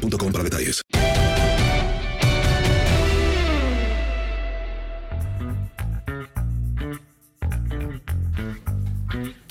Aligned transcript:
boostmobile.com 0.00 0.32
para 0.32 0.44
detalles. 0.44 0.82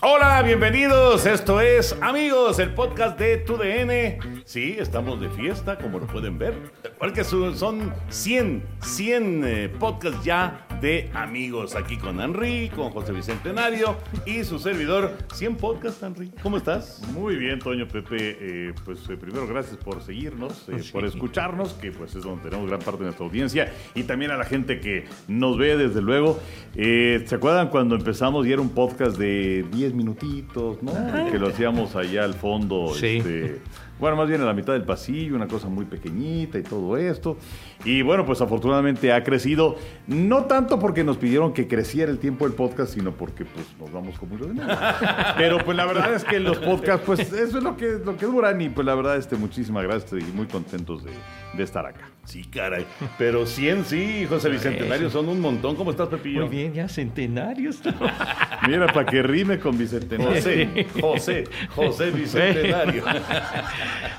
Hola, 0.01 0.41
bienvenidos. 0.43 1.25
Esto 1.25 1.59
es 1.59 1.95
Amigos, 2.01 2.59
el 2.59 2.73
podcast 2.73 3.19
de 3.19 3.37
TUDN. 3.37 4.38
Sí, 4.49 4.77
estamos 4.79 5.21
de 5.21 5.29
fiesta, 5.29 5.77
como 5.77 5.99
lo 5.99 6.07
pueden 6.07 6.39
ver. 6.39 6.55
Porque 6.97 7.23
son 7.23 7.93
100, 8.09 8.63
100 8.81 9.43
eh, 9.45 9.69
podcasts 9.69 10.25
ya 10.25 10.65
de 10.81 11.07
amigos. 11.13 11.75
Aquí 11.75 11.97
con 11.97 12.19
Henry, 12.19 12.71
con 12.75 12.89
José 12.89 13.11
Bicentenario 13.11 13.95
y 14.25 14.43
su 14.43 14.57
servidor. 14.57 15.15
100 15.35 15.55
podcasts, 15.57 16.01
Henry. 16.01 16.31
¿Cómo 16.41 16.57
estás? 16.57 16.99
Muy 17.13 17.35
bien, 17.35 17.59
Toño 17.59 17.87
Pepe. 17.87 18.37
Eh, 18.39 18.73
pues 18.85 19.07
eh, 19.07 19.17
primero, 19.17 19.45
gracias 19.45 19.77
por 19.77 20.01
seguirnos, 20.01 20.67
por 20.91 21.05
escucharnos, 21.05 21.73
que 21.73 21.91
pues 21.91 22.15
es 22.15 22.23
donde 22.23 22.49
tenemos 22.49 22.67
gran 22.67 22.79
parte 22.79 23.01
de 23.01 23.03
nuestra 23.03 23.27
audiencia. 23.27 23.71
Y 23.93 24.01
también 24.01 24.31
a 24.31 24.37
la 24.37 24.45
gente 24.45 24.79
que 24.79 25.05
nos 25.27 25.59
ve, 25.59 25.77
desde 25.77 26.01
luego. 26.01 26.39
¿Se 26.73 27.35
acuerdan 27.35 27.69
cuando 27.69 27.93
empezamos 27.93 28.47
y 28.47 28.51
era 28.51 28.63
un 28.63 28.69
podcast 28.69 29.15
de 29.15 29.63
10 29.71 29.93
minutitos, 29.93 30.81
¿no? 30.81 30.91
Que 31.31 31.37
lo 31.37 31.49
hacíamos 31.49 31.95
allá 31.95 32.23
al 32.23 32.33
fondo. 32.33 32.95
Sí. 32.95 33.17
Este, 33.17 33.61
bueno, 33.99 34.15
más 34.15 34.27
bien 34.27 34.39
en 34.39 34.47
la 34.47 34.53
mitad 34.53 34.73
del 34.73 34.83
pasillo, 34.83 35.35
una 35.35 35.47
cosa 35.47 35.67
muy 35.67 35.85
pequeñita 35.85 36.57
y 36.57 36.63
todo 36.63 36.95
esto. 36.97 37.37
Y 37.85 38.01
bueno, 38.01 38.25
pues 38.25 38.41
afortunadamente 38.41 39.13
ha 39.13 39.23
crecido, 39.23 39.77
no 40.07 40.45
tanto 40.45 40.79
porque 40.79 41.03
nos 41.03 41.17
pidieron 41.17 41.53
que 41.53 41.67
creciera 41.67 42.11
el 42.11 42.19
tiempo 42.19 42.45
del 42.45 42.53
podcast, 42.53 42.93
sino 42.93 43.13
porque 43.13 43.45
pues 43.45 43.65
nos 43.79 43.91
vamos 43.91 44.19
como 44.19 44.35
los 44.37 44.49
demás. 44.49 44.95
Pero 45.37 45.59
pues 45.63 45.77
la 45.77 45.85
verdad 45.85 46.13
es 46.13 46.25
que 46.25 46.39
los 46.39 46.57
podcasts, 46.57 47.03
pues 47.05 47.19
eso 47.31 47.57
es 47.57 47.63
lo 47.63 47.77
que, 47.77 47.99
lo 48.03 48.17
que 48.17 48.25
duran 48.25 48.59
y 48.59 48.69
pues 48.69 48.85
la 48.85 48.95
verdad, 48.95 49.15
este, 49.15 49.37
muchísimas 49.37 49.83
gracias 49.83 50.21
y 50.21 50.31
muy 50.33 50.47
contentos 50.47 51.05
de, 51.05 51.11
de 51.53 51.63
estar 51.63 51.85
acá. 51.85 52.09
Sí, 52.25 52.43
caray. 52.43 52.85
Pero 53.17 53.45
100 53.45 53.85
sí, 53.85 54.25
José 54.27 54.49
Bicentenario, 54.49 55.09
son 55.09 55.29
un 55.29 55.39
montón. 55.39 55.75
¿Cómo 55.75 55.91
estás, 55.91 56.09
Pepillo? 56.09 56.41
Muy 56.41 56.49
bien, 56.49 56.73
ya 56.73 56.87
centenarios. 56.87 57.81
Mira, 58.67 58.87
para 58.87 59.05
que 59.05 59.23
rime 59.23 59.57
con 59.57 59.77
Bicentenario. 59.77 60.35
José, 60.35 60.87
José, 61.01 61.43
José 61.75 62.11
Bicentenario. 62.11 63.03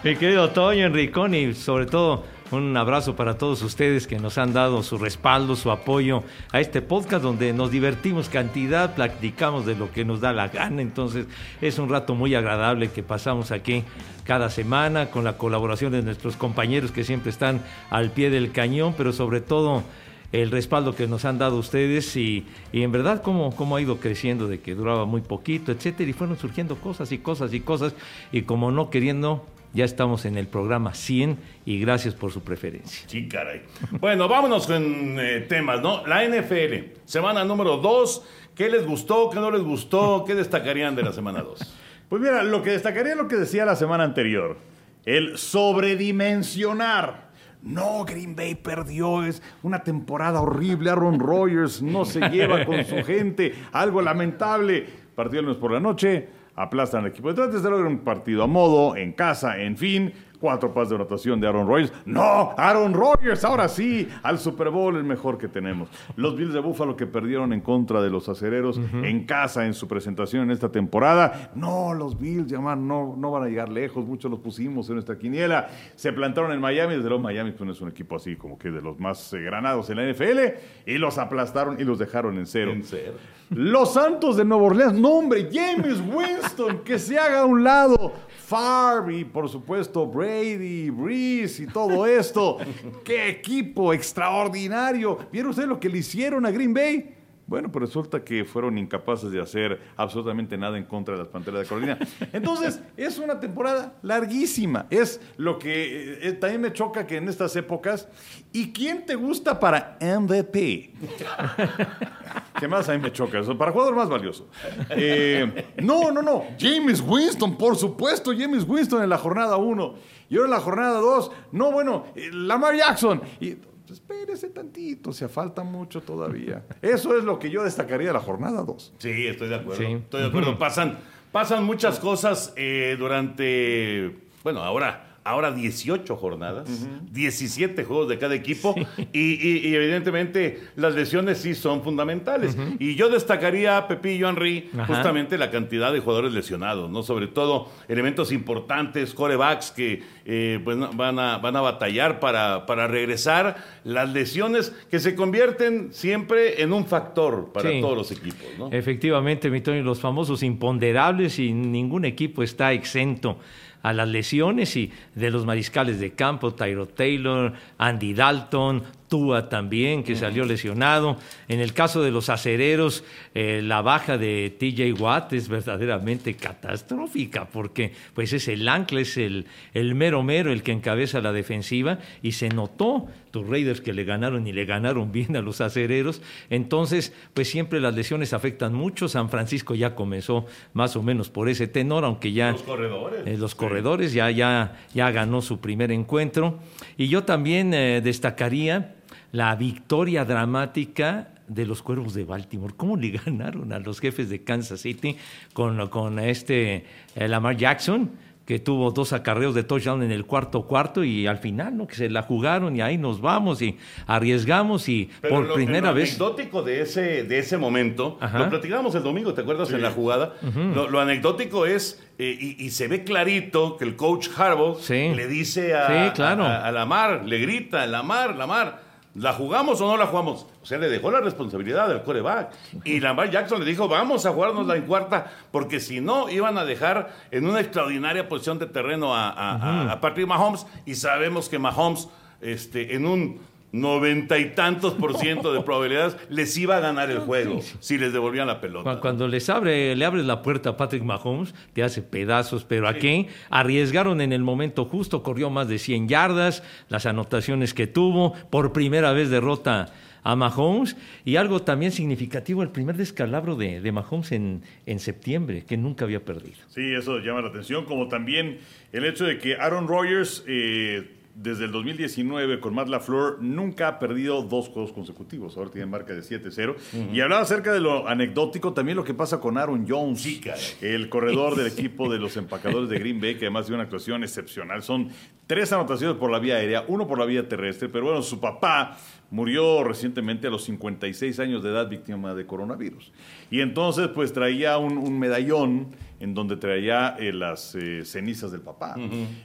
Mi 0.03 0.17
querido 0.17 0.49
Toño, 0.51 0.87
Enricón 0.87 1.35
y 1.35 1.55
sobre 1.55 1.87
todo 1.87 2.25
un 2.53 2.77
abrazo 2.77 3.15
para 3.15 3.39
todos 3.39 3.63
ustedes 3.63 4.07
que 4.07 4.19
nos 4.19 4.37
han 4.37 4.53
dado 4.53 4.83
su 4.83 4.99
respaldo, 4.99 5.55
su 5.55 5.71
apoyo 5.71 6.25
a 6.51 6.61
este 6.61 6.83
podcast 6.83 7.23
donde 7.23 7.53
nos 7.53 7.71
divertimos 7.71 8.29
cantidad, 8.29 8.95
platicamos 8.95 9.67
de 9.67 9.77
lo 9.77 9.93
que 9.93 10.05
nos 10.05 10.21
da 10.21 10.33
la 10.33 10.49
gana. 10.49 10.83
Entonces 10.83 11.27
es 11.61 11.79
un 11.79 11.89
rato 11.89 12.15
muy 12.15 12.35
agradable 12.35 12.91
que 12.91 13.03
pasamos 13.03 13.53
aquí 13.53 13.85
cada 14.25 14.51
semana 14.51 15.11
con 15.11 15.25
la 15.25 15.39
colaboración 15.39 15.93
de 15.93 16.03
nuestros 16.03 16.37
compañeros 16.37 16.91
que 16.91 17.05
siempre 17.05 17.31
están 17.31 17.63
al 17.89 18.11
pie 18.11 18.31
del 18.31 18.51
cañón, 18.51 18.95
pero 18.97 19.13
sobre 19.13 19.41
todo 19.41 19.85
el 20.33 20.51
respaldo 20.51 20.95
que 20.95 21.09
nos 21.09 21.25
han 21.25 21.39
dado 21.39 21.57
ustedes 21.57 22.17
y, 22.17 22.47
y 22.73 22.83
en 22.83 22.93
verdad 22.93 23.23
cómo, 23.23 23.55
cómo 23.55 23.77
ha 23.77 23.81
ido 23.81 23.99
creciendo 23.99 24.49
de 24.49 24.61
que 24.61 24.75
duraba 24.75 25.05
muy 25.05 25.21
poquito, 25.21 25.73
etcétera, 25.73 26.11
y 26.11 26.13
fueron 26.13 26.39
surgiendo 26.39 26.77
cosas 26.77 27.11
y 27.13 27.19
cosas 27.19 27.53
y 27.53 27.61
cosas, 27.61 27.95
y 28.31 28.43
como 28.43 28.71
no 28.71 28.91
queriendo 28.91 29.45
ya 29.73 29.85
estamos 29.85 30.25
en 30.25 30.37
el 30.37 30.47
programa 30.47 30.95
100 30.95 31.39
y 31.65 31.81
gracias 31.81 32.15
por 32.15 32.33
su 32.33 32.43
preferencia. 32.43 33.09
Sí, 33.09 33.29
caray. 33.29 33.63
Bueno, 34.01 34.29
vámonos 34.29 34.67
con 34.67 34.83
eh, 35.19 35.47
temas, 35.49 35.81
¿no? 35.81 36.07
La 36.07 36.25
NFL, 36.27 36.99
semana 37.05 37.45
número 37.45 37.77
2. 37.77 38.27
¿Qué 38.55 38.69
les 38.69 38.85
gustó? 38.85 39.31
¿Qué 39.31 39.39
no 39.39 39.51
les 39.51 39.63
gustó? 39.63 40.25
¿Qué 40.27 40.35
destacarían 40.35 40.97
de 40.97 41.03
la 41.03 41.13
semana 41.13 41.43
2? 41.43 41.77
Pues 42.09 42.21
mira, 42.21 42.43
lo 42.43 42.63
que 42.63 42.71
destacaría 42.71 43.13
es 43.13 43.19
lo 43.19 43.29
que 43.29 43.37
decía 43.37 43.65
la 43.65 43.77
semana 43.77 44.05
anterior. 44.05 44.59
El 45.05 45.39
sobredimensionar. 45.39 47.31
No, 47.63 48.05
Green 48.05 48.35
Bay 48.35 48.55
perdió, 48.55 49.23
es 49.25 49.43
una 49.63 49.85
temporada 49.85 50.41
horrible. 50.41 50.91
Aaron 50.91 51.21
Rodgers 51.21 51.83
no 51.83 52.05
se 52.05 52.21
lleva 52.31 52.65
con 52.65 52.85
su 52.85 52.97
gente, 53.05 53.55
algo 53.73 54.03
lamentable. 54.03 54.87
Partido 55.15 55.41
el 55.41 55.47
lunes 55.47 55.61
por 55.61 55.73
la 55.73 55.81
noche, 55.81 56.29
aplastan 56.63 57.05
al 57.05 57.11
equipo 57.11 57.29
de 57.29 57.35
Detroit, 57.35 57.53
desde 57.55 57.71
luego 57.71 57.89
un 57.89 58.01
partido 58.01 58.43
a 58.43 58.47
modo, 58.47 58.97
en 58.97 59.13
casa, 59.13 59.59
en 59.59 59.77
fin. 59.77 60.13
Cuatro 60.41 60.73
pases 60.73 60.91
de 60.91 60.97
rotación 60.97 61.41
de 61.41 61.47
Aaron 61.47 61.69
Rodgers. 61.69 61.93
No, 62.07 62.55
Aaron 62.57 62.95
Rodgers, 62.95 63.45
ahora 63.45 63.69
sí, 63.69 64.09
al 64.23 64.39
Super 64.39 64.71
Bowl 64.71 64.97
el 64.97 65.05
mejor 65.05 65.37
que 65.39 65.49
tenemos. 65.49 65.89
Los 66.17 66.35
Bills 66.35 66.55
de 66.55 66.61
Buffalo 66.61 66.97
que 66.97 67.07
perdieron 67.07 67.53
en 67.53 67.61
contra 67.61 68.01
de 68.01 68.11
los 68.11 68.29
acereros 68.29 68.81
en 68.93 69.25
casa 69.27 69.67
en 69.67 69.75
su 69.75 69.87
presentación 69.87 70.45
en 70.45 70.51
esta 70.51 70.71
temporada. 70.71 71.51
No, 71.55 71.93
los 71.95 72.19
Bills 72.19 72.47
llaman, 72.47 72.89
no, 72.89 73.15
no 73.17 73.31
van 73.31 73.45
a 73.45 73.47
llegar 73.47 73.69
lejos, 73.69 74.07
muchos 74.07 74.31
los 74.31 74.41
pusimos 74.41 74.89
en 74.89 74.95
nuestra 74.95 75.19
quiniela. 75.19 75.69
Se 75.95 76.13
plantaron 76.13 76.53
en 76.53 76.61
Miami, 76.61 76.97
desde 76.97 77.09
luego 77.09 77.23
Miami 77.23 77.53
pues, 77.53 77.67
no 77.67 77.73
es 77.73 77.81
un 77.81 77.89
equipo 77.89 78.17
así 78.17 78.37
como 78.37 78.59
que 78.59 78.71
de 78.71 78.81
los 78.81 78.99
más 78.99 79.33
eh, 79.33 79.41
granados 79.41 79.91
en 79.91 79.97
la 79.97 80.11
NFL, 80.11 80.39
y 80.87 80.99
los 80.99 81.19
aplastaron 81.19 81.81
y 81.81 81.85
los 81.85 81.99
dejaron 81.99 82.39
en 82.39 82.47
cero. 82.47 82.73
En 82.73 82.83
cero. 82.85 83.15
Los 83.51 83.95
Santos 83.95 84.37
de 84.37 84.45
Nueva 84.45 84.65
Orleans, 84.65 84.95
no 84.95 85.11
hombre, 85.11 85.49
James 85.53 86.01
Winston, 86.01 86.79
que 86.85 86.99
se 86.99 87.19
haga 87.19 87.41
a 87.41 87.45
un 87.45 87.65
lado. 87.65 88.13
Favre 88.51 89.19
y 89.19 89.25
por 89.25 89.49
supuesto 89.49 90.09
Brady, 90.09 90.91
Breeze 90.91 91.63
y 91.63 91.67
todo 91.69 92.05
esto. 92.05 92.57
¡Qué 93.05 93.29
equipo 93.29 93.93
extraordinario! 93.93 95.17
¿Vieron 95.31 95.51
ustedes 95.51 95.69
lo 95.69 95.79
que 95.79 95.89
le 95.89 95.99
hicieron 95.99 96.45
a 96.45 96.51
Green 96.51 96.75
Bay? 96.75 97.15
Bueno, 97.47 97.71
pues 97.71 97.85
resulta 97.85 98.25
que 98.25 98.45
fueron 98.45 98.77
incapaces 98.77 99.31
de 99.31 99.41
hacer 99.41 99.81
absolutamente 99.97 100.59
nada 100.59 100.79
en 100.79 100.85
contra 100.85 101.15
de 101.15 101.21
las 101.21 101.29
Panteras 101.29 101.61
de 101.61 101.69
Carolina. 101.69 101.99
Entonces, 102.33 102.81
es 102.97 103.19
una 103.19 103.39
temporada 103.39 103.95
larguísima. 104.03 104.87
Es 104.91 105.21
lo 105.37 105.57
que 105.57 106.19
eh, 106.21 106.33
también 106.33 106.61
me 106.61 106.73
choca 106.73 107.07
que 107.07 107.19
en 107.19 107.29
estas 107.29 107.55
épocas. 107.55 108.09
¿Y 108.53 108.73
quién 108.73 109.07
te 109.07 109.15
gusta 109.15 109.61
para 109.61 109.97
MVP? 110.01 110.93
¿Qué 112.61 112.69
más 112.69 112.89
a 112.91 112.93
mí 112.93 112.99
me 112.99 113.11
choca? 113.11 113.39
Eso, 113.39 113.57
para 113.57 113.73
jugador 113.73 113.97
más 113.97 114.11
valioso. 114.11 114.49
Eh, 114.91 115.73
no, 115.83 116.13
no, 116.13 116.21
no. 116.21 116.45
James 116.59 117.01
Winston, 117.01 117.57
por 117.57 117.75
supuesto, 117.75 118.33
James 118.37 118.65
Winston 118.69 119.03
en 119.03 119.09
la 119.09 119.17
jornada 119.17 119.57
1. 119.57 119.95
Y 120.29 120.37
ahora 120.37 120.47
en 120.47 120.51
la 120.51 120.61
jornada 120.61 121.01
2. 121.01 121.33
No, 121.53 121.73
bueno, 121.73 122.05
eh, 122.15 122.29
Lamar 122.33 122.77
Jackson. 122.77 123.23
Y, 123.41 123.57
espérese 123.91 124.51
tantito, 124.51 125.13
se 125.13 125.29
falta 125.29 125.63
mucho 125.63 126.03
todavía. 126.03 126.65
Eso 126.83 127.17
es 127.17 127.25
lo 127.25 127.39
que 127.39 127.51
yo 127.51 127.65
destacaría 127.65 128.09
de 128.09 128.13
la 128.13 128.21
jornada 128.21 128.63
2. 128.63 128.95
Sí, 128.99 129.27
estoy 129.27 129.49
de 129.49 129.57
acuerdo. 129.57 129.83
Sí. 129.83 129.93
Estoy 129.93 130.21
de 130.21 130.29
acuerdo. 130.29 130.59
Pasan, 130.59 130.99
pasan 131.33 131.65
muchas 131.65 131.99
cosas 131.99 132.53
eh, 132.57 132.97
durante, 132.99 134.17
bueno, 134.43 134.63
ahora, 134.63 135.10
ahora 135.23 135.53
18 135.53 136.17
jornadas, 136.17 136.69
17 137.13 137.85
juegos 137.85 138.09
de 138.09 138.19
cada 138.19 138.35
equipo 138.35 138.75
y, 139.13 139.19
y- 139.21 139.69
y 139.69 139.75
evidentemente 139.75 140.61
las 140.77 140.95
lesiones 140.95 141.39
sí 141.39 141.55
son 141.55 141.83
fundamentales. 141.83 142.57
Y 142.79 142.95
yo 142.95 143.09
destacaría, 143.11 143.87
Pepillo 143.87 144.29
Henry, 144.29 144.71
Ajá. 144.75 144.87
justamente 144.95 145.37
la 145.39 145.51
cantidad 145.51 145.93
de 145.93 146.01
jugadores 146.01 146.33
lesionados, 146.33 146.91
¿no? 146.91 147.03
Sobre 147.03 147.27
todo 147.27 147.69
elementos 147.89 148.33
importantes, 148.33 149.13
corebacks 149.13 149.71
que 149.73 150.03
eh, 150.25 150.61
pues, 150.65 150.79
van, 150.97 151.19
a, 151.19 151.39
van 151.39 151.57
a 151.57 151.61
batallar 151.61 152.21
para, 152.21 152.65
para 152.67 152.87
regresar, 152.87 153.57
las 153.85 154.11
lesiones 154.13 154.75
que 154.91 155.01
se 155.01 155.15
convierten 155.15 155.93
siempre 155.93 156.63
en 156.63 156.73
un 156.73 156.87
factor 156.87 157.51
para 157.53 157.71
Sí. 157.71 157.81
todos 157.81 157.97
los 157.97 158.11
equipos, 158.11 158.47
¿no? 158.59 158.71
Efectivamente, 158.73 159.51
mi 159.51 159.61
Toño, 159.61 159.83
los 159.83 160.01
famosos 160.01 160.43
imponderables 160.43 161.39
y 161.39 161.53
ningún 161.53 162.05
equipo 162.05 162.43
está 162.43 162.73
exento 162.73 163.39
a 163.83 163.93
las 163.93 164.09
lesiones 164.09 164.77
y 164.77 164.93
de 165.15 165.31
los 165.31 165.47
mariscales 165.47 166.01
de 166.01 166.13
campo, 166.13 166.55
Tyro 166.55 166.89
Taylor, 166.89 167.53
Andy 167.79 168.15
Dalton, 168.15 168.83
Tua 169.11 169.49
también, 169.49 170.05
que 170.05 170.15
salió 170.15 170.45
lesionado. 170.45 171.19
En 171.49 171.59
el 171.59 171.75
caso 171.75 172.01
de 172.01 172.13
los 172.13 172.31
acereros, 172.31 173.03
eh, 173.35 173.61
la 173.63 173.83
baja 173.83 174.17
de 174.17 174.57
TJ 174.57 174.99
Watt 174.99 175.33
es 175.33 175.49
verdaderamente 175.49 176.35
catastrófica, 176.35 177.49
porque 177.49 177.93
pues 178.15 178.33
es 178.33 178.47
el 178.47 178.69
ancla, 178.69 179.01
es 179.01 179.17
el, 179.17 179.47
el 179.75 179.97
mero 179.97 180.23
mero 180.23 180.53
el 180.53 180.63
que 180.63 180.71
encabeza 180.71 181.21
la 181.21 181.33
defensiva, 181.33 181.99
y 182.23 182.33
se 182.33 182.51
notó 182.51 183.09
tus 183.33 183.49
Raiders 183.49 183.81
que 183.81 183.93
le 183.93 184.05
ganaron 184.05 184.47
y 184.47 184.53
le 184.53 184.65
ganaron 184.65 185.11
bien 185.13 185.37
a 185.37 185.43
los 185.43 185.61
acereros. 185.61 186.23
Entonces, 186.49 187.13
pues 187.35 187.51
siempre 187.51 187.81
las 187.81 187.95
lesiones 187.95 188.33
afectan 188.33 188.75
mucho. 188.75 189.09
San 189.09 189.29
Francisco 189.29 189.75
ya 189.75 189.97
comenzó 189.97 190.47
más 190.73 190.95
o 190.95 191.03
menos 191.03 191.31
por 191.31 191.49
ese 191.49 191.67
tenor, 191.67 192.05
aunque 192.05 192.33
ya... 192.33 192.53
Los 192.53 192.63
corredores. 192.63 193.27
Eh, 193.27 193.37
los 193.37 193.57
corredores 193.57 194.13
ya, 194.13 194.31
ya, 194.31 194.79
ya 194.95 195.11
ganó 195.11 195.43
su 195.43 195.59
primer 195.61 195.91
encuentro. 195.91 196.61
Y 196.97 197.09
yo 197.09 197.25
también 197.25 197.75
eh, 197.75 198.01
destacaría 198.01 198.95
la 199.33 199.55
victoria 199.57 200.25
dramática 200.25 201.29
de 201.47 201.67
los 201.67 201.83
Cuervos 201.83 202.15
de 202.15 202.25
Baltimore. 202.25 202.75
¿Cómo 202.77 202.97
le 202.97 203.11
ganaron 203.25 203.73
a 203.73 203.79
los 203.79 204.01
jefes 204.01 204.31
de 204.31 204.43
Kansas 204.43 204.81
City 204.81 205.17
con, 205.53 205.89
con 205.89 206.19
este 206.19 206.85
eh, 207.15 207.29
Lamar 207.29 207.57
Jackson? 207.57 208.11
que 208.51 208.59
tuvo 208.59 208.91
dos 208.91 209.13
acarreos 209.13 209.55
de 209.55 209.63
touchdown 209.63 210.03
en 210.03 210.11
el 210.11 210.27
cuarto 210.27 210.63
cuarto 210.63 211.05
y 211.05 211.29
al 211.29 211.39
final, 211.39 211.77
¿no? 211.77 211.87
Que 211.87 211.95
se 211.95 212.11
la 212.11 212.23
jugaron 212.23 212.75
y 212.75 212.81
ahí 212.81 212.99
nos 212.99 213.21
vamos 213.21 213.63
y 213.63 213.77
arriesgamos 214.09 214.89
y 214.89 215.09
por 215.29 215.55
primera 215.55 215.93
vez. 215.93 216.19
Lo 216.19 216.27
anecdótico 216.27 216.63
de 216.65 216.81
ese, 216.81 217.23
de 217.23 217.39
ese 217.39 217.59
momento, 217.59 218.19
lo 218.21 218.49
platicamos 218.49 218.93
el 218.97 219.05
domingo, 219.05 219.35
¿te 219.35 219.43
acuerdas? 219.43 219.71
En 219.71 219.83
la 219.83 219.93
jugada. 219.93 220.35
lo, 220.75 220.99
anecdótico 220.99 221.65
es, 221.65 222.05
eh, 222.19 222.57
y, 222.59 222.71
se 222.71 222.89
ve 222.89 223.05
clarito 223.05 223.77
que 223.77 223.85
el 223.85 223.95
coach 223.95 224.29
Harbaugh 224.37 224.81
le 224.89 225.29
dice 225.29 225.77
a, 225.77 226.13
claro. 226.13 226.45
a, 226.45 226.67
a 226.67 226.73
Lamar, 226.73 227.25
le 227.27 227.39
grita, 227.39 227.87
Lamar, 227.87 228.35
Lamar 228.35 228.90
¿La 229.15 229.33
jugamos 229.33 229.81
o 229.81 229.89
no 229.89 229.97
la 229.97 230.07
jugamos? 230.07 230.47
O 230.63 230.67
sea, 230.67 230.79
le 230.79 230.89
dejó 230.89 231.11
la 231.11 231.21
responsabilidad 231.21 231.89
del 231.89 232.03
coreback. 232.03 232.53
Y 232.85 233.01
Lamar 233.01 233.31
Jackson 233.31 233.59
le 233.59 233.67
dijo, 233.67 233.89
vamos 233.89 234.25
a 234.25 234.31
la 234.31 234.77
en 234.77 234.87
cuarta, 234.87 235.33
porque 235.51 235.81
si 235.81 236.01
no, 236.01 236.29
iban 236.31 236.57
a 236.59 236.65
dejar 236.65 237.13
en 237.33 237.47
una 237.47 237.61
extraordinaria 237.61 238.29
posición 238.29 238.61
de 238.61 238.67
terreno 238.67 239.15
a, 239.15 239.93
a 239.93 240.01
Patrick 240.01 240.29
Mahomes. 240.29 240.65
Y 240.87 240.95
sabemos 240.95 241.49
que 241.49 241.59
Mahomes, 241.59 242.09
este, 242.41 242.95
en 242.95 243.05
un 243.05 243.41
noventa 243.73 244.39
y 244.39 244.51
tantos 244.51 244.95
por 244.95 245.17
ciento 245.17 245.53
de 245.53 245.61
probabilidades 245.63 246.17
les 246.29 246.57
iba 246.57 246.77
a 246.77 246.81
ganar 246.81 247.11
el 247.11 247.21
juego 247.21 247.61
si 247.79 247.99
les 247.99 248.13
devolvían 248.13 248.47
la 248.47 248.61
pelota. 248.61 249.01
Cuando 249.01 249.29
les 249.29 249.49
abre, 249.49 249.95
le 249.95 250.05
abres 250.05 250.25
la 250.25 250.43
puerta 250.43 250.71
a 250.71 250.77
Patrick 250.77 251.03
Mahomes, 251.03 251.55
te 251.73 251.83
hace 251.83 252.03
pedazos, 252.03 252.65
pero 252.65 252.89
aquí 252.89 253.29
arriesgaron 253.49 254.21
en 254.21 254.33
el 254.33 254.43
momento 254.43 254.85
justo, 254.85 255.23
corrió 255.23 255.51
más 255.51 255.69
de 255.69 255.79
100 255.79 256.09
yardas, 256.09 256.63
las 256.89 257.07
anotaciones 257.07 257.75
que 257.75 257.87
tuvo, 257.87 258.35
por 258.51 258.73
primera 258.73 259.13
vez 259.13 259.31
derrota 259.31 259.93
a 260.23 260.37
Mahomes 260.37 260.97
y 261.25 261.37
algo 261.37 261.63
también 261.63 261.93
significativo, 261.93 262.63
el 262.63 262.71
primer 262.71 262.97
descalabro 262.97 263.57
de, 263.57 263.81
de 263.81 263.93
Mahomes 263.93 264.33
en, 264.33 264.63
en 264.87 264.99
septiembre, 264.99 265.65
que 265.67 265.77
nunca 265.77 266.05
había 266.05 266.25
perdido. 266.25 266.59
Sí, 266.69 266.93
eso 266.93 267.19
llama 267.21 267.43
la 267.43 267.49
atención, 267.49 267.85
como 267.85 268.09
también 268.09 268.59
el 268.93 269.05
hecho 269.05 269.25
de 269.25 269.39
que 269.39 269.57
Aaron 269.57 269.89
Rodgers... 269.89 270.45
Eh, 270.47 271.17
desde 271.43 271.65
el 271.65 271.73
2019 271.73 272.61
con 272.61 272.75
Matt 272.75 272.89
LaFleur 272.89 273.39
nunca 273.41 273.89
ha 273.89 273.99
perdido 273.99 274.43
dos 274.43 274.69
juegos 274.69 274.93
consecutivos. 274.93 275.57
Ahora 275.57 275.71
tiene 275.71 275.87
marca 275.87 276.13
de 276.13 276.21
7-0. 276.21 276.77
Y 277.15 277.21
hablaba 277.21 277.41
acerca 277.41 277.73
de 277.73 277.81
lo 277.81 278.07
anecdótico 278.07 278.75
también 278.75 278.97
lo 278.97 279.05
que 279.05 279.15
pasa 279.15 279.41
con 279.41 279.57
Aaron 279.57 279.87
Jones, 279.89 280.43
el 280.83 281.09
corredor 281.09 281.57
del 281.57 281.67
equipo 281.73 282.13
de 282.13 282.19
los 282.19 282.37
empacadores 282.37 282.91
de 282.91 282.99
Green 282.99 283.21
Bay, 283.21 283.37
que 283.37 283.47
además 283.47 283.67
dio 283.67 283.75
una 283.75 283.85
actuación 283.85 284.23
excepcional. 284.23 284.83
Son 284.83 285.09
tres 285.47 285.73
anotaciones 285.73 286.19
por 286.19 286.31
la 286.31 286.39
vía 286.39 286.57
aérea, 286.57 286.85
uno 286.87 287.07
por 287.07 287.19
la 287.19 287.25
vía 287.25 287.49
terrestre, 287.49 287.89
pero 287.89 288.07
bueno, 288.07 288.23
su 288.23 288.39
papá 288.39 288.99
murió 289.31 289.83
recientemente 289.83 290.47
a 290.47 290.51
los 290.51 290.65
56 290.65 291.41
años 291.41 291.63
de 291.63 291.71
edad 291.71 291.89
víctima 291.89 292.35
de 292.35 292.45
coronavirus. 292.45 293.13
Y 293.51 293.61
entonces 293.61 294.09
pues 294.09 294.35
traía 294.35 294.77
un 294.77 295.19
medallón 295.19 295.95
en 296.21 296.35
donde 296.35 296.57
traía 296.57 297.17
eh, 297.19 297.33
las 297.33 297.75
eh, 297.75 298.05
cenizas 298.05 298.53
del 298.53 298.61
papá. 298.61 298.95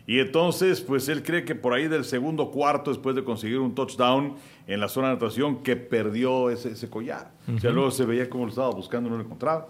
Y 0.05 0.19
entonces, 0.19 0.81
pues 0.81 1.07
él 1.07 1.23
cree 1.23 1.45
que 1.45 1.55
por 1.55 1.73
ahí 1.73 1.87
del 1.87 2.03
segundo 2.03 2.51
cuarto, 2.51 2.91
después 2.91 3.15
de 3.15 3.23
conseguir 3.23 3.59
un 3.59 3.73
touchdown 3.73 4.35
en 4.67 4.79
la 4.81 4.89
zona 4.89 5.07
de 5.07 5.13
natación, 5.13 5.63
que 5.63 5.77
perdió 5.77 6.49
ese, 6.49 6.89
collar. 6.89 7.31
O 7.53 7.59
sea, 7.59 7.71
luego 7.71 7.91
se 7.91 8.05
veía 8.05 8.29
cómo 8.29 8.43
lo 8.43 8.49
estaba 8.49 8.69
buscando, 8.71 9.09
no 9.09 9.15
lo 9.15 9.23
encontraba. 9.23 9.67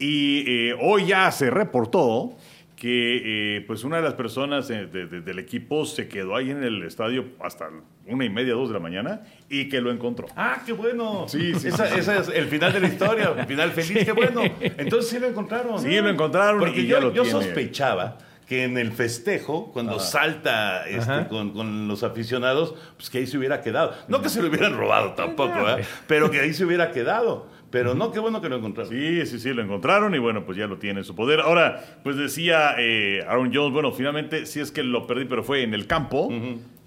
Y 0.00 0.44
eh, 0.46 0.76
hoy 0.80 1.06
ya 1.06 1.30
se 1.30 1.48
reportó 1.48 2.36
que 2.74 3.64
pues 3.66 3.82
una 3.82 3.96
de 3.96 4.02
las 4.02 4.14
personas 4.14 4.68
del 4.68 5.38
equipo 5.40 5.84
se 5.84 6.06
quedó 6.06 6.36
ahí 6.36 6.50
en 6.50 6.62
el 6.62 6.84
estadio 6.84 7.24
hasta 7.40 7.70
una 8.08 8.24
y 8.24 8.30
media, 8.30 8.54
dos 8.54 8.68
de 8.68 8.74
la 8.74 8.80
mañana 8.80 9.22
y 9.48 9.68
que 9.68 9.80
lo 9.80 9.90
encontró. 9.90 10.26
Ah, 10.36 10.62
qué 10.64 10.72
bueno. 10.72 11.26
Sí, 11.28 11.54
sí. 11.54 11.68
Ese 11.68 12.18
es 12.18 12.28
el 12.28 12.46
final 12.46 12.72
de 12.72 12.80
la 12.80 12.88
historia, 12.88 13.34
el 13.38 13.46
final 13.46 13.70
feliz, 13.70 14.04
qué 14.04 14.12
bueno. 14.12 14.42
Entonces 14.60 15.10
sí 15.10 15.18
lo 15.18 15.26
encontraron. 15.26 15.80
Sí, 15.80 16.00
lo 16.00 16.08
encontraron. 16.08 16.60
Porque 16.60 16.86
yo, 16.86 17.12
yo 17.12 17.24
sospechaba 17.24 18.18
que 18.48 18.64
en 18.64 18.78
el 18.78 18.92
festejo, 18.92 19.70
cuando 19.72 20.00
salta 20.00 20.88
este, 20.88 21.28
con, 21.28 21.86
los 21.86 22.02
aficionados, 22.02 22.74
pues 22.96 23.10
que 23.10 23.18
ahí 23.18 23.26
se 23.26 23.36
hubiera 23.36 23.60
quedado. 23.60 23.94
No 24.08 24.22
que 24.22 24.30
se 24.30 24.40
lo 24.40 24.48
hubieran 24.48 24.74
robado 24.74 25.12
tampoco, 25.12 25.68
¿eh? 25.68 25.84
pero 26.06 26.30
que 26.30 26.40
ahí 26.40 26.54
se 26.54 26.64
hubiera 26.64 26.90
quedado. 26.90 27.46
Pero 27.70 27.94
no, 27.94 28.10
qué 28.10 28.18
bueno 28.18 28.40
que 28.40 28.48
lo 28.48 28.56
encontraron. 28.56 28.90
Sí, 28.90 29.26
sí, 29.26 29.38
sí, 29.38 29.52
lo 29.52 29.62
encontraron 29.62 30.14
y 30.14 30.18
bueno, 30.18 30.46
pues 30.46 30.56
ya 30.56 30.66
lo 30.66 30.78
tiene 30.78 31.00
en 31.00 31.04
su 31.04 31.14
poder. 31.14 31.40
Ahora, 31.40 31.84
pues 32.02 32.16
decía 32.16 32.76
eh, 32.78 33.22
Aaron 33.28 33.52
Jones, 33.52 33.74
bueno, 33.74 33.92
finalmente, 33.92 34.46
si 34.46 34.60
es 34.60 34.72
que 34.72 34.82
lo 34.82 35.06
perdí, 35.06 35.26
pero 35.26 35.44
fue 35.44 35.62
en 35.62 35.74
el 35.74 35.86
campo, 35.86 36.30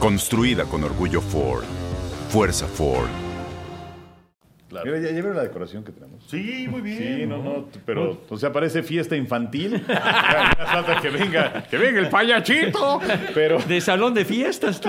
Construida 0.00 0.64
con 0.64 0.82
orgullo 0.82 1.20
Ford. 1.20 1.64
Fuerza 2.30 2.66
Ford. 2.66 3.10
Mira, 4.70 4.98
ya, 4.98 5.10
vieron 5.10 5.36
la 5.36 5.42
decoración 5.42 5.84
que 5.84 5.92
tenemos. 5.92 6.24
Sí, 6.24 6.66
muy 6.70 6.80
bien. 6.80 6.98
Sí, 6.98 7.26
no, 7.26 7.42
no, 7.42 7.68
pero, 7.84 8.22
o 8.30 8.36
sea, 8.38 8.50
parece 8.50 8.82
fiesta 8.82 9.14
infantil. 9.14 9.78
falta 9.86 11.02
que 11.02 11.10
venga, 11.10 11.64
que 11.64 11.76
venga 11.76 12.00
el 12.00 12.08
payachito. 12.08 12.98
Pero... 13.34 13.58
De 13.58 13.78
salón 13.82 14.14
de 14.14 14.24
fiestas. 14.24 14.80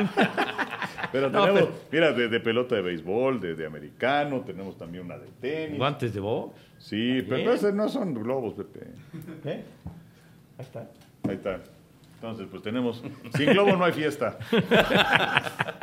Pero 1.11 1.29
tenemos, 1.29 1.69
mira, 1.91 2.13
de, 2.13 2.39
pelota 2.39 2.75
de 2.75 2.81
béisbol, 2.81 3.41
de, 3.41 3.65
americano, 3.65 4.39
tenemos 4.45 4.77
también 4.77 5.03
una 5.03 5.17
de 5.17 5.27
tenis. 5.41 5.77
¿Guantes 5.77 6.13
de 6.13 6.21
box? 6.21 6.55
Sí, 6.77 7.21
pero 7.27 7.53
no, 7.53 7.71
no 7.73 7.89
son 7.89 8.13
globos, 8.13 8.53
Pepe. 8.53 8.87
¿Eh? 9.43 9.63
Ahí 10.57 10.65
está. 10.65 10.89
Ahí 11.27 11.35
está. 11.35 11.59
Entonces, 12.21 12.45
pues 12.51 12.61
tenemos, 12.61 13.03
sin 13.35 13.47
globo 13.47 13.75
no 13.75 13.83
hay 13.83 13.93
fiesta. 13.93 14.37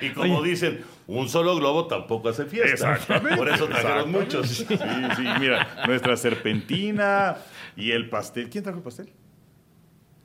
y, 0.00 0.08
como 0.14 0.42
dicen, 0.42 0.82
un 1.06 1.28
solo 1.28 1.54
globo 1.56 1.86
tampoco 1.86 2.30
hace 2.30 2.46
fiesta. 2.46 2.94
Exactamente. 2.94 3.36
Por 3.36 3.50
eso 3.50 3.68
trajeron 3.68 4.10
muchos. 4.10 4.48
Sí, 4.48 4.64
sí, 4.66 5.24
mira, 5.38 5.84
nuestra 5.86 6.16
serpentina 6.16 7.36
y 7.76 7.90
el 7.90 8.08
pastel. 8.08 8.48
¿Quién 8.48 8.64
trajo 8.64 8.78
el 8.78 8.82
pastel? 8.82 9.12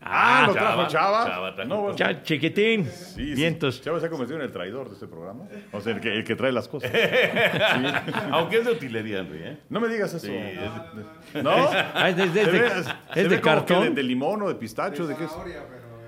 Ah, 0.06 0.46
lo 0.48 0.54
trajo 0.54 0.88
Chava. 0.88 1.26
Chava 1.26 1.66
no, 1.66 1.82
bueno. 1.82 1.96
Chava, 1.96 2.22
chiquitín. 2.22 2.86
Sí, 2.86 3.34
Vientos. 3.34 3.82
Chava 3.82 4.00
se 4.00 4.06
ha 4.06 4.10
convertido 4.10 4.40
en 4.40 4.46
el 4.46 4.52
traidor 4.52 4.88
de 4.90 4.96
este 4.96 5.08
programa. 5.08 5.46
O 5.72 5.82
sea, 5.82 5.94
el 5.94 6.02
que, 6.02 6.14
el 6.14 6.24
que 6.24 6.36
trae 6.36 6.52
las 6.52 6.68
cosas. 6.68 6.92
Aunque 8.32 8.58
es 8.58 8.66
de 8.66 8.72
utilería, 8.72 9.20
Henry. 9.20 9.40
¿eh? 9.44 9.58
No 9.70 9.80
me 9.80 9.88
digas 9.88 10.14
eso. 10.14 10.32
Es 10.32 11.44
¿No? 11.44 11.52
Ah, 11.52 12.10
es 12.10 12.18
de, 12.18 12.24
es 12.24 12.34
de, 12.34 12.84
es 13.16 13.30
de 13.30 13.42
cartón. 13.42 13.84
De, 13.84 13.90
de, 13.92 14.04
limón 14.04 14.42
o 14.42 14.48
de 14.48 14.56
pistacho. 14.56 15.08
¿De, 15.08 15.16
qué 15.16 15.26
es? 15.26 15.32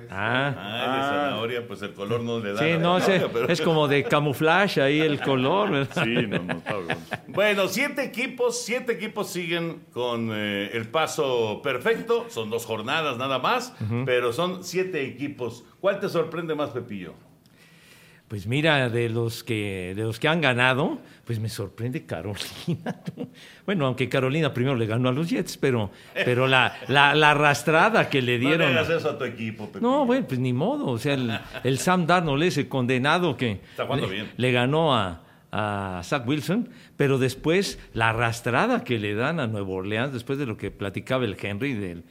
Ah. 0.10 0.54
ah, 0.58 0.96
de 0.96 1.02
zanahoria, 1.02 1.68
pues 1.68 1.82
el 1.82 1.94
color 1.94 2.22
no 2.22 2.40
le 2.40 2.54
da. 2.54 2.60
Sí, 2.60 2.78
no, 2.80 3.00
sé, 3.00 3.26
es 3.48 3.62
como 3.62 3.88
de 3.88 4.04
camuflaje 4.04 4.82
ahí 4.82 5.00
el 5.00 5.22
color. 5.22 5.72
¿verdad? 5.72 6.04
Sí, 6.04 6.28
no, 6.28 6.40
no. 6.40 6.62
Bueno, 7.28 7.68
siete 7.68 8.04
equipos, 8.04 8.64
siete 8.64 8.94
equipos 8.94 9.30
siguen 9.30 9.86
con 9.92 10.32
eh, 10.34 10.72
el 10.74 10.88
paso 10.88 11.62
perfecto. 11.64 12.26
Son 12.30 12.50
dos 12.50 12.66
jornadas 12.66 13.18
nada 13.18 13.40
más, 13.40 13.74
pero 14.06 14.34
son 14.34 14.64
siete 14.64 15.06
equipos. 15.06 15.66
¿Cuál 15.80 16.00
te 16.00 16.10
sorprende 16.10 16.56
más, 16.56 16.70
Pepillo? 16.70 17.14
Pues 18.36 18.48
mira, 18.48 18.90
de 18.90 19.08
los 19.08 19.46
que, 19.46 19.94
de 19.96 20.04
los 20.04 20.20
que 20.20 20.28
han 20.28 20.42
ganado, 20.42 21.00
pues 21.24 21.40
me 21.40 21.48
sorprende 21.48 22.06
Carolina. 22.06 23.02
Bueno, 23.66 23.86
aunque 23.86 24.10
Carolina 24.10 24.54
primero 24.54 24.76
le 24.76 24.86
ganó 24.86 25.08
a 25.08 25.14
los 25.14 25.30
Jets, 25.30 25.58
pero, 25.58 25.90
pero 26.14 26.46
la, 26.46 26.76
la, 26.90 27.32
arrastrada 27.32 28.10
que 28.10 28.22
le 28.22 28.38
dieron. 28.38 28.76
No 28.76 28.84
le 28.84 28.98
eso 28.98 29.10
a 29.10 29.18
tu 29.18 29.24
equipo, 29.24 29.68
Pepe. 29.68 29.80
No, 29.80 30.06
bueno, 30.06 30.28
pues 30.28 30.38
ni 30.38 30.52
modo. 30.52 30.88
O 30.88 31.00
sea, 31.00 31.18
el, 31.64 31.80
Sam 31.80 32.06
Darnold, 32.06 32.44
ese 32.44 32.68
condenado 32.68 33.38
que 33.38 33.62
Está 33.72 33.86
le, 33.96 34.06
bien. 34.06 34.32
le 34.36 34.52
ganó 34.52 34.94
a, 34.94 35.24
a 35.58 36.02
Zach 36.04 36.28
Wilson, 36.28 36.68
pero 36.98 37.18
después 37.18 37.80
la 37.94 38.10
arrastrada 38.10 38.84
que 38.84 39.00
le 39.00 39.16
dan 39.16 39.40
a 39.40 39.48
Nueva 39.48 39.70
Orleans, 39.70 40.12
después 40.12 40.38
de 40.38 40.46
lo 40.46 40.58
que 40.58 40.70
platicaba 40.70 41.24
el 41.24 41.38
Henry, 41.42 41.74
de, 41.74 42.04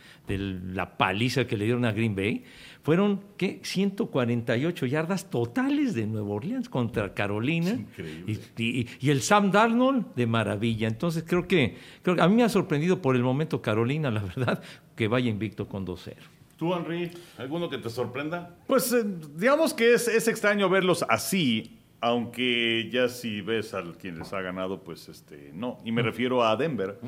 la 0.72 0.96
paliza 0.96 1.46
que 1.46 1.58
le 1.58 1.66
dieron 1.66 1.84
a 1.84 1.92
Green 1.92 2.16
Bay, 2.16 2.44
fueron 2.84 3.22
¿qué? 3.38 3.60
148 3.62 4.84
yardas 4.86 5.30
totales 5.30 5.94
de 5.94 6.06
Nueva 6.06 6.28
Orleans 6.28 6.68
contra 6.68 7.14
Carolina. 7.14 7.82
Y, 8.26 8.86
y, 9.00 9.10
el 9.10 9.22
Sam 9.22 9.50
Darnold 9.50 10.14
de 10.14 10.26
maravilla. 10.26 10.86
Entonces 10.86 11.24
creo 11.26 11.48
que, 11.48 11.78
creo 12.02 12.14
que 12.14 12.20
a 12.20 12.28
mí 12.28 12.36
me 12.36 12.44
ha 12.44 12.48
sorprendido 12.50 13.00
por 13.00 13.16
el 13.16 13.22
momento 13.22 13.62
Carolina, 13.62 14.10
la 14.10 14.20
verdad, 14.22 14.62
que 14.94 15.08
vaya 15.08 15.30
invicto 15.30 15.66
con 15.66 15.86
2-0. 15.86 16.12
¿Tú, 16.58 16.74
Henry, 16.74 17.10
alguno 17.38 17.70
que 17.70 17.78
te 17.78 17.88
sorprenda? 17.88 18.54
Pues 18.66 18.92
eh, 18.92 19.02
digamos 19.34 19.72
que 19.72 19.94
es, 19.94 20.06
es 20.06 20.28
extraño 20.28 20.68
verlos 20.68 21.06
así, 21.08 21.73
aunque 22.04 22.90
ya 22.92 23.08
si 23.08 23.40
ves 23.40 23.72
al 23.72 23.96
quien 23.96 24.18
les 24.18 24.30
ha 24.34 24.42
ganado, 24.42 24.84
pues 24.84 25.08
este 25.08 25.52
no. 25.54 25.78
Y 25.86 25.92
me 25.92 26.02
refiero 26.02 26.44
a 26.44 26.54
Denver, 26.54 26.98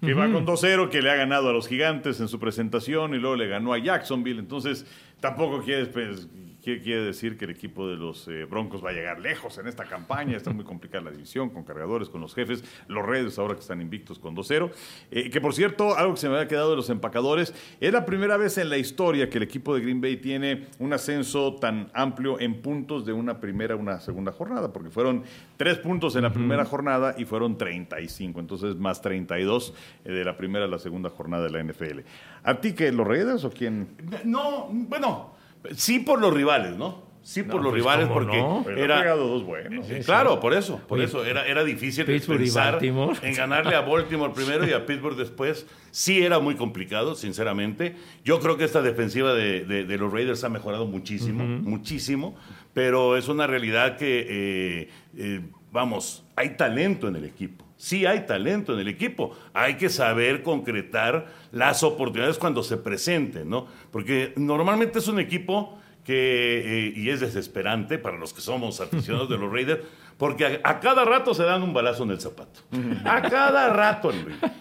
que 0.00 0.12
va 0.12 0.30
con 0.32 0.44
2-0, 0.44 0.88
que 0.88 1.00
le 1.00 1.08
ha 1.08 1.14
ganado 1.14 1.50
a 1.50 1.52
los 1.52 1.68
gigantes 1.68 2.18
en 2.18 2.26
su 2.26 2.40
presentación 2.40 3.14
y 3.14 3.18
luego 3.18 3.36
le 3.36 3.46
ganó 3.46 3.72
a 3.72 3.78
Jacksonville. 3.78 4.40
Entonces, 4.40 4.86
tampoco 5.20 5.62
quieres 5.62 5.86
pues, 5.86 6.28
¿Qué 6.62 6.80
quiere 6.82 7.02
decir 7.02 7.38
que 7.38 7.46
el 7.46 7.52
equipo 7.52 7.88
de 7.88 7.96
los 7.96 8.28
eh, 8.28 8.44
Broncos 8.44 8.84
va 8.84 8.90
a 8.90 8.92
llegar 8.92 9.18
lejos 9.18 9.56
en 9.56 9.66
esta 9.66 9.84
campaña? 9.84 10.36
Está 10.36 10.52
muy 10.52 10.64
complicada 10.64 11.04
la 11.04 11.10
división, 11.10 11.48
con 11.48 11.64
cargadores, 11.64 12.10
con 12.10 12.20
los 12.20 12.34
jefes, 12.34 12.62
los 12.86 13.06
Reyes 13.06 13.38
ahora 13.38 13.54
que 13.54 13.60
están 13.60 13.80
invictos 13.80 14.18
con 14.18 14.36
2-0. 14.36 14.70
Eh, 15.10 15.30
que 15.30 15.40
por 15.40 15.54
cierto, 15.54 15.96
algo 15.96 16.14
que 16.14 16.20
se 16.20 16.28
me 16.28 16.34
había 16.34 16.48
quedado 16.48 16.70
de 16.70 16.76
los 16.76 16.90
empacadores, 16.90 17.54
es 17.80 17.92
la 17.92 18.04
primera 18.04 18.36
vez 18.36 18.58
en 18.58 18.68
la 18.68 18.76
historia 18.76 19.30
que 19.30 19.38
el 19.38 19.44
equipo 19.44 19.74
de 19.74 19.80
Green 19.80 20.02
Bay 20.02 20.18
tiene 20.18 20.66
un 20.78 20.92
ascenso 20.92 21.54
tan 21.54 21.90
amplio 21.94 22.38
en 22.38 22.60
puntos 22.60 23.06
de 23.06 23.14
una 23.14 23.40
primera 23.40 23.74
a 23.74 23.76
una 23.78 24.00
segunda 24.00 24.30
jornada, 24.30 24.70
porque 24.70 24.90
fueron 24.90 25.24
tres 25.56 25.78
puntos 25.78 26.14
en 26.16 26.22
la 26.22 26.32
primera 26.32 26.66
jornada 26.66 27.14
y 27.16 27.24
fueron 27.24 27.56
35, 27.56 28.38
entonces 28.38 28.76
más 28.76 29.00
32 29.00 29.74
eh, 30.04 30.12
de 30.12 30.24
la 30.24 30.36
primera 30.36 30.66
a 30.66 30.68
la 30.68 30.78
segunda 30.78 31.08
jornada 31.08 31.44
de 31.44 31.50
la 31.50 31.62
NFL. 31.64 32.00
¿A 32.42 32.60
ti 32.60 32.74
que 32.74 32.92
los 32.92 33.06
Reyes 33.06 33.44
o 33.44 33.50
quién? 33.50 33.88
No, 34.24 34.68
bueno. 34.70 35.39
Sí 35.76 36.00
por 36.00 36.20
los 36.20 36.32
rivales, 36.32 36.76
¿no? 36.76 37.10
Sí 37.22 37.42
por 37.42 37.56
los 37.56 37.70
pues, 37.70 37.82
rivales 37.82 38.08
porque 38.08 38.42
era 38.76 39.14
dos 39.14 39.44
buenos. 39.44 39.86
claro, 40.04 40.40
por 40.40 40.54
eso, 40.54 40.80
por 40.88 41.00
eso 41.00 41.24
era, 41.24 41.46
era 41.46 41.64
difícil 41.64 42.04
pensar 42.06 42.82
en 42.82 43.34
ganarle 43.34 43.76
a 43.76 43.82
Baltimore 43.82 44.32
primero 44.34 44.66
y 44.66 44.72
a 44.72 44.86
Pittsburgh 44.86 45.16
después. 45.16 45.66
Sí 45.90 46.22
era 46.22 46.38
muy 46.38 46.54
complicado, 46.54 47.14
sinceramente. 47.14 47.94
Yo 48.24 48.40
creo 48.40 48.56
que 48.56 48.64
esta 48.64 48.80
defensiva 48.80 49.34
de, 49.34 49.84
los 49.98 50.12
Raiders 50.12 50.44
ha 50.44 50.48
mejorado 50.48 50.86
muchísimo, 50.86 51.44
muchísimo, 51.44 52.36
pero 52.72 53.16
es 53.16 53.28
una 53.28 53.46
realidad 53.46 53.98
que, 53.98 54.26
eh, 54.28 54.88
eh, 55.16 55.40
vamos, 55.70 56.24
hay 56.36 56.56
talento 56.56 57.06
en 57.08 57.16
el 57.16 57.24
equipo. 57.26 57.69
Sí 57.80 58.04
hay 58.04 58.26
talento 58.26 58.74
en 58.74 58.80
el 58.80 58.88
equipo. 58.88 59.34
Hay 59.54 59.78
que 59.78 59.88
saber 59.88 60.42
concretar 60.42 61.28
las 61.50 61.82
oportunidades 61.82 62.36
cuando 62.36 62.62
se 62.62 62.76
presenten, 62.76 63.48
¿no? 63.48 63.68
Porque 63.90 64.34
normalmente 64.36 64.98
es 64.98 65.08
un 65.08 65.18
equipo 65.18 65.78
que, 66.04 66.88
eh, 66.88 66.92
y 66.94 67.08
es 67.08 67.20
desesperante 67.20 67.96
para 67.96 68.18
los 68.18 68.34
que 68.34 68.42
somos 68.42 68.82
aficionados 68.82 69.30
de 69.30 69.38
los 69.38 69.50
Raiders, 69.50 69.80
porque 70.18 70.60
a, 70.62 70.78
cada 70.78 71.06
rato 71.06 71.32
se 71.32 71.42
dan 71.42 71.62
un 71.62 71.72
balazo 71.72 72.02
en 72.02 72.10
el 72.10 72.20
zapato. 72.20 72.60
A 73.06 73.22
cada 73.22 73.70
rato, 73.70 74.12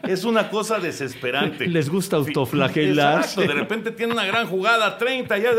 Es 0.07 0.23
una 0.23 0.49
cosa 0.49 0.79
desesperante. 0.79 1.67
Les 1.67 1.89
gusta 1.89 2.15
autoflagelarse. 2.15 3.41
Exacto, 3.41 3.41
de 3.41 3.59
repente 3.59 3.91
tiene 3.91 4.13
una 4.13 4.25
gran 4.25 4.47
jugada, 4.47 4.97
30, 4.97 5.37
ya 5.39 5.51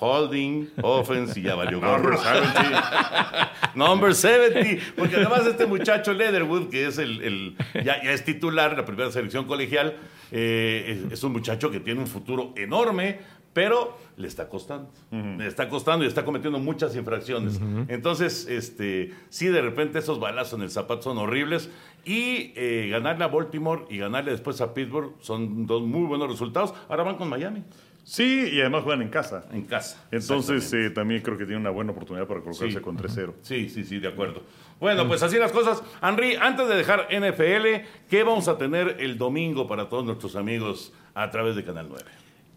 holding, 0.00 0.70
offense 0.82 1.38
y 1.38 1.42
ya 1.42 1.54
valió. 1.54 1.80
Number 1.80 2.16
70. 2.18 3.52
Number 3.74 4.14
70. 4.14 4.82
Porque 4.96 5.16
además 5.16 5.46
este 5.46 5.66
muchacho 5.66 6.12
Leatherwood, 6.12 6.70
que 6.70 6.86
es 6.86 6.98
el, 6.98 7.56
ya, 7.84 7.94
es 7.94 8.24
titular 8.24 8.70
de 8.70 8.78
la 8.78 8.84
primera 8.84 9.10
selección 9.12 9.44
colegial, 9.44 9.96
eh, 10.32 11.06
es, 11.10 11.22
un 11.22 11.32
muchacho 11.32 11.70
que 11.70 11.80
tiene 11.80 12.00
un 12.00 12.06
futuro 12.06 12.52
enorme, 12.56 13.18
pero 13.52 13.98
le 14.16 14.26
está 14.26 14.48
costando. 14.48 14.90
Le 15.10 15.46
está 15.46 15.68
costando 15.68 16.04
y 16.04 16.08
está 16.08 16.24
cometiendo 16.24 16.58
muchas 16.58 16.96
infracciones. 16.96 17.60
Entonces, 17.88 18.46
este, 18.48 19.12
sí, 19.28 19.48
de 19.48 19.60
repente 19.60 19.98
esos 19.98 20.18
balazos 20.18 20.54
en 20.54 20.62
el 20.62 20.70
zapato 20.70 21.02
son 21.02 21.18
horribles. 21.18 21.70
Y 22.04 22.54
eh, 22.56 22.88
ganarle 22.90 23.24
a 23.24 23.28
Baltimore 23.28 23.84
y 23.90 23.98
ganarle 23.98 24.30
después 24.30 24.58
a 24.62 24.72
Pittsburgh 24.72 25.16
son 25.20 25.66
dos 25.66 25.82
muy 25.82 26.06
buenos 26.06 26.30
resultados. 26.30 26.72
Ahora 26.88 27.02
van 27.02 27.16
con 27.16 27.28
Miami. 27.28 27.62
Sí, 28.10 28.50
y 28.54 28.60
además 28.60 28.82
juegan 28.82 29.02
en 29.02 29.08
casa. 29.08 29.44
En 29.52 29.62
casa. 29.62 30.04
Entonces 30.10 30.72
eh, 30.72 30.90
también 30.90 31.22
creo 31.22 31.38
que 31.38 31.44
tiene 31.44 31.60
una 31.60 31.70
buena 31.70 31.92
oportunidad 31.92 32.26
para 32.26 32.40
colocarse 32.40 32.82
con 32.82 32.98
3-0. 32.98 33.34
Sí, 33.42 33.68
sí, 33.68 33.84
sí, 33.84 34.00
de 34.00 34.08
acuerdo. 34.08 34.42
Bueno, 34.80 35.06
pues 35.06 35.22
así 35.22 35.38
las 35.38 35.52
cosas. 35.52 35.80
Henry, 36.02 36.34
antes 36.34 36.66
de 36.66 36.74
dejar 36.74 37.06
NFL, 37.08 37.86
¿qué 38.08 38.24
vamos 38.24 38.48
a 38.48 38.58
tener 38.58 38.96
el 38.98 39.16
domingo 39.16 39.68
para 39.68 39.88
todos 39.88 40.04
nuestros 40.04 40.34
amigos 40.34 40.92
a 41.14 41.30
través 41.30 41.54
de 41.54 41.62
Canal 41.62 41.86
9? 41.88 42.04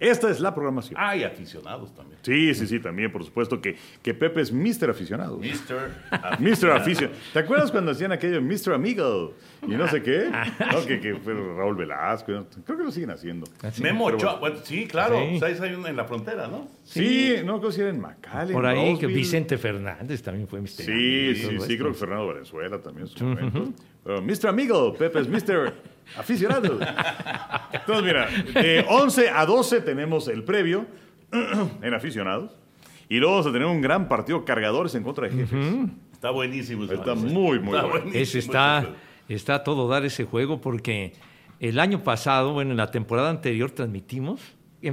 Esta 0.04 0.30
es 0.30 0.40
la 0.40 0.54
programación. 0.54 1.00
Hay 1.00 1.24
aficionados 1.24 1.94
también. 1.96 2.20
Sí, 2.22 2.54
sí, 2.54 2.68
sí, 2.68 2.80
también, 2.80 3.12
por 3.12 3.24
supuesto, 3.24 3.62
que, 3.62 3.78
que 4.02 4.14
Pepe 4.14 4.42
es 4.42 4.52
Mr. 4.52 4.90
Aficionado. 4.90 5.38
Mr. 5.38 6.40
Mr. 6.40 6.72
Aficionado. 6.72 7.18
¿Te 7.32 7.40
acuerdas 7.40 7.72
cuando 7.72 7.92
hacían 7.92 8.12
aquello 8.12 8.42
Mr. 8.42 8.74
Amigo? 8.74 9.34
Y 9.66 9.72
no 9.72 9.88
sé 9.88 10.04
qué. 10.04 10.30
¿No? 10.72 10.86
Que, 10.86 11.00
que, 11.00 11.16
fue 11.16 11.34
Raúl 11.34 11.76
Velasco. 11.76 12.46
Creo 12.66 12.78
que 12.78 12.84
lo 12.84 12.92
siguen 12.92 13.12
haciendo. 13.12 13.48
Memo 13.82 14.06
Ochoa. 14.06 14.40
sí, 14.64 14.88
claro. 14.88 15.20
Sí. 15.20 15.38
Pues 15.40 15.62
ahí 15.62 15.74
en 15.74 15.96
la 15.96 16.06
frontera, 16.06 16.48
¿no? 16.48 16.68
Sí, 16.84 17.38
no 17.46 17.60
creo 17.60 17.72
que 17.72 17.82
era 17.82 17.90
en 17.90 18.02
Macale. 18.02 18.54
Por 18.54 18.66
ahí, 18.66 18.98
que 18.98 19.08
Vicente 19.08 19.58
Fernández 19.58 20.22
también 20.22 20.48
fue 20.48 20.60
Mr. 20.60 20.68
Sí, 20.68 21.36
sí, 21.36 21.58
sí, 21.60 21.78
creo 21.78 21.92
que 21.92 21.98
Fernando 21.98 22.28
Valenzuela 22.28 22.82
también 22.82 23.08
en 23.08 23.14
su 23.14 23.24
momento. 23.24 23.74
Mr. 24.06 24.48
Amigo, 24.48 24.94
Pepe 24.94 25.20
es 25.22 25.28
Mr. 25.28 25.74
Aficionado. 26.18 26.80
Entonces, 27.72 28.04
mira, 28.04 28.28
de 28.62 28.86
11 28.88 29.30
a 29.30 29.46
12 29.46 29.82
tenemos 29.82 30.28
el 30.28 30.44
previo 30.44 30.86
en 31.82 31.94
aficionados. 31.94 32.52
Y 33.10 33.18
luego 33.18 33.34
vamos 33.34 33.48
a 33.48 33.52
tener 33.54 33.68
un 33.68 33.82
gran 33.82 34.08
partido 34.08 34.44
cargadores 34.44 34.96
en 34.96 35.04
contra 35.04 35.28
de 35.28 35.36
jefes. 35.36 35.60
Está 36.12 36.32
buenísimo. 36.32 36.86
Está 36.86 37.16
muy, 37.16 37.60
muy 37.60 37.80
bueno. 37.80 38.12
Ese 38.14 38.40
está, 38.40 38.90
está 39.28 39.64
todo 39.64 39.88
dar 39.88 40.06
ese 40.06 40.26
juego 40.26 40.62
porque 40.62 41.14
el 41.60 41.80
año 41.80 42.04
pasado, 42.04 42.54
bueno, 42.54 42.72
en 42.72 42.78
la 42.78 42.92
temporada 42.92 43.30
anterior 43.30 43.72
transmitimos, 43.72 44.42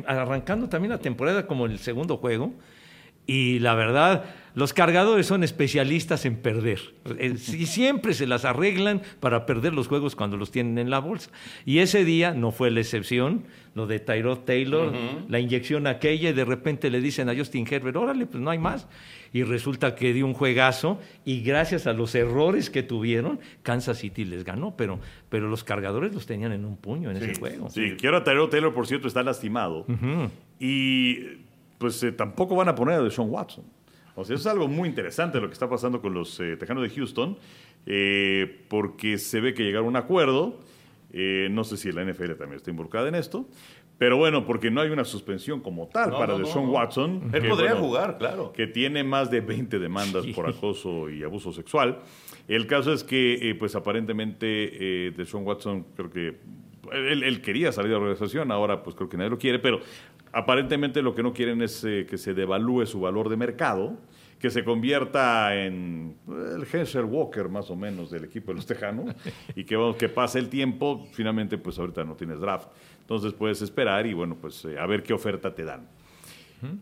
arrancando 0.07 0.69
también 0.69 0.91
la 0.91 0.99
temporada 0.99 1.47
como 1.47 1.67
el 1.67 1.79
segundo 1.79 2.17
juego, 2.17 2.53
y 3.27 3.59
la 3.61 3.75
verdad, 3.75 4.25
los 4.55 4.73
cargadores 4.73 5.27
son 5.27 5.45
especialistas 5.45 6.25
en 6.27 6.37
perder. 6.37 6.81
Eh, 7.19 7.35
y 7.37 7.67
siempre 7.67 8.15
se 8.15 8.27
las 8.27 8.45
arreglan 8.45 9.03
para 9.21 9.47
perder 9.47 9.73
los 9.73 9.89
juegos 9.89 10.17
cuando 10.17 10.37
los 10.37 10.51
tienen 10.51 10.79
en 10.79 10.91
la 10.91 10.99
bolsa. 10.99 11.31
Y 11.65 11.79
ese 11.79 12.05
día 12.05 12.35
no 12.35 12.51
fue 12.51 12.71
la 12.71 12.81
excepción. 12.81 13.45
Lo 13.75 13.87
de 13.87 14.01
Tyrod 14.01 14.41
Taylor, 14.41 14.93
la 15.29 15.39
inyección 15.39 15.87
aquella, 15.87 16.31
y 16.31 16.33
de 16.33 16.45
repente 16.45 16.91
le 16.91 17.01
dicen 17.01 17.29
a 17.29 17.37
Justin 17.37 17.65
Herbert, 17.71 17.97
órale, 17.97 18.27
pues 18.27 18.43
no 18.43 18.51
hay 18.51 18.59
más. 18.59 18.89
Y 19.33 19.45
resulta 19.45 19.95
que 19.95 20.13
dio 20.13 20.27
un 20.27 20.35
juegazo, 20.35 20.99
y 21.25 21.43
gracias 21.43 21.87
a 21.87 21.93
los 21.93 22.17
errores 22.17 22.69
que 22.69 22.83
tuvieron, 22.83 23.39
Kansas 23.63 23.99
City 23.99 24.25
les 24.25 24.43
ganó. 24.43 24.75
Pero, 24.77 24.99
pero 25.29 25.49
los 25.49 25.63
cargadores 25.63 26.13
los 26.13 26.27
tenían 26.27 26.51
en 26.51 26.65
un 26.65 26.77
puño 26.77 27.13
en 27.13 27.19
ese 27.19 27.39
juego. 27.39 27.71
Sí, 27.71 27.95
quiero 27.97 28.17
a 28.17 28.25
Tyrod 28.25 28.49
Taylor, 28.49 28.75
por 28.75 28.89
cierto, 28.89 29.07
está 29.07 29.23
lastimado. 29.23 29.87
Y 30.59 31.19
pues 31.81 32.03
eh, 32.03 32.13
tampoco 32.13 32.55
van 32.55 32.69
a 32.69 32.75
poner 32.75 32.97
a 32.97 33.03
Deshaun 33.03 33.31
Watson. 33.31 33.65
O 34.15 34.23
sea, 34.23 34.37
eso 34.37 34.49
es 34.49 34.53
algo 34.53 34.69
muy 34.69 34.87
interesante 34.87 35.41
lo 35.41 35.47
que 35.47 35.55
está 35.55 35.69
pasando 35.69 36.03
con 36.03 36.13
los 36.13 36.39
eh, 36.39 36.59
Tejanos 36.59 36.83
de 36.83 36.91
Houston, 36.91 37.39
eh, 37.87 38.67
porque 38.69 39.17
se 39.17 39.41
ve 39.41 39.55
que 39.55 39.65
llegaron 39.65 39.87
a 39.87 39.89
un 39.89 39.97
acuerdo. 39.97 40.61
no 41.13 41.65
sé 41.65 41.79
si 41.79 41.91
la 41.91 42.05
NFL 42.05 42.33
también 42.33 42.57
está 42.57 42.71
involucrada 42.71 43.09
en 43.09 43.15
esto, 43.15 43.49
pero 43.97 44.19
bueno, 44.19 44.45
porque 44.45 44.71
no 44.71 44.83
hay 44.83 44.91
una 44.91 45.07
suspensión 45.07 45.61
como 45.61 45.89
tal 45.89 46.11
para 46.11 46.37
Deshaun 46.37 46.69
Watson. 46.69 47.31
Él 47.33 47.49
podría 47.49 47.75
jugar, 47.75 48.19
claro. 48.19 48.53
Que 48.53 48.67
tiene 48.67 49.03
más 49.03 49.31
de 49.31 49.41
20 49.41 49.79
demandas 49.79 50.27
por 50.35 50.51
acoso 50.51 51.09
y 51.09 51.23
abuso 51.23 51.51
sexual. 51.51 52.01
El 52.47 52.67
caso 52.67 52.93
es 52.93 53.05
que, 53.05 53.57
pues 53.59 53.75
aparentemente, 53.75 55.13
Deshaun 55.17 55.47
Watson 55.47 55.87
creo 55.97 56.11
que 56.11 56.37
él, 56.93 57.23
él, 57.23 57.41
quería 57.41 57.73
salir 57.73 57.91
de 57.91 57.95
la 57.95 58.01
organización, 58.01 58.51
ahora 58.51 58.83
pues 58.83 58.97
creo 58.97 59.09
que 59.09 59.17
nadie 59.17 59.31
lo 59.31 59.39
quiere, 59.39 59.59
pero 59.59 59.81
Aparentemente 60.33 61.03
lo 61.03 61.15
que 61.15 61.23
no 61.23 61.33
quieren 61.33 61.61
es 61.63 61.83
eh, 61.85 62.07
que 62.09 62.17
se 62.17 62.35
devalúe 62.35 62.87
su 62.87 63.01
valor 63.01 63.29
de 63.29 63.37
mercado, 63.37 63.97
que 64.39 64.51
se 64.51 64.63
convierta 64.63 65.57
en 65.57 66.17
eh, 66.29 66.57
el 66.57 66.67
Hensher 66.73 67.05
Walker 67.05 67.49
más 67.49 67.69
o 67.71 67.77
menos 67.77 68.11
del 68.11 68.25
equipo 68.25 68.53
de 68.53 68.57
los 68.57 68.67
Tejanos 68.67 69.15
y 69.57 69.65
que, 69.65 69.95
que 69.99 70.09
pase 70.09 70.39
el 70.39 70.49
tiempo, 70.49 71.09
finalmente 71.13 71.59
pues 71.59 71.79
ahorita 71.79 72.05
no 72.05 72.15
tienes 72.15 72.39
draft, 72.39 72.69
entonces 73.01 73.33
puedes 73.33 73.61
esperar 73.61 74.07
y 74.07 74.15
bueno 74.15 74.37
pues 74.41 74.65
eh, 74.65 74.79
a 74.79 74.87
ver 74.87 75.03
qué 75.03 75.13
oferta 75.13 75.55
te 75.55 75.65
dan. 75.65 75.89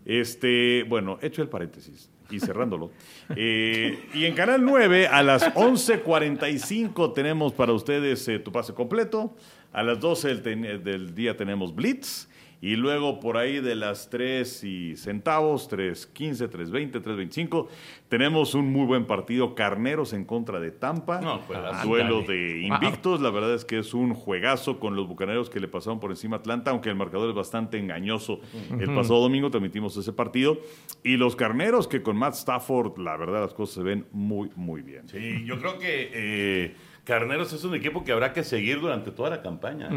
Este, 0.05 0.85
bueno, 0.89 1.21
hecho 1.23 1.41
el 1.41 1.49
paréntesis 1.49 2.11
y 2.29 2.41
cerrándolo. 2.41 2.91
y 3.37 4.25
en 4.25 4.35
Canal 4.35 4.65
9 4.65 5.07
a 5.07 5.23
las 5.23 5.55
11.45 5.55 7.15
tenemos 7.15 7.53
para 7.53 7.73
ustedes 7.73 8.29
tu 8.43 8.51
pase 8.51 8.75
completo. 8.75 9.37
A 9.73 9.85
las 9.85 10.01
12 10.01 10.35
del, 10.35 10.83
del 10.83 11.15
día 11.15 11.37
tenemos 11.37 11.73
Blitz 11.73 12.27
Y 12.61 12.75
luego 12.75 13.21
por 13.21 13.37
ahí 13.37 13.61
de 13.61 13.77
las 13.77 14.11
3 14.11 14.65
y 14.65 14.97
centavos, 14.97 15.71
3.15, 15.71 16.51
3.20, 16.51 17.03
3.25, 17.03 17.69
tenemos 18.09 18.55
un 18.55 18.73
muy 18.73 18.85
buen 18.85 19.07
partido. 19.07 19.55
Carneros 19.55 20.13
en 20.13 20.25
contra 20.25 20.59
de 20.59 20.73
Tampa. 20.73 21.21
No, 21.21 21.39
juegazo. 21.39 21.87
Duelo 21.87 22.23
de 22.23 22.63
invictos. 22.63 23.21
La 23.21 23.31
verdad 23.31 23.55
es 23.55 23.65
que 23.65 23.79
es 23.79 23.95
un 23.95 24.13
juegazo 24.13 24.81
con 24.81 24.97
los 24.97 25.07
bucaneros 25.07 25.51
que 25.51 25.61
le 25.61 25.69
pasaron 25.69 26.01
por 26.01 26.11
encima 26.11 26.37
a 26.37 26.39
Atlanta, 26.41 26.73
aunque 26.73 26.89
el 26.89 26.97
marcador 26.97 27.29
es 27.29 27.37
bastante 27.37 27.79
engañoso. 27.79 28.41
El 28.79 28.93
pasado 28.93 29.21
domingo 29.21 29.51
transmitimos 29.51 29.97
ese 29.97 30.13
partido. 30.13 30.59
Y 31.05 31.17
los 31.17 31.37
carneros 31.37 31.87
que 31.87 32.03
con 32.03 32.17
Matt 32.17 32.35
Stafford, 32.35 32.99
la 32.99 33.17
verdad, 33.17 33.43
las 33.43 33.55
cosas 33.55 33.77
se 33.77 33.83
ven 33.83 34.07
muy, 34.11 34.51
muy 34.57 34.83
bien. 34.83 35.09
Sí, 35.09 35.45
yo 35.45 35.61
creo 35.61 35.79
que 35.79 36.11
eh, 36.13 36.75
Carneros 37.09 37.55
es 37.55 37.65
un 37.65 37.75
equipo 37.75 38.05
que 38.05 38.13
habrá 38.13 38.35
que 38.35 38.45
seguir 38.45 38.81
durante 38.81 39.11
toda 39.11 39.31
la 39.31 39.41
campaña. 39.41 39.89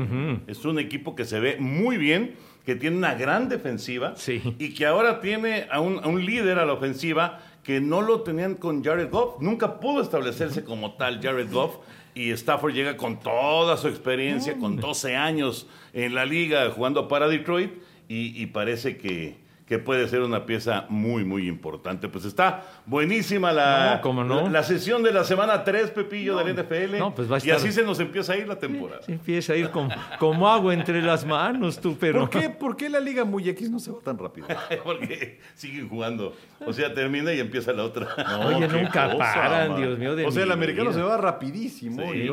Es 0.48 0.64
un 0.64 0.80
equipo 0.80 1.14
que 1.14 1.26
se 1.26 1.42
ve 1.42 1.58
muy 1.60 1.98
bien, 1.98 2.36
que 2.66 2.76
tiene 2.76 2.98
una 2.98 3.16
gran 3.16 3.50
defensiva 3.50 4.14
Sí. 4.16 4.42
y 4.60 4.74
que 4.74 4.86
ahora 4.86 5.20
tiene 5.22 5.68
a 5.72 5.80
un, 5.80 6.00
a 6.04 6.08
un 6.08 6.26
líder 6.26 6.60
a 6.60 6.66
la 6.66 6.74
ofensiva 6.74 7.40
que 7.64 7.80
no 7.82 8.02
lo 8.02 8.22
tenían 8.22 8.56
con 8.56 8.84
Jared 8.84 9.10
Goff. 9.10 9.42
Nunca 9.42 9.80
pudo 9.80 10.02
establecerse 10.02 10.64
como 10.64 10.94
tal 10.94 11.22
Jared 11.22 11.52
Goff. 11.52 11.76
Y 12.14 12.32
Stafford 12.32 12.74
llega 12.74 12.98
con 12.98 13.20
toda 13.22 13.78
su 13.78 13.88
experiencia, 13.88 14.58
con 14.58 14.76
12 14.78 15.16
años 15.16 15.68
en 15.94 16.14
la 16.14 16.26
liga 16.26 16.70
jugando 16.72 17.08
para 17.08 17.28
Detroit 17.30 17.72
y, 18.10 18.42
y 18.42 18.48
parece 18.48 18.98
que, 18.98 19.38
que 19.72 19.80
puede 19.80 20.06
ser 20.10 20.20
una 20.22 20.46
pieza 20.46 20.86
muy, 20.90 21.24
muy 21.24 21.48
importante. 21.48 22.10
Pues 22.10 22.26
está 22.26 22.66
buenísima 22.86 23.54
la, 23.54 23.96
No, 23.96 24.02
¿cómo 24.02 24.22
no? 24.26 24.42
la, 24.44 24.50
la 24.50 24.64
sesión 24.64 25.02
de 25.02 25.14
la 25.14 25.24
semana 25.24 25.64
3, 25.64 25.92
Pepillo, 25.92 26.36
del 26.44 26.54
NFL. 26.58 26.98
no, 27.00 27.16
pues 27.16 27.32
va 27.32 27.38
a 27.38 27.40
Y 27.42 27.52
así 27.52 27.72
se 27.72 27.82
nos 27.84 27.98
empieza 28.02 28.34
a 28.34 28.38
ir 28.38 28.50
la 28.50 28.60
temporada. 28.60 29.02
Se 29.02 29.14
empieza 29.14 29.54
a 29.54 29.56
ir 29.56 29.70
como, 29.70 29.90
como 30.20 30.50
agua 30.50 30.74
entre 30.74 31.02
las 31.02 31.26
manos, 31.26 31.80
tú, 31.80 31.96
pero... 31.98 32.20
¿Por 32.20 32.30
qué, 32.30 32.50
¿Por 32.50 32.76
qué 32.76 32.90
la 32.90 33.00
Liga 33.00 33.24
Muy 33.24 33.48
X 33.48 33.70
no 33.72 33.80
se 33.80 33.92
va 33.92 34.00
tan 34.02 34.18
rápido? 34.18 34.46
Porque 34.84 35.40
siguen 35.56 35.88
jugando. 35.88 36.36
O 36.66 36.74
sea, 36.74 36.94
termina 36.94 37.32
y 37.34 37.40
empieza 37.40 37.72
la 37.72 37.86
otra. 37.86 38.10
Oye, 38.46 38.68
nunca 38.68 39.18
paran, 39.18 39.70
man. 39.72 39.82
Dios 39.82 39.98
mío, 39.98 40.18
de 40.18 40.26
O 40.26 40.32
sea, 40.32 40.44
el 40.44 40.52
americano 40.52 40.90
vida. 40.90 41.00
se 41.00 41.06
va 41.06 41.16
rapidísimo. 41.16 42.02
Sí, 42.12 42.24
y 42.24 42.30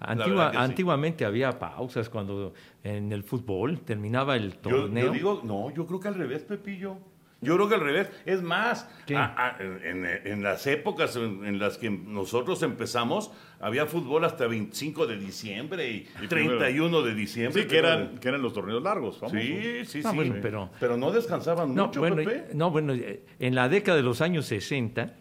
Antigua- 0.00 0.50
sí. 0.50 0.56
Antiguamente 0.58 1.24
había 1.24 1.58
pausas 1.58 2.10
cuando 2.10 2.52
en 2.84 3.12
el 3.12 3.22
fútbol 3.22 3.80
terminaba 3.80 4.36
el 4.36 4.56
torneo. 4.56 5.06
yo 5.06 5.12
digo, 5.12 5.40
no, 5.44 5.70
yo 5.74 5.86
creo 5.86 6.00
que 6.00 6.08
al 6.08 6.14
revés, 6.14 6.42
Pepillo. 6.42 6.96
Yo 7.40 7.56
creo 7.56 7.68
que 7.68 7.74
al 7.74 7.80
revés. 7.80 8.08
Es 8.24 8.40
más, 8.40 8.88
¿Qué? 9.04 9.16
a- 9.16 9.34
a- 9.36 9.56
en, 9.60 10.06
en 10.06 10.44
las 10.44 10.64
épocas 10.68 11.16
en, 11.16 11.44
en 11.44 11.58
las 11.58 11.76
que 11.76 11.90
nosotros 11.90 12.62
empezamos, 12.62 13.32
había 13.60 13.86
fútbol 13.86 14.24
hasta 14.24 14.46
25 14.46 15.08
de 15.08 15.16
diciembre 15.18 15.90
y, 15.90 16.08
Y 16.22 16.28
31 16.28 17.02
de 17.02 17.14
diciembre. 17.16 17.62
Sí, 17.62 17.68
que 17.68 17.78
eran, 17.78 18.18
que 18.18 18.28
eran 18.28 18.42
los 18.42 18.52
torneos 18.52 18.80
largos, 18.80 19.18
famosos. 19.18 19.40
Sí, 19.42 19.84
sí, 19.86 20.02
sí. 20.04 20.08
bueno, 20.14 20.36
pero- 20.40 20.70
Pero 20.78 20.96
no 20.96 21.10
descansaban 21.10 21.74
No, 21.74 21.86
mucho, 21.86 21.98
bueno, 21.98 22.14
Pepe. 22.14 22.54
no, 22.54 22.70
bueno, 22.70 22.94
en 22.94 23.54
la 23.56 23.68
década 23.68 23.96
de 23.96 24.04
los 24.04 24.20
años 24.20 24.46
60, 24.46 25.14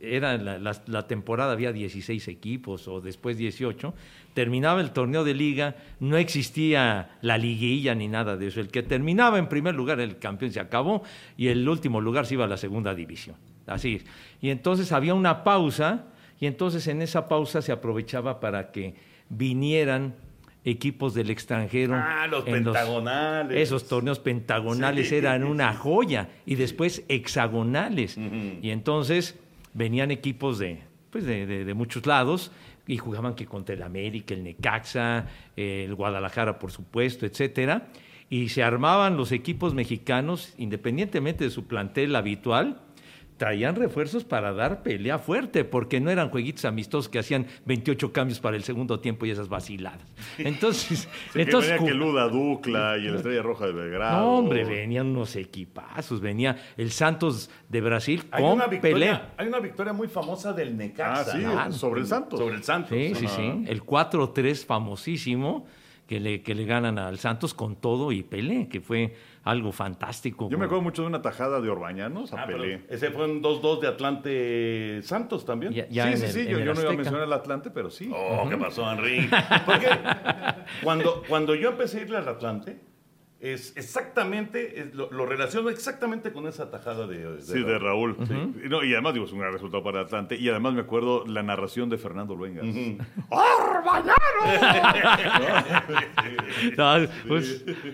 era 0.00 0.38
la, 0.38 0.58
la- 0.58 0.82
la 0.86 1.06
temporada 1.06 1.52
había 1.52 1.72
16 1.74 2.26
equipos 2.28 2.88
o 2.88 3.02
después 3.02 3.36
18, 3.36 3.92
terminaba 4.34 4.80
el 4.80 4.90
torneo 4.92 5.24
de 5.24 5.34
liga, 5.34 5.76
no 5.98 6.16
existía 6.16 7.10
la 7.20 7.36
liguilla 7.38 7.94
ni 7.94 8.08
nada 8.08 8.36
de 8.36 8.46
eso. 8.48 8.60
El 8.60 8.68
que 8.68 8.82
terminaba 8.82 9.38
en 9.38 9.48
primer 9.48 9.74
lugar, 9.74 10.00
el 10.00 10.18
campeón 10.18 10.52
se 10.52 10.60
acabó 10.60 11.02
y 11.36 11.48
el 11.48 11.68
último 11.68 12.00
lugar 12.00 12.26
se 12.26 12.34
iba 12.34 12.44
a 12.44 12.48
la 12.48 12.56
segunda 12.56 12.94
división. 12.94 13.36
Así 13.66 13.96
es. 13.96 14.04
Y 14.40 14.50
entonces 14.50 14.92
había 14.92 15.14
una 15.14 15.44
pausa 15.44 16.06
y 16.40 16.46
entonces 16.46 16.86
en 16.88 17.02
esa 17.02 17.28
pausa 17.28 17.60
se 17.62 17.72
aprovechaba 17.72 18.40
para 18.40 18.70
que 18.72 18.94
vinieran 19.28 20.14
equipos 20.64 21.14
del 21.14 21.30
extranjero. 21.30 21.94
Ah, 21.96 22.26
los 22.26 22.46
en 22.46 22.52
pentagonales. 22.64 23.58
esos 23.58 23.88
torneos 23.88 24.18
pentagonales 24.18 25.08
Sí, 25.08 25.14
eran 25.16 25.44
una 25.44 25.72
sí. 25.72 25.78
joya 25.80 26.28
y 26.46 26.54
después 26.56 27.04
hexagonales. 27.08 28.18
Y 28.62 28.70
entonces 28.70 29.38
venían 29.72 30.10
equipos 30.10 30.58
de, 30.58 30.80
pues 31.10 31.24
de, 31.24 31.46
de- 31.46 31.64
de 31.64 31.74
muchos 31.74 32.06
lados 32.06 32.50
y 32.90 32.96
jugaban 32.96 33.36
que 33.36 33.46
contra 33.46 33.76
el 33.76 33.84
América, 33.84 34.34
el 34.34 34.42
Necaxa, 34.42 35.26
el 35.54 35.94
Guadalajara, 35.94 36.58
por 36.58 36.72
supuesto, 36.72 37.24
etcétera. 37.24 37.86
Y 38.28 38.48
se 38.48 38.64
armaban 38.64 39.16
los 39.16 39.30
equipos 39.30 39.74
mexicanos, 39.74 40.54
independientemente 40.58 41.44
de 41.44 41.50
su 41.50 41.68
plantel 41.68 42.16
habitual, 42.16 42.80
traían 43.40 43.74
refuerzos 43.74 44.22
para 44.22 44.52
dar 44.52 44.82
pelea 44.82 45.18
fuerte, 45.18 45.64
porque 45.64 45.98
no 45.98 46.10
eran 46.10 46.28
jueguitos 46.28 46.66
amistosos 46.66 47.08
que 47.08 47.18
hacían 47.18 47.46
28 47.64 48.12
cambios 48.12 48.38
para 48.38 48.54
el 48.54 48.64
segundo 48.64 49.00
tiempo 49.00 49.24
y 49.24 49.30
esas 49.30 49.48
vaciladas. 49.48 50.02
Entonces, 50.36 51.08
Sí, 51.32 51.40
entonces 51.40 51.72
que 51.78 51.78
venía 51.78 51.80
ju- 51.80 51.86
que 51.86 51.94
Luda 51.94 52.28
Ducla 52.28 52.98
y 52.98 53.06
el 53.06 53.14
Estrella 53.16 53.40
Roja 53.40 53.64
de 53.66 53.72
Belgrado. 53.72 54.20
no, 54.20 54.38
hombre, 54.40 54.64
venían 54.66 55.06
unos 55.06 55.36
equipazos. 55.36 56.20
Venía 56.20 56.54
el 56.76 56.90
Santos 56.90 57.48
de 57.70 57.80
Brasil 57.80 58.22
Hay 58.30 58.42
con 58.42 58.52
una, 58.52 58.66
victoria, 58.66 58.94
pelea. 58.94 59.34
hay 59.38 59.48
una 59.48 59.60
victoria 59.60 59.94
muy 59.94 60.08
famosa 60.08 60.52
del 60.52 60.76
Necaxa. 60.76 61.32
Ah, 61.56 61.68
sí, 61.72 61.78
sobre 61.78 62.02
el 62.02 62.06
Santos. 62.06 62.38
Sobre 62.38 62.56
el 62.56 62.62
Santos. 62.62 62.90
Sí, 62.90 63.14
sí, 63.14 63.26
sí. 63.26 63.64
El 63.66 63.82
4-3 63.82 64.66
famosísimo 64.66 65.64
que 66.06 66.20
le, 66.20 66.42
que 66.42 66.54
le 66.54 66.66
ganan 66.66 66.98
al 66.98 67.18
Santos 67.18 67.54
con 67.54 67.76
todo 67.76 68.12
y 68.12 68.22
Pelé, 68.22 68.68
que 68.68 68.80
fue 68.82 69.14
algo 69.42 69.72
fantástico. 69.72 70.48
Yo 70.50 70.58
me 70.58 70.66
acuerdo 70.66 70.82
mucho 70.82 71.02
de 71.02 71.08
una 71.08 71.22
tajada 71.22 71.60
de 71.60 71.70
Orbañanos 71.70 72.32
a 72.34 72.42
Ah, 72.42 72.46
Pelé. 72.46 72.84
ese 72.90 73.10
fue 73.10 73.24
un 73.24 73.42
2-2 73.42 73.80
de 73.80 73.88
Atlante 73.88 75.00
Santos 75.02 75.44
también. 75.46 75.72
Ya- 75.72 75.88
ya 75.88 76.10
sí, 76.12 76.16
sí, 76.18 76.24
el- 76.26 76.32
sí, 76.32 76.46
yo, 76.46 76.58
no 76.58 76.80
iba 76.80 76.90
a 76.90 76.92
mencionar 76.94 77.22
el 77.22 77.32
Atlante, 77.32 77.70
pero 77.70 77.90
sí. 77.90 78.10
Oh, 78.14 78.46
¿qué 78.48 78.56
pasó, 78.56 78.90
Henry? 78.90 79.28
Porque 79.66 79.88
cuando, 80.82 81.22
cuando 81.28 81.54
yo 81.54 81.70
empecé 81.70 82.00
a 82.00 82.02
irle 82.02 82.18
al 82.18 82.28
Atlante, 82.28 82.80
es 83.40 83.74
exactamente, 83.76 84.80
es- 84.80 84.94
lo, 84.94 85.10
lo 85.10 85.24
relaciono 85.24 85.70
exactamente 85.70 86.30
con 86.32 86.46
esa 86.46 86.70
tajada 86.70 87.06
de, 87.06 87.36
de 87.36 87.42
Sí, 87.42 87.62
de 87.62 87.78
Raúl. 87.78 88.16
Y 88.64 88.68
no, 88.68 88.84
y 88.84 88.92
además, 88.92 89.14
digo, 89.14 89.24
es 89.24 89.32
un 89.32 89.38
gran 89.38 89.52
resultado 89.52 89.82
para 89.82 90.02
Atlante. 90.02 90.36
Y 90.36 90.48
además 90.50 90.74
me 90.74 90.82
acuerdo 90.82 91.24
la 91.26 91.42
narración 91.42 91.88
de 91.88 91.98
Fernando 91.98 92.34
Luengas. 92.34 92.66
No, 96.76 96.94
un, 96.96 97.44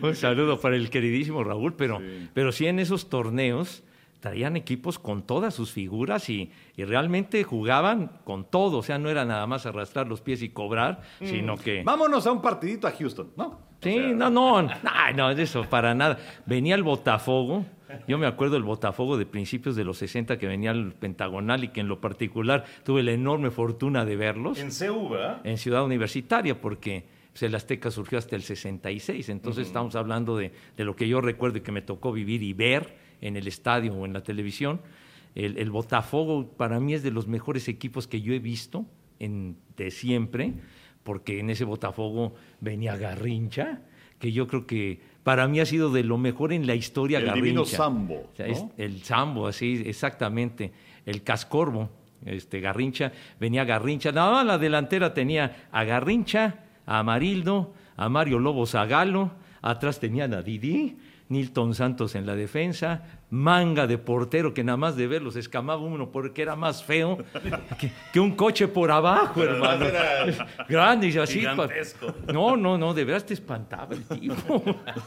un 0.02 0.16
saludo 0.16 0.60
para 0.60 0.76
el 0.76 0.90
queridísimo 0.90 1.44
Raúl, 1.44 1.74
pero 1.74 1.98
sí. 1.98 2.28
pero 2.34 2.52
sí 2.52 2.66
en 2.66 2.78
esos 2.78 3.08
torneos 3.08 3.82
traían 4.20 4.56
equipos 4.56 4.98
con 4.98 5.22
todas 5.24 5.54
sus 5.54 5.70
figuras 5.70 6.28
y, 6.28 6.50
y, 6.76 6.84
realmente 6.84 7.44
jugaban 7.44 8.20
con 8.24 8.44
todo, 8.44 8.78
o 8.78 8.82
sea, 8.82 8.98
no 8.98 9.08
era 9.08 9.24
nada 9.24 9.46
más 9.46 9.66
arrastrar 9.66 10.08
los 10.08 10.20
pies 10.20 10.42
y 10.42 10.48
cobrar, 10.48 11.02
mm. 11.20 11.26
sino 11.26 11.56
que... 11.56 11.82
Vámonos 11.84 12.26
a 12.26 12.32
un 12.32 12.42
partidito 12.42 12.88
a 12.88 12.92
Houston, 12.92 13.30
¿no? 13.36 13.65
Sí, 13.92 13.98
o 13.98 14.02
sea... 14.02 14.12
no, 14.12 14.30
no, 14.30 14.62
no, 14.62 15.12
no, 15.14 15.30
eso 15.30 15.64
para 15.64 15.94
nada. 15.94 16.18
Venía 16.46 16.74
el 16.74 16.82
Botafogo, 16.82 17.64
yo 18.08 18.18
me 18.18 18.26
acuerdo 18.26 18.54
del 18.54 18.64
Botafogo 18.64 19.16
de 19.16 19.26
principios 19.26 19.76
de 19.76 19.84
los 19.84 19.98
60 19.98 20.38
que 20.38 20.46
venía 20.46 20.70
al 20.70 20.92
Pentagonal 20.92 21.64
y 21.64 21.68
que 21.68 21.80
en 21.80 21.88
lo 21.88 22.00
particular 22.00 22.64
tuve 22.84 23.02
la 23.02 23.12
enorme 23.12 23.50
fortuna 23.50 24.04
de 24.04 24.16
verlos. 24.16 24.58
En 24.58 24.70
CU. 24.70 25.14
En 25.44 25.58
Ciudad 25.58 25.84
Universitaria, 25.84 26.60
porque 26.60 27.04
pues, 27.32 27.42
el 27.42 27.54
Azteca 27.54 27.90
surgió 27.90 28.18
hasta 28.18 28.34
el 28.34 28.42
66, 28.42 29.28
entonces 29.28 29.58
uh 29.58 29.64
-huh. 29.64 29.66
estamos 29.66 29.94
hablando 29.94 30.36
de, 30.36 30.52
de, 30.76 30.84
lo 30.84 30.96
que 30.96 31.08
yo 31.08 31.20
recuerdo 31.20 31.58
y 31.58 31.60
que 31.60 31.72
me 31.72 31.82
tocó 31.82 32.12
vivir 32.12 32.42
y 32.42 32.52
ver 32.52 32.96
en 33.20 33.36
el 33.36 33.46
estadio 33.46 33.94
o 33.94 34.04
en 34.04 34.12
la 34.12 34.22
televisión. 34.22 34.80
El, 35.34 35.58
el 35.58 35.70
Botafogo 35.70 36.48
para 36.48 36.80
mí 36.80 36.94
es 36.94 37.02
de 37.02 37.10
los 37.10 37.26
mejores 37.26 37.68
equipos 37.68 38.08
que 38.08 38.22
yo 38.22 38.32
he 38.32 38.38
visto 38.38 38.86
en, 39.18 39.56
de 39.76 39.90
siempre, 39.90 40.54
porque 41.06 41.38
en 41.38 41.50
ese 41.50 41.64
Botafogo 41.64 42.34
venía 42.60 42.96
Garrincha, 42.96 43.78
que 44.18 44.32
yo 44.32 44.48
creo 44.48 44.66
que 44.66 45.00
para 45.22 45.46
mí 45.46 45.60
ha 45.60 45.66
sido 45.66 45.92
de 45.92 46.02
lo 46.02 46.18
mejor 46.18 46.52
en 46.52 46.66
la 46.66 46.74
historia 46.74 47.18
el 47.18 47.26
Garrincha. 47.26 47.44
Divino 47.44 47.64
Sambo. 47.64 48.14
O 48.32 48.36
sea, 48.36 48.46
es 48.46 48.64
el 48.76 49.04
Sambo, 49.04 49.46
así, 49.46 49.84
exactamente. 49.86 50.72
El 51.06 51.22
Cascorbo, 51.22 51.90
este, 52.24 52.58
Garrincha, 52.58 53.12
venía 53.38 53.64
Garrincha. 53.64 54.10
Nada 54.10 54.32
más 54.32 54.46
la 54.46 54.58
delantera 54.58 55.14
tenía 55.14 55.68
a 55.70 55.84
Garrincha, 55.84 56.64
a 56.84 56.98
Amarildo, 56.98 57.72
a 57.96 58.08
Mario 58.08 58.40
Lobo 58.40 58.66
Zagalo, 58.66 59.30
atrás 59.62 60.00
tenían 60.00 60.34
a 60.34 60.42
Didi, 60.42 60.96
Nilton 61.28 61.74
Santos 61.74 62.14
en 62.14 62.24
la 62.24 62.36
defensa, 62.36 63.02
manga 63.30 63.86
de 63.88 63.98
portero 63.98 64.54
que 64.54 64.62
nada 64.62 64.76
más 64.76 64.96
de 64.96 65.08
verlos 65.08 65.34
escamaba 65.34 65.82
uno 65.82 66.10
porque 66.12 66.42
era 66.42 66.54
más 66.54 66.84
feo 66.84 67.18
que, 67.78 67.90
que 68.12 68.20
un 68.20 68.36
coche 68.36 68.68
por 68.68 68.90
abajo, 68.92 69.32
Pero 69.34 69.56
hermano. 69.56 69.84
Era 69.86 70.46
Grande 70.68 71.08
y 71.08 71.18
así. 71.18 71.40
gigantesco. 71.40 72.14
No, 72.32 72.56
no, 72.56 72.78
no, 72.78 72.94
de 72.94 73.04
veras 73.04 73.26
te 73.26 73.34
espantaba 73.34 73.94
el 73.94 74.04
tipo. 74.04 74.62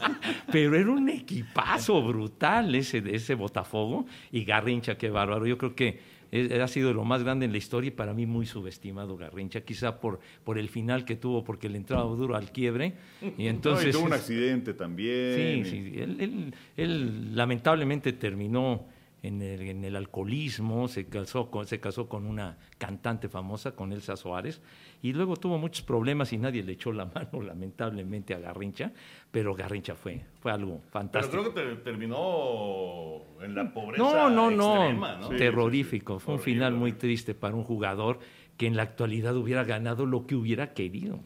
Pero 0.52 0.76
era 0.76 0.90
un 0.90 1.08
equipazo 1.08 2.02
brutal 2.02 2.74
ese, 2.74 3.02
ese 3.06 3.34
Botafogo 3.34 4.04
y 4.30 4.44
Garrincha, 4.44 4.96
qué 4.98 5.08
bárbaro. 5.08 5.46
Yo 5.46 5.56
creo 5.56 5.74
que 5.74 6.19
ha 6.32 6.68
sido 6.68 6.92
lo 6.92 7.04
más 7.04 7.22
grande 7.22 7.46
en 7.46 7.52
la 7.52 7.58
historia 7.58 7.88
y 7.88 7.90
para 7.90 8.14
mí 8.14 8.26
muy 8.26 8.46
subestimado 8.46 9.16
Garrincha, 9.16 9.62
quizá 9.62 10.00
por, 10.00 10.20
por 10.44 10.58
el 10.58 10.68
final 10.68 11.04
que 11.04 11.16
tuvo, 11.16 11.42
porque 11.44 11.68
le 11.68 11.76
entraba 11.76 12.04
duro 12.04 12.36
al 12.36 12.52
quiebre. 12.52 12.94
Y 13.36 13.46
entonces. 13.46 13.80
No, 13.80 13.88
y 13.88 13.92
tuvo 13.92 14.06
un 14.06 14.12
accidente 14.12 14.74
también. 14.74 15.64
Sí, 15.64 15.70
sí. 15.70 15.92
Él, 16.00 16.16
él, 16.20 16.54
él, 16.76 17.36
lamentablemente 17.36 18.12
terminó 18.12 18.86
en 19.22 19.42
el, 19.42 19.62
en 19.68 19.84
el 19.84 19.96
alcoholismo, 19.96 20.88
se 20.88 21.06
casó, 21.06 21.50
con, 21.50 21.66
se 21.66 21.78
casó 21.80 22.08
con 22.08 22.26
una 22.26 22.56
cantante 22.78 23.28
famosa, 23.28 23.72
con 23.72 23.92
Elsa 23.92 24.16
Suárez, 24.16 24.62
y 25.02 25.12
luego 25.12 25.36
tuvo 25.36 25.58
muchos 25.58 25.82
problemas 25.84 26.32
y 26.32 26.38
nadie 26.38 26.62
le 26.62 26.72
echó 26.72 26.92
la 26.92 27.04
mano, 27.14 27.42
lamentablemente, 27.42 28.34
a 28.34 28.38
Garrincha, 28.38 28.92
pero 29.30 29.54
Garrincha 29.54 29.94
fue, 29.94 30.22
fue 30.40 30.52
algo 30.52 30.78
Pero 30.80 30.90
fantástico. 30.90 31.42
creo 31.42 31.54
que 31.54 31.60
te- 31.60 31.76
terminó 31.82 33.22
en 33.42 33.54
la 33.54 33.72
pobreza 33.72 34.02
No, 34.02 34.30
no, 34.30 34.50
no, 34.50 34.76
extrema, 34.84 35.16
¿no? 35.16 35.28
terrorífico. 35.30 36.18
Fue 36.18 36.34
un 36.34 36.40
final 36.40 36.74
muy 36.74 36.92
triste 36.92 37.34
para 37.34 37.54
un 37.54 37.64
jugador 37.64 38.18
que 38.56 38.66
en 38.66 38.76
la 38.76 38.82
actualidad 38.82 39.34
hubiera 39.36 39.64
ganado 39.64 40.04
lo 40.04 40.26
que 40.26 40.34
hubiera 40.34 40.74
querido. 40.74 41.18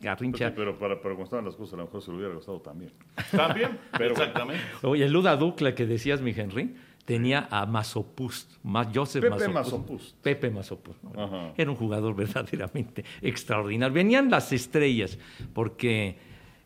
Garrincha. 0.00 0.54
Pero 0.54 0.78
para, 0.78 1.00
pero 1.00 1.14
como 1.14 1.24
estaban 1.24 1.44
las 1.46 1.56
cosas, 1.56 1.74
a 1.74 1.76
lo 1.78 1.84
mejor 1.84 2.02
se 2.02 2.10
lo 2.10 2.18
hubiera 2.18 2.34
gustado 2.34 2.60
también. 2.60 2.92
También, 3.30 3.78
exactamente. 3.98 4.62
Oye, 4.82 5.04
el 5.06 5.12
Luda 5.12 5.36
Ducla 5.36 5.74
que 5.74 5.86
decías, 5.86 6.20
mi 6.20 6.32
Henry, 6.32 6.74
tenía 7.04 7.48
a 7.50 7.66
Masopust, 7.66 8.50
Ma- 8.62 8.90
Joseph 8.94 9.22
Pepe 9.22 9.34
Masopust. 9.48 9.54
Masopust. 9.54 10.16
Pepe 10.22 10.50
Masopust. 10.50 11.02
¿no? 11.02 11.52
Era 11.56 11.70
un 11.70 11.76
jugador 11.76 12.14
verdaderamente 12.16 13.04
extraordinario. 13.20 13.92
Venían 13.94 14.30
las 14.30 14.52
estrellas, 14.52 15.18
porque 15.52 16.16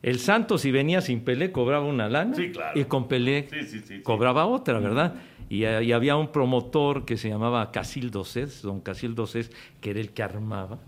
el 0.01 0.19
Santos, 0.19 0.61
si 0.61 0.71
venía 0.71 1.01
sin 1.01 1.21
Pelé, 1.21 1.51
cobraba 1.51 1.85
una 1.85 2.07
lana. 2.07 2.35
Sí, 2.35 2.51
claro. 2.51 2.79
Y 2.79 2.85
con 2.85 3.07
Pelé 3.07 3.47
Sí, 3.65 3.79
sí, 3.81 4.01
cobraba 4.01 4.45
otra, 4.45 4.79
¿verdad? 4.79 5.15
Y, 5.49 5.65
y 5.65 5.91
había 5.91 6.15
un 6.15 6.31
promotor 6.31 7.05
que 7.05 7.17
se 7.17 7.27
llamaba 7.27 7.71
Casildo 7.71 8.23
Cés, 8.23 8.61
don 8.61 8.79
Casildo 8.81 9.25
Cés, 9.27 9.51
que 9.81 9.89
era 9.89 9.99
el 9.99 10.11
que 10.11 10.23
armaba 10.23 10.79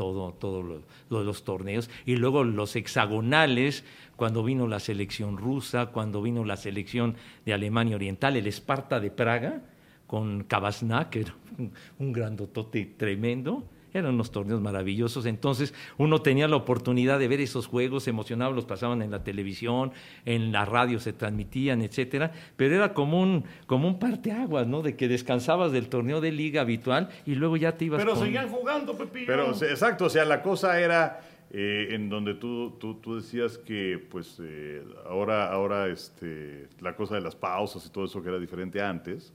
todo, 0.00 0.82
los 1.10 1.44
torneos. 1.44 1.90
Y 2.06 2.16
luego 2.16 2.42
los 2.42 2.74
hexagonales, 2.74 3.84
cuando 4.16 4.42
vino 4.42 4.66
la 4.66 4.80
selección 4.80 5.36
rusa, 5.36 5.86
cuando 5.86 6.22
vino 6.22 6.42
la 6.42 6.56
selección 6.56 7.16
de 7.44 7.52
Alemania 7.52 7.96
Oriental, 7.96 8.36
el 8.36 8.46
Esparta 8.46 8.98
de 8.98 9.10
Praga, 9.10 9.62
con 10.06 10.44
Kabasnak, 10.44 11.10
que 11.10 11.20
era 11.20 11.34
un, 11.58 11.72
un 11.98 12.12
grandotote 12.12 12.86
tremendo. 12.96 13.64
Eran 13.92 14.14
unos 14.14 14.30
torneos 14.30 14.60
maravillosos. 14.60 15.26
Entonces, 15.26 15.74
uno 15.98 16.22
tenía 16.22 16.46
la 16.48 16.56
oportunidad 16.56 17.18
de 17.18 17.28
ver 17.28 17.40
esos 17.40 17.66
juegos, 17.66 18.04
se 18.04 18.10
emocionaba, 18.10 18.54
los 18.54 18.64
pasaban 18.64 19.02
en 19.02 19.10
la 19.10 19.24
televisión, 19.24 19.92
en 20.24 20.52
la 20.52 20.64
radio 20.64 21.00
se 21.00 21.12
transmitían, 21.12 21.82
etcétera. 21.82 22.32
Pero 22.56 22.74
era 22.76 22.94
como 22.94 23.20
un, 23.20 23.44
como 23.66 23.88
un 23.88 23.98
parteaguas, 23.98 24.66
¿no? 24.66 24.82
De 24.82 24.96
que 24.96 25.08
descansabas 25.08 25.72
del 25.72 25.88
torneo 25.88 26.20
de 26.20 26.32
liga 26.32 26.60
habitual 26.62 27.08
y 27.26 27.34
luego 27.34 27.56
ya 27.56 27.76
te 27.76 27.86
ibas 27.86 28.00
Pero 28.00 28.14
con- 28.14 28.24
seguían 28.24 28.48
jugando, 28.48 28.96
Pepillo. 28.96 29.26
Pero, 29.26 29.50
exacto, 29.50 30.04
o 30.06 30.10
sea, 30.10 30.24
la 30.24 30.42
cosa 30.42 30.80
era 30.80 31.20
eh, 31.52 31.88
en 31.90 32.08
donde 32.08 32.34
tú, 32.34 32.76
tú, 32.78 32.94
tú 33.00 33.16
decías 33.16 33.58
que, 33.58 33.98
pues, 34.10 34.38
eh, 34.40 34.84
ahora, 35.08 35.50
ahora 35.50 35.88
este, 35.88 36.68
la 36.80 36.94
cosa 36.94 37.16
de 37.16 37.22
las 37.22 37.34
pausas 37.34 37.84
y 37.86 37.90
todo 37.90 38.04
eso 38.04 38.22
que 38.22 38.28
era 38.28 38.38
diferente 38.38 38.80
antes, 38.80 39.32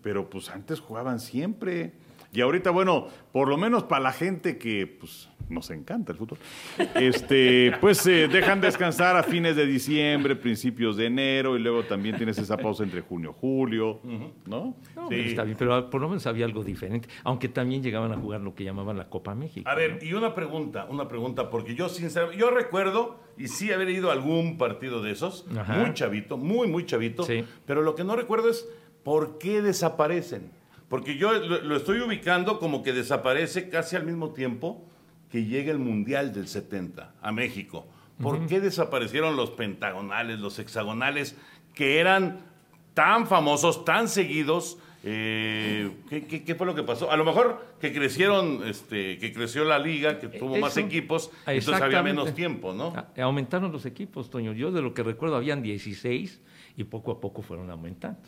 pero 0.00 0.30
pues 0.30 0.50
antes 0.50 0.78
jugaban 0.78 1.18
siempre. 1.18 1.92
Y 2.32 2.40
ahorita, 2.42 2.70
bueno, 2.70 3.08
por 3.32 3.48
lo 3.48 3.56
menos 3.56 3.84
para 3.84 4.02
la 4.02 4.12
gente 4.12 4.58
que, 4.58 4.86
pues, 4.86 5.30
nos 5.48 5.70
encanta 5.70 6.12
el 6.12 6.18
fútbol, 6.18 6.36
este, 6.94 7.72
pues 7.80 8.06
eh, 8.06 8.28
dejan 8.28 8.60
descansar 8.60 9.16
a 9.16 9.22
fines 9.22 9.56
de 9.56 9.64
diciembre, 9.64 10.36
principios 10.36 10.98
de 10.98 11.06
enero, 11.06 11.56
y 11.56 11.60
luego 11.60 11.84
también 11.84 12.16
tienes 12.18 12.36
esa 12.36 12.58
pausa 12.58 12.84
entre 12.84 13.00
junio 13.00 13.34
y 13.34 13.40
julio, 13.40 14.00
¿no? 14.46 14.76
No, 14.94 15.08
Sí. 15.08 15.14
pero 15.16 15.22
está 15.22 15.44
bien, 15.44 15.56
pero 15.58 15.88
por 15.88 16.02
lo 16.02 16.08
menos 16.10 16.26
había 16.26 16.44
algo 16.44 16.62
diferente. 16.62 17.08
Aunque 17.24 17.48
también 17.48 17.82
llegaban 17.82 18.12
a 18.12 18.16
jugar 18.18 18.42
lo 18.42 18.54
que 18.54 18.62
llamaban 18.64 18.98
la 18.98 19.08
Copa 19.08 19.34
México. 19.34 19.68
A 19.70 19.74
ver, 19.74 19.98
y 20.02 20.12
una 20.12 20.34
pregunta, 20.34 20.86
una 20.90 21.08
pregunta, 21.08 21.48
porque 21.48 21.74
yo 21.74 21.88
sinceramente, 21.88 22.38
yo 22.38 22.50
recuerdo, 22.50 23.20
y 23.38 23.48
sí 23.48 23.72
haber 23.72 23.88
ido 23.88 24.10
a 24.10 24.12
algún 24.12 24.58
partido 24.58 25.02
de 25.02 25.12
esos, 25.12 25.46
Ajá. 25.56 25.78
muy 25.78 25.94
chavito, 25.94 26.36
muy, 26.36 26.68
muy 26.68 26.84
chavito, 26.84 27.22
Sí. 27.22 27.42
pero 27.64 27.80
lo 27.80 27.94
que 27.94 28.04
no 28.04 28.16
recuerdo 28.16 28.50
es 28.50 28.68
por 29.02 29.38
qué 29.38 29.62
desaparecen. 29.62 30.50
Porque 30.88 31.16
yo 31.16 31.32
lo, 31.32 31.76
estoy 31.76 32.00
ubicando 32.00 32.58
como 32.58 32.82
que 32.82 32.92
desaparece 32.92 33.68
casi 33.68 33.96
al 33.96 34.04
mismo 34.06 34.30
tiempo 34.32 34.84
que 35.30 35.44
llega 35.44 35.70
el 35.70 35.78
Mundial 35.78 36.32
del 36.32 36.48
70 36.48 37.12
a 37.20 37.32
México. 37.32 37.86
¿Por 38.22 38.46
qué 38.46 38.60
desaparecieron 38.60 39.36
los 39.36 39.50
pentagonales, 39.50 40.40
los 40.40 40.58
hexagonales, 40.58 41.36
que 41.74 41.98
eran 41.98 42.40
tan 42.94 43.26
famosos, 43.26 43.84
tan 43.84 44.08
seguidos? 44.08 44.78
Eh, 45.04 45.90
¿qué, 46.08 46.24
qué, 46.26 46.42
qué 46.42 46.54
fue 46.56 46.66
lo 46.66 46.74
que 46.74 46.82
pasó? 46.82 47.10
A 47.12 47.16
lo 47.16 47.24
mejor 47.24 47.64
que 47.80 47.92
crecieron, 47.92 48.66
este, 48.66 49.18
que 49.18 49.32
creció 49.32 49.64
la 49.64 49.78
liga, 49.78 50.18
que 50.18 50.26
tuvo 50.28 50.56
más 50.56 50.72
Eso- 50.76 50.80
equipos, 50.86 51.30
entonces 51.46 51.80
había 51.82 52.02
menos 52.02 52.34
tiempo, 52.34 52.72
¿no? 52.74 52.88
A- 52.96 53.22
Aumentaron 53.22 53.70
los 53.70 53.86
equipos, 53.86 54.30
Toño. 54.30 54.52
Yo 54.54 54.72
de 54.72 54.82
lo 54.82 54.94
que 54.94 55.02
recuerdo 55.04 55.36
habían 55.36 55.62
16 55.62 56.40
y 56.76 56.84
poco 56.84 57.12
a 57.12 57.20
poco 57.20 57.42
fueron 57.42 57.70
aumentando. 57.70 58.20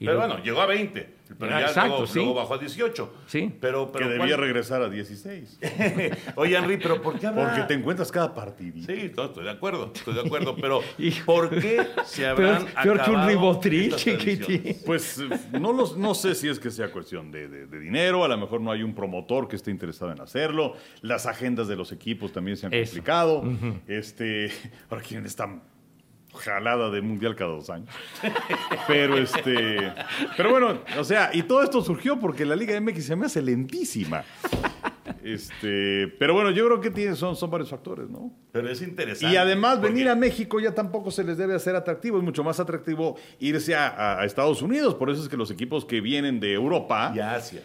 Y 0.00 0.04
Pero 0.06 0.18
luego- 0.18 0.28
bueno, 0.34 0.44
llegó 0.44 0.60
a 0.60 0.66
20, 0.66 1.08
pero 1.40 1.54
Ah, 1.56 1.60
ya 1.60 1.66
exacto, 1.66 1.88
luego, 1.90 2.06
sí. 2.06 2.14
luego 2.20 2.34
bajó 2.34 2.54
a 2.54 2.58
18. 2.58 3.14
Sí. 3.26 3.52
Pero, 3.60 3.86
Que 3.86 3.92
pero 3.98 4.08
debía 4.10 4.26
¿cuál- 4.28 4.40
regresar 4.40 4.80
a 4.82 4.88
16. 4.88 5.58
Oye, 6.36 6.56
Henry, 6.56 6.76
pero 6.76 7.02
¿por 7.02 7.18
qué 7.18 7.26
habrá? 7.26 7.46
Porque 7.48 7.62
te 7.62 7.74
encuentras 7.74 8.12
cada 8.12 8.32
partidito. 8.32 8.92
Sí, 8.92 9.10
no, 9.16 9.24
estoy 9.24 9.44
de 9.44 9.50
acuerdo, 9.50 9.90
estoy 9.92 10.14
de 10.14 10.20
acuerdo, 10.20 10.54
pero. 10.54 10.80
¿por 11.26 11.50
qué 11.50 11.84
se 12.04 12.26
habrán 12.26 12.64
Peor, 12.66 12.74
peor 12.82 12.96
que 13.02 13.10
un 13.10 13.16
acabado 13.16 13.28
ribotril, 13.28 13.96
chiquitín. 13.96 14.76
Pues 14.86 15.18
eh, 15.18 15.28
no, 15.58 15.72
los, 15.72 15.96
no 15.96 16.14
sé 16.14 16.36
si 16.36 16.48
es 16.48 16.60
que 16.60 16.70
sea 16.70 16.92
cuestión 16.92 17.32
de, 17.32 17.48
de- 17.48 17.66
de 17.66 17.80
dinero, 17.80 18.24
a 18.24 18.28
lo 18.28 18.38
mejor 18.38 18.60
no 18.60 18.70
hay 18.70 18.84
un 18.84 18.94
promotor 18.94 19.48
que 19.48 19.56
esté 19.56 19.72
interesado 19.72 20.12
en 20.12 20.20
hacerlo, 20.20 20.74
las 21.02 21.26
agendas 21.26 21.66
de 21.66 21.74
los 21.74 21.90
equipos 21.90 22.32
también 22.32 22.56
se 22.56 22.66
han 22.66 22.72
Eso. 22.72 22.92
complicado, 22.92 23.42
este, 23.88 24.50
ahora 24.90 25.02
quién 25.06 25.26
está 25.26 25.60
jalada 26.38 26.90
de 26.90 27.00
mundial 27.02 27.34
cada 27.36 27.50
dos 27.52 27.68
años. 27.70 27.88
Pero 28.86 29.16
este, 29.18 29.92
pero 30.36 30.50
bueno, 30.50 30.80
o 30.98 31.04
sea, 31.04 31.30
y 31.32 31.42
todo 31.42 31.62
esto 31.62 31.82
surgió 31.82 32.18
porque 32.18 32.44
la 32.44 32.56
Liga 32.56 32.80
MX 32.80 33.04
se 33.04 33.16
me 33.16 33.26
hace 33.26 33.42
lentísima. 33.42 34.24
Este, 35.22 36.08
pero 36.18 36.34
bueno, 36.34 36.50
yo 36.50 36.64
creo 36.66 36.80
que 36.80 36.90
tiene, 36.90 37.14
son, 37.16 37.34
son 37.36 37.50
varios 37.50 37.70
factores, 37.70 38.08
¿no? 38.08 38.32
Pero 38.52 38.68
es 38.70 38.80
interesante. 38.82 39.34
Y 39.34 39.36
además 39.36 39.76
porque- 39.78 39.92
venir 39.92 40.08
a 40.08 40.14
México 40.14 40.60
ya 40.60 40.74
tampoco 40.74 41.10
se 41.10 41.24
les 41.24 41.36
debe 41.36 41.54
hacer 41.54 41.74
atractivo, 41.76 42.18
es 42.18 42.24
mucho 42.24 42.44
más 42.44 42.60
atractivo 42.60 43.16
irse 43.38 43.74
a, 43.74 43.88
a- 43.88 44.20
a 44.20 44.24
Estados 44.24 44.62
Unidos, 44.62 44.94
por 44.94 45.10
eso 45.10 45.22
es 45.22 45.28
que 45.28 45.36
los 45.36 45.50
equipos 45.50 45.84
que 45.84 46.00
vienen 46.00 46.40
de 46.40 46.52
Europa, 46.54 47.12
Y 47.14 47.20
Asia. 47.20 47.62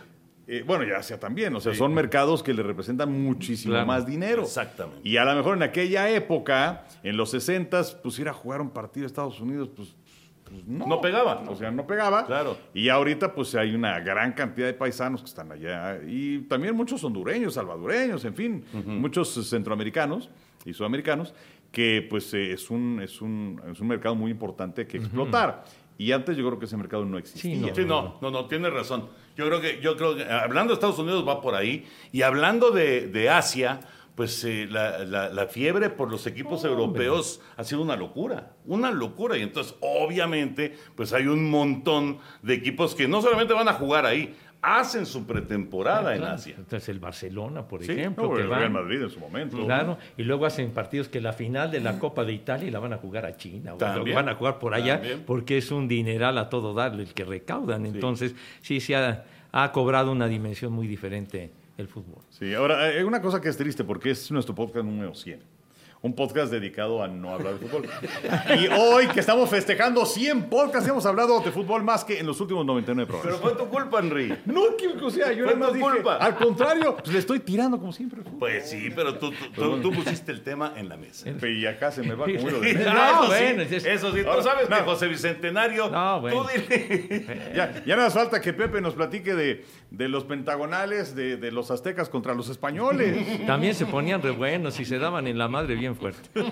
Eh, 0.47 0.63
bueno, 0.65 0.83
ya 0.83 0.97
Asia 0.97 1.19
también, 1.19 1.55
o 1.55 1.61
sea, 1.61 1.73
son 1.73 1.93
mercados 1.93 2.43
que 2.43 2.53
le 2.53 2.63
representan 2.63 3.11
muchísimo 3.23 3.73
Claro. 3.73 3.87
más 3.87 4.05
dinero. 4.05 4.43
Exactamente. 4.43 5.07
Y 5.07 5.17
a 5.17 5.25
lo 5.25 5.35
mejor 5.35 5.55
en 5.57 5.63
aquella 5.63 6.09
época, 6.09 6.85
en 7.03 7.15
los 7.17 7.33
60s, 7.33 7.97
pues 8.01 8.19
ir 8.19 8.27
a 8.29 8.33
jugar 8.33 8.61
un 8.61 8.69
partido 8.69 9.05
a 9.05 9.07
Estados 9.07 9.39
Unidos, 9.39 9.69
pues, 9.75 9.95
pues 10.43 10.65
no. 10.67 10.85
No 10.85 11.01
pegaba. 11.01 11.43
O 11.47 11.55
sea, 11.55 11.71
no 11.71 11.87
pegaba. 11.87 12.25
Claro. 12.25 12.57
Y 12.73 12.89
ahorita 12.89 13.33
pues 13.33 13.55
hay 13.55 13.73
una 13.73 13.99
gran 14.01 14.33
cantidad 14.33 14.67
de 14.67 14.73
paisanos 14.73 15.21
que 15.21 15.27
están 15.27 15.51
allá 15.51 15.99
y 16.05 16.39
también 16.41 16.75
muchos 16.75 17.03
hondureños, 17.03 17.53
salvadoreños, 17.53 18.25
en 18.25 18.35
fin, 18.35 18.65
muchos 18.85 19.33
centroamericanos 19.49 20.29
y 20.65 20.73
sudamericanos 20.73 21.33
que 21.71 22.05
pues 22.07 22.31
eh, 22.35 22.51
es, 22.51 22.69
un, 22.69 22.99
es, 23.01 23.19
un, 23.21 23.59
es 23.71 23.79
un 23.79 23.87
mercado 23.87 24.13
muy 24.13 24.29
importante 24.29 24.85
que 24.85 24.97
explotar. 24.97 25.63
Y 25.97 26.11
antes 26.11 26.35
yo 26.37 26.45
creo 26.45 26.59
que 26.59 26.65
ese 26.65 26.77
mercado 26.77 27.05
no 27.05 27.17
existía. 27.17 27.53
Sí, 27.53 27.59
no. 27.59 27.73
Sí, 27.75 27.85
no, 27.85 28.17
no, 28.21 28.29
no, 28.29 28.45
tienes 28.47 28.71
razón. 28.73 29.07
Yo 29.35 29.47
creo 29.47 29.61
que, 29.61 29.79
yo 29.81 29.95
creo 29.97 30.15
que, 30.15 30.23
hablando 30.25 30.71
de 30.71 30.75
Estados 30.75 30.99
Unidos 30.99 31.27
va 31.27 31.41
por 31.41 31.55
ahí, 31.55 31.85
y 32.11 32.21
hablando 32.21 32.71
de, 32.71 33.07
de 33.07 33.29
Asia, 33.29 33.79
pues 34.15 34.43
eh, 34.43 34.67
la, 34.69 34.99
la- 34.99 35.29
la 35.29 35.47
fiebre 35.47 35.89
por 35.89 36.11
los 36.11 36.27
equipos 36.27 36.63
europeos 36.65 37.41
ha 37.57 37.63
sido 37.63 37.81
una 37.81 37.95
locura, 37.95 38.51
una 38.65 38.91
locura. 38.91 39.37
Y 39.37 39.41
entonces, 39.41 39.75
obviamente, 39.81 40.77
pues 40.95 41.13
hay 41.13 41.25
un 41.27 41.49
montón 41.49 42.19
de 42.43 42.53
equipos 42.53 42.93
que 42.93 43.07
no 43.07 43.21
solamente 43.23 43.53
van 43.55 43.67
a 43.69 43.73
jugar 43.73 44.05
ahí, 44.05 44.35
hacen 44.65 45.05
su 45.05 45.27
pretemporada 45.27 46.13
en 46.13 46.19
Claro. 46.21 46.35
Asia. 46.35 46.55
Entonces 46.57 46.87
el 46.89 46.99
Barcelona, 46.99 47.67
por 47.67 47.83
Sí, 47.83 47.91
ejemplo, 47.91 48.29
no, 48.29 48.35
que 48.35 48.41
el 48.43 48.47
van- 48.47 48.59
Real 48.59 48.71
Madrid 48.71 49.01
en 49.03 49.09
su 49.09 49.19
momento. 49.19 49.63
Claro, 49.65 49.97
y 50.17 50.23
luego 50.23 50.45
hacen 50.45 50.71
partidos 50.71 51.09
que 51.09 51.19
la 51.19 51.33
final 51.33 51.69
de 51.69 51.81
la 51.81 51.99
Copa 51.99 52.23
de 52.23 52.31
Italia 52.33 52.71
la 52.71 52.79
van 52.79 52.93
a 52.93 52.97
jugar 52.97 53.25
a 53.25 53.35
China, 53.35 53.73
o 53.73 53.77
También. 53.77 54.15
van 54.15 54.29
a 54.29 54.35
jugar 54.35 54.59
por 54.59 54.73
allá, 54.73 54.95
También. 54.99 55.23
porque 55.25 55.57
es 55.57 55.69
un 55.69 55.87
dineral 55.89 56.37
a 56.37 56.47
todo 56.49 56.73
darle 56.73 57.03
el 57.03 57.13
que 57.13 57.25
recaudan. 57.25 57.85
Entonces, 57.85 58.33
sí, 58.61 58.79
se 58.79 58.95
ha, 58.95 59.25
ha 59.51 59.71
cobrado 59.73 60.11
una 60.13 60.27
dimensión 60.27 60.71
muy 60.71 60.87
diferente 60.87 61.51
el 61.77 61.87
fútbol. 61.89 62.23
Sí, 62.29 62.53
ahora, 62.53 62.83
hay 62.85 63.03
una 63.03 63.21
cosa 63.21 63.41
que 63.41 63.49
es 63.49 63.57
triste 63.57 63.83
porque 63.83 64.11
es 64.11 64.31
nuestro 64.31 64.55
podcast 64.55 64.85
número 64.85 65.13
100. 65.13 65.39
Un 66.05 66.13
podcast 66.15 66.51
dedicado 66.51 67.01
a 67.01 67.07
no 67.07 67.29
hablar 67.33 67.53
de 67.57 67.65
fútbol. 67.65 67.87
Y 68.59 68.67
hoy 68.67 69.07
que 69.07 69.21
estamos 69.21 69.49
festejando 69.49 70.05
100 70.05 70.49
podcasts, 70.49 70.89
hemos 70.89 71.05
hablado 71.05 71.39
de 71.39 71.49
fútbol 71.49 71.81
más 71.81 72.03
que 72.03 72.19
en 72.19 72.27
los 72.27 72.41
últimos 72.41 72.65
99 72.65 73.07
Pero 73.09 73.21
programas. 73.21 73.41
fue 73.55 73.65
tu 73.65 73.71
culpa, 73.71 73.99
Henry. 73.99 74.37
No, 74.45 74.75
que, 74.77 74.89
o 75.01 75.09
sea, 75.09 75.31
yo 75.31 75.45
nada 75.45 75.55
más 75.57 75.71
dije, 75.73 75.85
culpa. 75.89 76.17
al 76.17 76.35
contrario, 76.35 76.97
pues 76.97 77.07
le 77.13 77.19
estoy 77.19 77.39
tirando 77.39 77.79
como 77.79 77.93
siempre. 77.93 78.21
Pues 78.37 78.69
sí, 78.69 78.89
pero 78.93 79.17
tú, 79.17 79.31
tú, 79.31 79.37
tú- 79.55 79.81
tú 79.81 79.91
pusiste 79.93 80.33
el 80.33 80.41
tema 80.41 80.73
en 80.75 80.89
la 80.89 80.97
mesa. 80.97 81.29
Y 81.47 81.65
acá 81.65 81.89
se 81.89 82.01
me 82.03 82.15
va 82.15 82.25
como 82.25 82.49
hilo 82.49 82.59
de. 82.59 82.73
Ah, 82.85 83.21
No, 83.21 83.23
eso 83.23 83.33
sí, 83.37 83.43
bueno, 83.43 83.61
es- 83.61 83.85
eso 83.85 84.11
sí, 84.11 84.17
tú 84.23 84.43
sabes 84.43 84.67
que 84.67 84.75
no. 84.75 84.83
José 84.83 85.07
Bicentenario, 85.07 85.89
No, 85.89 86.19
bueno. 86.19 86.43
tú 86.43 86.49
dile. 86.49 87.53
Ya, 87.55 87.81
ya 87.85 87.95
nada 87.95 88.07
más 88.09 88.13
falta 88.13 88.41
que 88.41 88.51
Pepe 88.51 88.81
nos 88.81 88.93
platique 88.93 89.33
de, 89.35 89.63
de 89.89 90.09
los 90.09 90.25
pentagonales 90.25 91.15
de, 91.15 91.37
de 91.37 91.51
los 91.53 91.71
aztecas 91.71 92.09
contra 92.09 92.33
los 92.33 92.49
españoles. 92.49 93.45
También 93.47 93.73
se 93.73 93.85
ponían 93.85 94.21
re 94.21 94.31
buenos 94.31 94.77
y 94.81 94.83
se 94.85 94.99
daban 94.99 95.27
en 95.27 95.37
la 95.37 95.47
madre 95.47 95.75
bien 95.75 95.92
fuerte. 95.95 96.29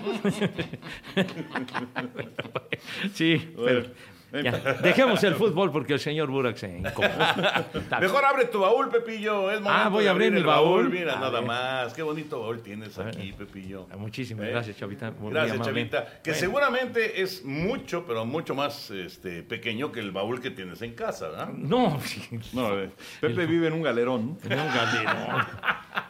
sí, 3.14 3.52
pero 3.56 3.84
Ya, 4.32 4.52
dejemos 4.82 5.22
el 5.24 5.34
fútbol 5.34 5.70
porque 5.70 5.92
el 5.92 5.98
señor 6.00 6.30
Burak 6.30 6.56
se 6.56 6.78
incomoda. 6.78 7.66
Mejor 8.00 8.24
abre 8.24 8.46
tu 8.46 8.60
baúl, 8.60 8.88
Pepillo. 8.88 9.50
Es 9.50 9.60
Ah, 9.64 9.88
voy 9.90 10.06
a 10.06 10.10
abrir 10.10 10.32
mi 10.32 10.38
el 10.38 10.44
baúl. 10.44 10.88
Mira, 10.88 11.14
A 11.18 11.20
nada 11.20 11.40
ver. 11.40 11.46
más. 11.48 11.92
Qué 11.92 12.02
bonito 12.02 12.40
baúl 12.40 12.62
tienes 12.62 12.98
aquí, 12.98 13.32
Pepillo. 13.32 13.86
Muchísimas 13.98 14.46
¿Eh? 14.46 14.50
gracias, 14.50 14.76
Chavita. 14.78 15.10
Muy 15.10 15.32
Gracias. 15.32 15.60
Chavita. 15.60 16.04
Que 16.22 16.30
Bueno, 16.30 16.40
seguramente 16.40 17.20
es 17.20 17.44
mucho, 17.44 18.04
pero 18.06 18.24
mucho 18.24 18.54
más 18.54 18.90
este, 18.90 19.42
pequeño 19.42 19.92
que 19.92 20.00
el 20.00 20.12
baúl 20.12 20.40
que 20.40 20.50
tienes 20.50 20.80
en 20.80 20.94
casa, 20.94 21.28
¿verdad? 21.28 21.48
No, 21.48 22.00
No, 22.54 22.78
eh, 22.80 22.90
Pepe 23.20 23.44
vive 23.46 23.66
en 23.66 23.74
un 23.74 23.82
galerón. 23.82 24.38
tenía 24.38 24.62
un 24.62 24.74
galerón. 24.74 25.46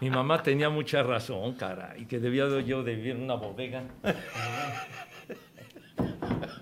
Mi 0.01 0.11
mamá 0.11 0.43
tenía 0.43 0.69
mucha 0.71 1.03
razón, 1.03 1.55
cara, 1.55 1.95
y 1.99 2.07
que 2.07 2.21
debía 2.21 2.47
de- 2.47 2.63
yo 2.65 2.83
de 2.85 2.95
vivir 2.95 3.17
en 3.17 3.23
una 3.25 3.35
bodega. 3.35 3.83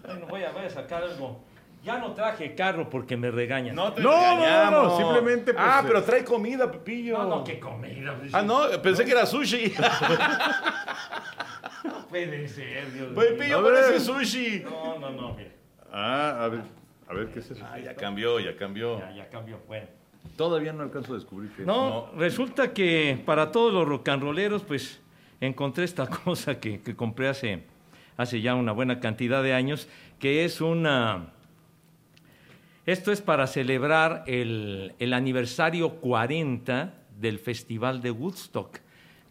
Bueno, 0.07 0.27
voy 0.29 0.42
a, 0.42 0.51
voy 0.53 0.64
a 0.64 0.70
sacar 0.70 1.03
algo. 1.03 1.44
Ya 1.82 1.98
no 1.98 2.12
traje 2.12 2.54
carro 2.54 2.90
porque 2.90 3.16
me 3.16 3.30
regañan. 3.30 3.74
No, 3.74 3.92
te 3.92 4.02
No, 4.02 4.36
no, 4.36 4.70
no, 4.70 4.82
no, 4.84 4.96
simplemente, 4.98 5.54
pues, 5.54 5.66
ah, 5.66 5.80
eh, 5.82 5.86
pero 5.86 6.02
trae 6.02 6.22
comida, 6.24 6.70
Pepillo. 6.70 7.18
no, 7.18 7.28
no, 7.36 7.44
qué 7.44 7.58
comida. 7.58 8.16
pues, 8.18 8.34
Ah, 8.34 8.42
no, 8.42 8.64
pensé 8.82 9.04
que 9.04 9.12
era 9.12 9.24
sushi. 9.26 9.72
No 11.84 12.06
puede 12.08 12.46
ser, 12.48 12.92
Dios 12.92 13.10
mío. 13.10 13.18
Pepillo, 13.18 13.62
parece 13.64 14.00
sushi. 14.00 14.60
No, 14.64 14.98
no, 14.98 15.10
no, 15.10 15.34
mire. 15.34 15.52
Ah, 15.90 16.44
a 16.44 16.48
ver, 16.48 16.60
a 17.08 17.14
ver 17.14 17.28
qué 17.28 17.38
es 17.38 17.50
eso. 17.50 17.64
Ah, 17.70 17.78
ya 17.78 17.94
cambió, 17.94 18.38
ya 18.38 18.54
cambió. 18.56 18.98
Ya, 18.98 19.12
ya 19.12 19.28
cambió. 19.30 19.58
Bueno. 19.66 19.86
Todavía 20.36 20.72
no 20.74 20.82
alcanzo 20.82 21.12
a 21.12 21.16
descubrir 21.16 21.50
qué 21.52 21.62
es. 21.62 21.66
No, 21.66 22.10
resulta 22.16 22.74
que 22.74 23.22
para 23.24 23.50
todos 23.50 23.72
los 23.72 23.88
rock 23.88 24.08
and 24.08 24.22
rolleros, 24.22 24.62
pues 24.62 25.00
encontré 25.40 25.84
esta 25.84 26.06
cosa 26.24 26.60
que, 26.60 26.82
que 26.82 26.94
compré 26.94 27.28
hace, 27.28 27.62
hace 28.18 28.42
ya 28.42 28.54
una 28.54 28.72
buena 28.72 29.00
cantidad 29.00 29.42
de 29.42 29.54
años, 29.54 29.88
que 30.18 30.44
es 30.44 30.60
una... 30.60 31.32
Esto 32.90 33.12
es 33.12 33.20
para 33.20 33.46
celebrar 33.46 34.24
el, 34.26 34.94
el 34.98 35.12
aniversario 35.12 35.90
40 36.00 36.92
del 37.18 37.38
Festival 37.38 38.03
de 38.03 38.11
Woodstock. 38.11 38.79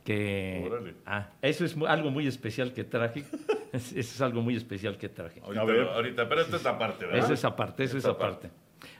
Que, 0.05 0.63
Órale. 0.65 0.95
ah, 1.05 1.27
eso 1.41 1.65
es 1.65 1.75
algo 1.87 2.09
muy 2.09 2.25
especial 2.25 2.73
que 2.73 2.83
traje. 2.83 3.23
Es- 3.71 3.91
Eso 3.91 3.99
es 4.15 4.21
algo 4.21 4.41
muy 4.41 4.55
especial 4.55 4.97
que 4.97 5.09
traje. 5.09 5.41
Ahorita, 5.43 5.61
A 5.61 5.65
ver. 5.65 5.87
ahorita, 5.87 6.27
pero 6.27 6.41
esta 6.41 6.55
es 6.55 6.65
aparte, 6.65 7.05
¿verdad? 7.05 7.23
Eso 7.23 7.33
es 7.33 7.45
aparte, 7.45 7.83
eso 7.83 7.97
es 7.97 8.03
Esta 8.03 8.11
aparte. 8.11 8.49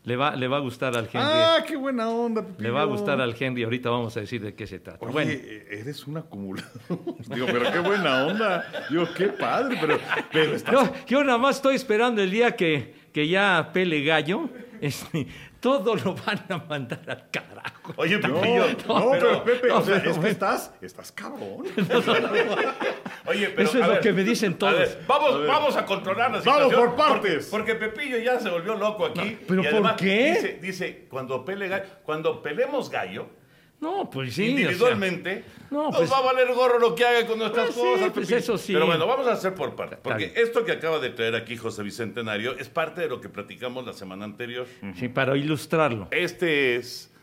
Le 0.04 0.16
va, 0.16 0.36
le 0.36 0.48
va 0.48 0.58
a 0.58 0.60
gustar 0.60 0.96
al 0.96 1.06
Henry. 1.06 1.20
Ah, 1.24 1.64
qué 1.66 1.76
buena 1.78 2.08
onda, 2.10 2.42
Pepillo. 2.42 2.62
le 2.64 2.70
va 2.70 2.82
a 2.82 2.86
gustar 2.86 3.20
al 3.22 3.34
Henry. 3.40 3.64
Ahorita 3.64 3.90
vamos 3.90 4.16
a 4.18 4.20
decir 4.20 4.42
de 4.44 4.54
qué 4.54 4.68
se 4.68 4.80
trata. 4.80 5.04
Oye, 5.04 5.14
bueno. 5.14 5.32
eh, 5.32 5.68
eres 5.82 6.06
un 6.06 6.18
acumulador. 6.18 6.70
Digo, 7.34 7.48
pero 7.48 7.72
qué 7.72 7.80
buena 7.80 8.26
onda. 8.28 8.86
Digo, 8.92 9.06
qué 9.18 9.28
padre, 9.30 9.78
pero, 9.82 9.98
pero 10.32 10.52
está 10.56 10.72
Yo, 10.72 10.94
yo 11.08 11.24
nada 11.24 11.38
más 11.40 11.56
estoy 11.56 11.76
esperando 11.76 12.22
el 12.22 12.30
día 12.30 12.56
que, 12.56 12.94
que 13.14 13.28
ya 13.28 13.70
pele 13.74 14.04
gallo. 14.04 14.50
Este, 14.82 15.28
todo 15.60 15.94
lo 15.94 16.16
van 16.26 16.40
a 16.48 16.58
mandar 16.60 17.02
al 17.06 17.30
carajo. 17.30 17.92
Oye, 17.98 18.18
No, 18.18 18.34
Pepillo. 18.40 18.66
no, 18.88 19.12
pero, 19.12 19.44
Pepe, 19.44 19.68
no, 19.68 19.78
o 19.80 19.82
sea, 19.82 20.00
pero 20.00 20.12
es 20.12 20.18
que 20.20 20.30
estás, 20.30 20.74
estás 20.82 21.12
cabrón. 21.12 21.66
Oye, 23.26 23.50
pero, 23.50 23.68
Eso 23.70 23.78
es 23.78 23.84
a 23.84 23.88
lo 23.88 23.94
ver, 23.96 24.02
que 24.02 24.14
me 24.14 24.24
dicen 24.24 24.54
a 24.54 24.58
todos. 24.58 24.78
ver, 24.80 25.04
vamos, 25.06 25.46
vamos 25.48 25.76
a 25.76 25.86
controlar 25.86 26.32
la 26.32 26.40
Vamos 26.40 26.64
situación. 26.64 26.86
por 26.86 26.96
partes. 26.96 27.48
Porque, 27.48 27.76
porque 27.76 27.90
Pepillo 27.92 28.18
ya 28.20 28.40
se 28.40 28.50
volvió 28.50 28.76
loco 28.76 29.06
aquí. 29.08 29.38
¿pero 29.48 29.62
y 29.64 29.68
por 29.68 29.96
qué? 29.98 30.32
Dice, 30.36 30.60
dice, 30.62 31.08
cuando, 31.10 31.44
pele 31.44 31.68
gallo- 31.68 31.90
cuando 32.04 32.42
pelemos 32.42 32.90
gallo, 32.90 33.28
No, 33.82 34.10
pues 34.10 34.34
sí. 34.34 34.42
o 34.42 34.46
sea, 34.46 34.50
individualmente, 34.52 35.44
no, 35.72 35.86
nos 35.86 35.98
pues- 35.98 36.12
va 36.12 36.18
a 36.18 36.22
valer 36.22 36.54
gorro 36.54 36.80
lo 36.80 36.94
que 36.96 37.06
haga 37.06 37.26
con 37.26 37.40
nuestras 37.40 37.68
Pues 37.68 37.76
sí, 37.76 37.82
cosas. 37.82 38.12
pues 38.12 38.28
Pepillo. 38.28 38.38
eso 38.38 38.58
sí. 38.58 38.74
Pero 38.74 38.86
bueno, 38.86 39.08
vamos 39.08 39.26
a 39.28 39.32
hacer 39.34 39.56
por 39.56 39.76
partes. 39.76 40.00
Porque 40.04 40.34
esto 40.36 40.66
que 40.66 40.74
acaba 40.74 41.00
de 41.00 41.12
traer 41.12 41.36
aquí 41.36 41.56
José 41.56 41.84
Bicentenario 41.84 42.58
es 42.58 42.68
parte 42.68 43.00
de 43.02 43.08
lo 43.08 43.22
que 43.22 43.30
platicamos 43.30 43.86
la 43.86 43.94
semana 43.94 44.26
anterior. 44.26 44.68
sí, 44.96 45.08
para 45.08 45.38
ilustrarlo. 45.38 46.08
Este 46.12 46.76
es 46.76 47.14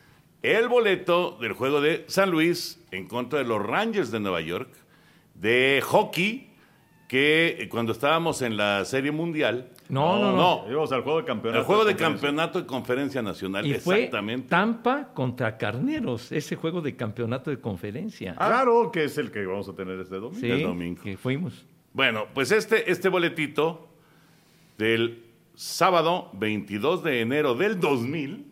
el 0.41 0.67
boleto 0.67 1.37
del 1.39 1.53
juego 1.53 1.79
de 1.81 2.05
San 2.07 2.31
Luis 2.31 2.79
en 2.91 3.07
contra 3.07 3.39
de 3.39 3.45
los 3.45 3.61
Rangers 3.63 4.09
de 4.11 4.19
Nueva 4.19 4.41
York 4.41 4.69
de 5.35 5.81
hockey 5.85 6.49
que 7.07 7.67
cuando 7.69 7.91
estábamos 7.91 8.41
en 8.41 8.57
la 8.57 8.83
Serie 8.85 9.11
Mundial 9.11 9.69
No, 9.89 10.19
no, 10.19 10.35
no. 10.35 10.65
Íbamos 10.69 10.91
al 10.91 11.01
juego 11.01 11.19
de 11.19 11.25
campeonato. 11.25 11.59
el 11.59 11.65
juego 11.65 11.85
de 11.85 11.93
conferencia. 11.93 12.13
campeonato 12.13 12.59
de 12.59 12.65
conferencia 12.65 13.21
nacional 13.21 13.65
Y 13.65 13.73
fue 13.75 13.95
exactamente 14.03 14.49
Tampa 14.49 15.13
contra 15.13 15.57
Carneros, 15.57 16.31
ese 16.31 16.55
juego 16.55 16.81
de 16.81 16.95
campeonato 16.95 17.49
de 17.49 17.59
conferencia. 17.59 18.35
Claro, 18.35 18.91
que 18.91 19.05
es 19.05 19.17
el 19.17 19.31
que 19.31 19.45
vamos 19.45 19.69
a 19.69 19.73
tener 19.73 19.99
este 19.99 20.15
domingo. 20.15 20.39
sí, 20.39 20.49
el 20.49 20.63
domingo. 20.63 21.01
que 21.01 21.17
fuimos. 21.17 21.65
bueno 21.93 22.25
pues 22.33 22.51
este 22.51 22.91
este 22.91 23.09
boletito 23.09 23.87
del 24.77 25.23
sábado 25.55 26.29
22 26.33 27.03
de 27.03 27.21
enero 27.21 27.55
del 27.55 27.79
2000 27.79 28.45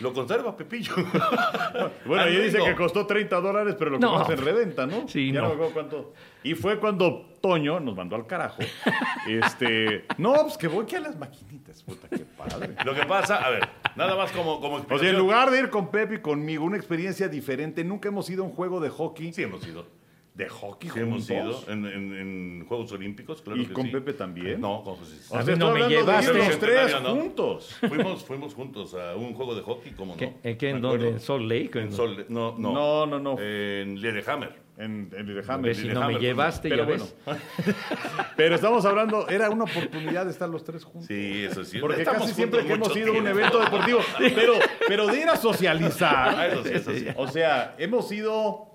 lo 0.00 0.12
conserva 0.12 0.56
Pepillo 0.56 0.94
Bueno, 2.06 2.22
Al 2.24 2.42
dice 2.42 2.58
que 2.64 2.74
costó 2.74 3.06
30 3.06 3.40
dólares, 3.40 3.76
pero 3.78 3.90
lo 3.92 3.98
No. 3.98 4.14
compramos 4.14 4.38
en 4.38 4.44
reventa, 4.44 4.86
¿no? 4.86 5.06
Sí, 5.08 5.32
ya 5.32 5.40
no. 5.42 5.48
me 5.48 5.54
acuerdo 5.54 5.72
cuánto. 5.74 6.12
Y 6.42 6.54
fue 6.54 6.78
cuando 6.78 7.30
Toño 7.40 7.80
nos 7.80 7.94
mandó 7.96 8.16
al 8.16 8.26
carajo. 8.26 8.58
este, 9.28 10.04
no, 10.18 10.34
pues 10.42 10.58
que 10.58 10.68
voy 10.68 10.86
que 10.86 10.96
a 10.96 11.00
las 11.00 11.16
maquinitas, 11.18 11.82
puta, 11.82 12.08
qué 12.08 12.24
padre. 12.36 12.74
lo 12.84 12.94
que 12.94 13.04
pasa 13.06 13.36
a 13.36 13.50
ver 13.50 13.68
nada 13.96 14.16
más 14.16 14.32
como 14.32 14.60
como 14.60 14.76
O 14.76 14.78
sea, 14.78 14.78
en 14.78 14.82
explicación. 14.82 15.18
lugar 15.18 15.50
de 15.50 15.58
ir 15.60 15.70
con 15.70 15.90
Pepe 15.90 16.16
y 16.16 16.18
conmigo, 16.20 16.64
una 16.64 16.76
experiencia 16.76 17.28
diferente, 17.28 17.84
nunca 17.84 18.08
hemos 18.08 18.28
ido 18.30 18.42
a 18.42 18.46
un 18.46 18.52
juego 18.52 18.80
de 18.80 18.90
hockey. 18.90 19.32
sí 19.32 19.42
hemos 19.42 19.66
ido 19.66 19.86
De 20.34 20.48
hockey 20.48 20.90
Sí, 20.90 20.98
hemos 20.98 21.30
ido 21.30 21.62
en, 21.68 21.86
en- 21.86 22.12
en 22.18 22.64
Juegos 22.66 22.90
Olímpicos, 22.90 23.40
claro 23.40 23.60
¿Y 23.62 23.66
que 23.66 23.72
con 23.72 23.84
sí. 23.86 23.92
Pepe 23.92 24.14
también? 24.14 24.60
No, 24.60 24.82
con 24.82 24.96
José. 24.96 25.14
O 25.30 25.36
A 25.36 25.42
sea, 25.44 25.54
no 25.54 25.70
me 25.72 25.82
de 25.84 25.88
llevaste. 25.90 26.32
los 26.32 26.58
tres 26.58 26.92
juntos. 26.94 27.76
Fuimos, 27.88 28.24
fuimos 28.24 28.52
juntos 28.54 28.94
a 28.94 29.14
un 29.14 29.32
juego 29.34 29.54
de 29.54 29.62
hockey, 29.62 29.92
¿cómo 29.92 30.14
no? 30.14 30.18
¿Qué, 30.18 30.32
en 30.42 30.58
qué, 30.58 30.66
Me 30.70 30.76
en 30.76 30.82
dónde? 30.82 31.08
¿En 31.10 31.20
Salt 31.20 31.42
Lake? 31.44 31.78
En 31.80 31.92
Sol, 31.92 32.26
no, 32.28 32.56
no. 32.58 32.72
No, 32.72 33.06
no, 33.06 33.20
no. 33.20 33.38
En 33.40 33.94
Lillehammer. 34.00 34.64
En, 34.76 35.08
en 35.16 35.24
Lillehammer. 35.24 35.72
Si 35.72 35.86
no 35.86 36.08
me 36.08 36.18
llevaste, 36.18 36.68
Pero 36.68 36.82
ya 36.82 36.88
bueno. 36.88 37.04
ves. 37.26 37.36
Pero 38.36 38.56
estamos 38.56 38.84
hablando, 38.84 39.28
era 39.28 39.50
una 39.50 39.64
oportunidad 39.64 40.24
de 40.24 40.32
estar 40.32 40.48
los 40.48 40.64
tres 40.64 40.82
juntos. 40.82 41.06
Sí, 41.06 41.44
eso 41.44 41.64
sí. 41.64 41.78
Porque 41.78 41.98
Estamos 42.02 42.22
casi 42.22 42.34
siempre 42.34 42.64
que 42.66 42.72
hemos 42.72 42.96
ido 42.96 43.14
a 43.14 43.18
un 43.18 43.26
evento 43.28 43.60
deportivo, 43.60 44.00
pero, 44.18 44.54
pero 44.88 45.06
de 45.06 45.20
ir 45.20 45.28
a 45.28 45.36
socializar. 45.36 46.34
Ah, 46.36 46.46
eso 46.48 46.64
sí, 46.64 46.70
eso 46.74 46.92
sí. 46.92 47.06
O 47.16 47.28
sea, 47.28 47.76
hemos 47.78 48.10
ido. 48.10 48.73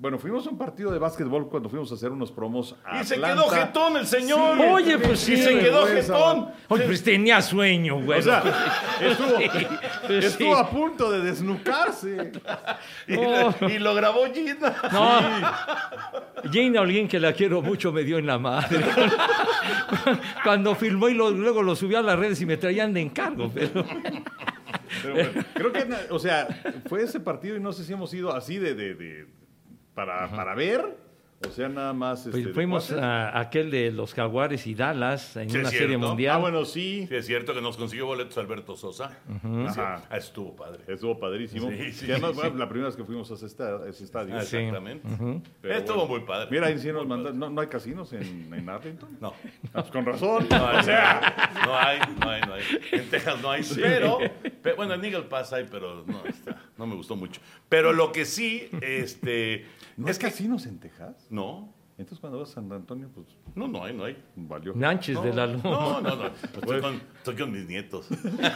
Bueno, 0.00 0.16
fuimos 0.16 0.46
a 0.46 0.50
un 0.50 0.56
partido 0.58 0.92
de 0.92 0.98
básquetbol 1.00 1.48
cuando 1.48 1.68
fuimos 1.68 1.90
a 1.90 1.96
hacer 1.96 2.12
unos 2.12 2.30
promos. 2.30 2.76
A 2.84 3.02
Y 3.02 3.04
se 3.04 3.14
Atlanta. 3.16 3.34
quedó 3.42 3.50
jetón 3.50 3.96
el 3.96 4.06
señor. 4.06 4.56
Sí, 4.56 4.62
Oye, 4.72 4.98
pues 4.98 5.28
Y 5.28 5.36
sí, 5.36 5.42
se 5.42 5.58
quedó 5.58 5.86
jetón. 5.88 6.50
Oye, 6.68 6.84
pues 6.84 7.02
tenía 7.02 7.42
sueño, 7.42 8.00
güey. 8.02 8.20
O 8.20 8.22
sea, 8.22 8.44
estuvo, 9.00 9.34
pues 10.06 10.24
estuvo 10.24 10.54
sí. 10.54 10.60
a 10.60 10.70
punto 10.70 11.10
de 11.10 11.20
desnucarse. 11.22 12.30
Y, 13.08 13.16
No. 13.16 13.54
y 13.68 13.78
lo 13.80 13.92
grabó 13.94 14.20
Gina. 14.32 14.72
No, 14.92 15.20
Jane 16.52 16.78
Holguín, 16.78 17.08
que 17.08 17.18
la 17.18 17.32
quiero 17.32 17.60
mucho, 17.62 17.90
me 17.92 18.04
dio 18.04 18.18
en 18.18 18.26
la 18.26 18.38
madre. 18.38 18.78
Cuando 20.44 20.74
filmó 20.76 21.08
y 21.08 21.14
lo- 21.14 21.30
luego 21.30 21.62
lo 21.62 21.74
subió 21.74 21.98
a 21.98 22.02
las 22.02 22.18
redes 22.18 22.40
y 22.40 22.46
me 22.46 22.56
traían 22.56 22.92
de 22.94 23.00
encargo. 23.00 23.50
Pero... 23.52 23.84
Pero 25.02 25.14
bueno, 25.14 25.44
creo 25.54 25.72
que, 25.72 25.86
o 26.10 26.18
sea, 26.18 26.46
fue 26.88 27.02
ese 27.02 27.20
partido 27.20 27.56
y 27.56 27.60
no 27.60 27.72
sé 27.72 27.84
si 27.84 27.92
hemos 27.92 28.12
ido 28.14 28.34
así 28.34 28.58
de, 28.58 28.74
de- 28.74 28.94
de- 28.94 29.26
para, 29.98 30.30
para 30.30 30.54
ver. 30.54 31.08
O 31.46 31.50
sea, 31.52 31.68
nada 31.68 31.92
más. 31.92 32.22
Pues 32.24 32.34
este, 32.34 32.52
fuimos 32.52 32.90
a 32.90 33.38
aquel 33.38 33.70
de 33.70 33.92
los 33.92 34.12
Jaguares 34.12 34.66
y 34.66 34.74
Dallas 34.74 35.36
en 35.36 35.48
Sí, 35.48 35.58
una 35.58 35.70
serie 35.70 35.96
mundial. 35.96 36.34
Ah, 36.34 36.38
bueno, 36.40 36.64
sí. 36.64 37.06
Sí, 37.08 37.14
es 37.14 37.26
cierto 37.26 37.54
que 37.54 37.60
nos 37.60 37.76
consiguió 37.76 38.06
boletos 38.06 38.36
Alberto 38.38 38.74
Sosa. 38.74 39.16
Ajá. 39.44 40.02
Ah, 40.10 40.16
estuvo 40.16 40.56
padre. 40.56 40.80
Estuvo 40.88 41.16
padrísimo. 41.16 41.68
Sí, 41.70 41.92
sí, 41.92 42.06
Y 42.08 42.10
además, 42.10 42.32
sí. 42.32 42.40
bueno, 42.40 42.56
la 42.56 42.68
primera 42.68 42.88
vez 42.88 42.96
que 42.96 43.04
fuimos 43.04 43.30
a 43.30 43.34
ese 43.34 43.46
esta- 43.46 43.88
ese 43.88 44.02
estadio. 44.02 44.34
Ah, 44.34 44.40
Exactamente. 44.42 45.08
Pero 45.62 45.74
Estuvo 45.74 45.94
bueno. 46.06 46.10
muy 46.10 46.20
padre. 46.26 46.48
Mira, 46.50 46.66
ahí 46.66 46.76
sí 46.78 46.90
nos 46.90 47.06
mandan. 47.06 47.38
¿No, 47.38 47.48
no 47.50 47.60
hay 47.60 47.68
casinos 47.68 48.12
en, 48.14 48.52
en 48.52 48.68
Arlington? 48.68 49.16
No. 49.20 49.32
Ah, 49.74 49.82
pues 49.82 49.90
con 49.92 50.06
razón. 50.06 50.44
No 50.50 50.66
hay, 50.66 50.76
o 50.78 50.82
sea, 50.82 51.52
no 51.64 51.78
hay, 51.78 51.98
no 52.20 52.30
hay, 52.30 52.40
no 52.40 52.54
hay. 52.54 52.62
En 52.90 53.08
Texas 53.10 53.40
no 53.40 53.50
hay, 53.52 53.62
pero, 53.76 54.18
pe- 54.60 54.72
bueno, 54.72 54.94
en 54.94 55.04
Eagle 55.04 55.22
Pass 55.22 55.52
hay, 55.52 55.68
pero 55.70 56.02
no, 56.04 56.20
no 56.78 56.86
me 56.86 56.94
gustó 56.94 57.16
mucho. 57.16 57.40
Pero 57.68 57.92
lo 57.92 58.12
que 58.12 58.24
sí, 58.24 58.68
este, 58.80 59.66
¿no 59.96 60.06
hay 60.06 60.12
es 60.12 60.18
que 60.18 60.26
casinos 60.26 60.64
en 60.66 60.78
Texas? 60.78 61.26
no, 61.30 61.74
Entonces 61.98 62.20
cuando 62.20 62.38
vas 62.38 62.50
a 62.50 62.54
San 62.54 62.72
Antonio, 62.72 63.10
pues 63.12 63.26
no, 63.56 63.66
no 63.66 63.82
hay, 63.84 63.92
no 63.92 64.04
hay. 64.04 64.16
valió. 64.36 64.72
Nanches 64.76 65.20
de 65.20 65.34
la 65.34 65.46
Loma. 65.46 65.60
No, 65.64 66.00
no, 66.00 66.14
no. 66.16 66.26
Estoy 66.28 66.80
con, 66.80 67.02
estoy 67.16 67.34
con 67.36 67.50
mis 67.50 67.66
nietos. 67.66 68.06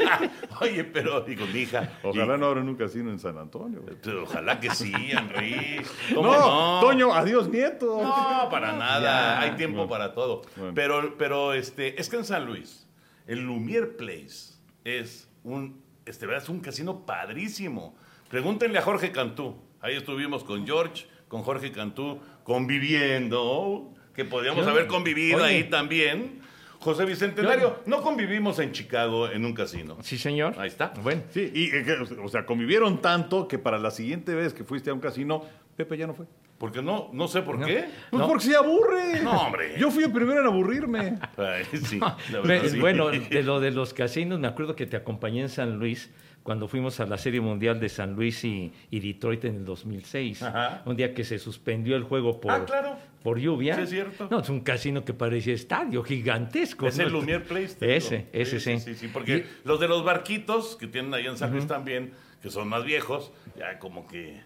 Oye, 0.61 0.85
pero, 0.85 1.29
y 1.29 1.35
con 1.35 1.53
mi 1.53 1.61
hija. 1.61 1.99
Ojalá 2.05 2.37
Y- 2.37 2.39
no 2.39 2.47
abran 2.47 2.69
un 2.69 2.77
casino 2.77 3.11
en 3.11 3.19
San 3.19 3.37
Antonio. 3.37 3.83
pero 4.03 4.23
ojalá 4.23 4.61
que 4.61 4.71
sí, 4.71 4.93
Henry. 4.95 5.81
No, 6.13 6.17
¿Cómo 6.23 6.81
Toño, 6.83 7.13
adiós, 7.13 7.49
nieto. 7.49 8.01
No, 8.03 8.49
para 8.51 8.73
nada. 8.77 9.01
Ya. 9.03 9.41
Hay 9.41 9.57
tiempo 9.57 9.79
Bueno. 9.79 9.91
para 9.91 10.15
todo. 10.15 10.43
Bueno. 10.57 10.73
Pero, 10.75 11.15
pero 11.19 11.53
este, 11.53 12.01
es 12.01 12.09
que 12.09 12.17
en 12.17 12.25
San 12.25 12.47
Luis, 12.47 12.87
el 13.27 13.41
Lumiere 13.41 13.87
Place 13.89 14.55
es 14.85 15.29
un, 15.43 15.83
este, 16.07 16.27
¿verdad? 16.27 16.43
es 16.45 16.49
un 16.49 16.61
casino 16.61 17.05
padrísimo. 17.05 17.97
Pregúntenle 18.33 18.79
a 18.79 18.83
Jorge 18.83 19.13
Cantú. 19.13 19.55
Ahí 19.83 19.95
estuvimos 19.95 20.43
con 20.43 20.65
George, 20.67 21.05
con 21.29 21.43
Jorge 21.43 21.71
Cantú, 21.71 22.19
conviviendo, 22.45 23.93
que 24.15 24.25
podíamos 24.25 24.65
Yo- 24.65 24.71
haber 24.71 24.87
convivido 24.87 25.37
Oye. 25.37 25.45
ahí 25.57 25.65
también. 25.65 26.41
José 26.81 27.05
Bicentenario, 27.05 27.81
no 27.85 28.01
convivimos 28.01 28.59
en 28.59 28.73
Chicago 28.73 29.29
en 29.29 29.45
un 29.45 29.53
casino. 29.53 29.99
Sí, 30.01 30.17
señor. 30.17 30.55
Ahí 30.59 30.69
está. 30.69 30.95
Bueno, 31.03 31.23
Sí, 31.29 31.49
y, 31.55 31.65
eh, 31.77 31.85
que, 31.85 31.93
o 32.19 32.29
sea, 32.29 32.47
convivieron 32.47 33.03
tanto 33.03 33.47
que 33.47 33.59
para 33.59 33.79
la 33.79 33.91
siguiente 33.91 34.35
vez 34.35 34.55
que 34.55 34.65
fuiste 34.65 34.89
a 34.89 34.95
un 34.95 35.01
casino, 35.01 35.43
Pepe 35.77 35.99
ya 35.99 36.07
no 36.07 36.15
fue. 36.15 36.25
Porque 36.57 36.81
no, 36.81 37.11
no 37.13 37.29
sé 37.29 37.43
por 37.43 37.63
qué. 37.65 37.85
Pues 38.11 38.21
No. 38.23 38.27
porque 38.29 38.45
se 38.47 38.57
aburre. 38.57 39.21
No, 39.23 39.33
hombre. 39.43 39.75
Yo 39.79 39.91
fui 39.91 40.05
el 40.05 40.11
primero 40.13 40.41
en 40.41 40.47
aburrirme. 40.47 41.19
Ay, 41.37 41.65
sí, 41.85 41.99
la 42.01 42.17
Ve- 42.41 42.49
verdad, 42.49 42.69
sí. 42.71 42.81
Bueno, 42.81 43.11
de 43.11 43.43
lo 43.43 43.61
de 43.61 43.71
los 43.73 43.93
casinos, 43.93 44.41
me 44.41 44.49
acuerdo 44.49 44.75
que 44.75 44.87
te 44.87 44.97
acompañé 44.97 45.43
en 45.43 45.49
San 45.51 45.79
Luis 45.79 46.11
cuando 46.43 46.67
fuimos 46.69 46.99
a 47.01 47.07
la 47.07 47.19
Serie 47.19 47.41
Mundial 47.41 47.79
de 47.79 47.89
San 47.89 48.15
Luis 48.15 48.43
y, 48.45 48.73
y 48.91 49.01
Detroit 49.01 49.45
en 49.45 49.57
el 49.57 49.65
2006. 49.65 50.43
Ajá. 50.43 50.83
Un 50.87 50.97
día 50.97 51.15
que 51.15 51.25
se 51.25 51.39
suspendió 51.39 51.95
el 51.97 52.03
juego 52.03 52.41
por, 52.41 52.51
Ah, 52.53 52.65
claro. 52.65 52.97
por 53.23 53.39
lluvia. 53.39 53.77
Sí, 53.77 53.83
es 53.83 53.91
cierto. 53.91 54.29
No, 54.31 54.41
es 54.41 54.49
un 54.49 54.61
casino 54.61 55.05
que 55.05 55.15
parecía 55.15 55.55
estadio, 55.55 56.03
gigantesco. 56.03 56.87
Es 56.89 56.99
¿no? 56.99 57.05
el 57.05 57.13
Lumière 57.13 57.43
Place. 57.45 57.77
Ese, 57.81 58.27
ese 58.33 58.59
sí. 58.61 58.79
Sí, 58.81 58.95
sí, 58.95 59.09
porque 59.13 59.45
los 59.65 59.79
de 59.81 59.89
los 59.89 60.05
barquitos 60.05 60.77
que 60.77 60.87
tienen 60.89 61.15
ahí 61.15 61.27
en 61.27 61.37
San 61.37 61.53
Luis 61.53 61.67
también, 61.67 62.13
que 62.43 62.51
son 62.51 62.69
más 62.69 62.85
viejos, 62.85 63.33
ya 63.57 63.79
como 63.79 64.09
que, 64.09 64.41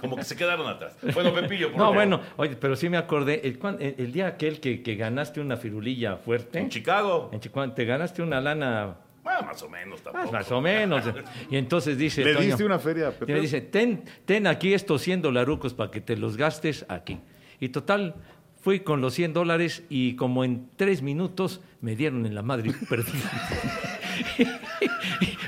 como 0.00 0.16
que 0.16 0.24
se 0.24 0.36
quedaron 0.36 0.66
atrás. 0.66 0.96
Bueno, 1.12 1.34
Pepillo, 1.34 1.68
por 1.68 1.76
No, 1.76 1.82
favor. 1.84 1.94
bueno, 1.96 2.20
oye, 2.38 2.56
pero 2.56 2.76
sí 2.76 2.88
me 2.88 2.96
acordé, 2.96 3.42
el, 3.46 3.58
cuan- 3.58 3.76
el- 3.78 3.94
el 3.98 4.10
día 4.10 4.26
aquel 4.26 4.58
que, 4.58 4.82
que 4.82 4.94
ganaste 4.96 5.38
una 5.40 5.58
firulilla 5.58 6.16
fuerte, 6.16 6.58
En 6.58 6.70
Chicago. 6.70 7.28
en 7.30 7.40
Chihuahua, 7.40 7.74
te 7.74 7.84
ganaste 7.84 8.22
una 8.22 8.40
lana 8.40 8.96
Bueno, 9.22 9.42
más 9.42 9.62
o 9.62 9.68
menos 9.68 10.02
tampoco. 10.02 10.32
más 10.32 10.50
o 10.50 10.60
menos. 10.60 11.04
Y 11.50 11.56
entonces 11.56 11.96
dice... 11.96 12.24
Le 12.24 12.34
Toño, 12.34 12.46
diste 12.46 12.64
una 12.64 12.78
feria 12.78 13.08
a 13.08 13.12
Y 13.24 13.32
me 13.32 13.40
dice, 13.40 13.60
ten, 13.60 14.04
ten 14.24 14.46
aquí 14.46 14.74
estos 14.74 15.02
100 15.02 15.22
dolarucos 15.22 15.74
para 15.74 15.90
que 15.90 16.00
te 16.00 16.16
los 16.16 16.36
gastes 16.36 16.84
aquí. 16.88 17.20
Y 17.60 17.68
total, 17.68 18.16
fui 18.60 18.80
con 18.80 19.00
los 19.00 19.14
100 19.14 19.32
dólares 19.32 19.84
y 19.88 20.16
como 20.16 20.44
en 20.44 20.68
tres 20.76 21.02
minutos 21.02 21.60
me 21.80 21.94
dieron 21.94 22.26
en 22.26 22.34
la 22.34 22.42
madre 22.42 22.70
y 22.70 22.86
perdí. 22.86 23.12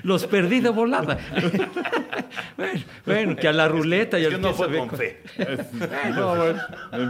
los 0.02 0.26
perdí 0.26 0.60
de 0.60 0.70
volada. 0.70 1.18
bueno, 2.56 2.80
bueno, 3.04 3.36
que 3.36 3.48
a 3.48 3.52
la 3.52 3.68
ruleta 3.68 4.18
y 4.18 4.24
al 4.26 4.40
no 4.40 4.52
fue 4.52 4.76
con 4.78 4.90
fe. 4.90 5.22
No, 6.14 6.36
bueno. 6.36 6.62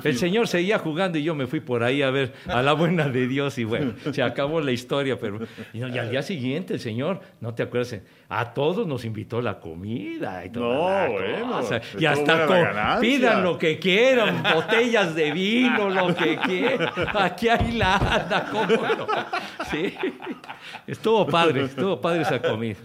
El 0.02 0.16
señor 0.16 0.48
seguía 0.48 0.78
jugando 0.78 1.18
y 1.18 1.22
yo 1.22 1.34
me 1.34 1.46
fui 1.46 1.60
por 1.60 1.82
ahí 1.82 2.02
a 2.02 2.10
ver 2.10 2.32
a 2.46 2.62
la 2.62 2.72
buena 2.72 3.08
de 3.08 3.26
Dios 3.26 3.58
y 3.58 3.64
bueno, 3.64 3.94
se 4.12 4.22
acabó 4.22 4.60
la 4.60 4.72
historia, 4.72 5.18
pero 5.18 5.40
y, 5.72 5.78
no, 5.78 5.88
y 5.88 5.98
al 5.98 6.10
día 6.10 6.22
siguiente 6.22 6.74
el 6.74 6.80
señor, 6.80 7.20
no 7.40 7.54
te 7.54 7.62
acuerdas, 7.62 7.96
a 8.28 8.52
todos 8.54 8.86
nos 8.86 9.04
invitó 9.04 9.40
la 9.40 9.60
comida 9.60 10.44
y 10.44 10.50
toda 10.50 11.06
No, 11.08 11.12
bueno, 11.12 11.60
estuvo 11.60 12.00
y 12.00 12.06
hasta 12.06 12.46
con- 12.46 13.00
pidan 13.00 13.42
lo 13.42 13.58
que 13.58 13.78
quieran, 13.78 14.42
botellas 14.54 15.14
de 15.14 15.30
vino, 15.32 15.88
lo 15.90 16.14
que 16.14 16.36
quieran. 16.38 16.88
Aquí 17.14 17.48
hay 17.48 17.72
lana, 17.72 18.46
¿cómo 18.50 18.66
no? 18.66 19.06
Sí. 19.70 19.94
Estuvo 20.86 21.26
padre, 21.26 21.64
estuvo 21.64 22.00
padre 22.00 22.22
esa 22.22 22.40
comida. 22.40 22.76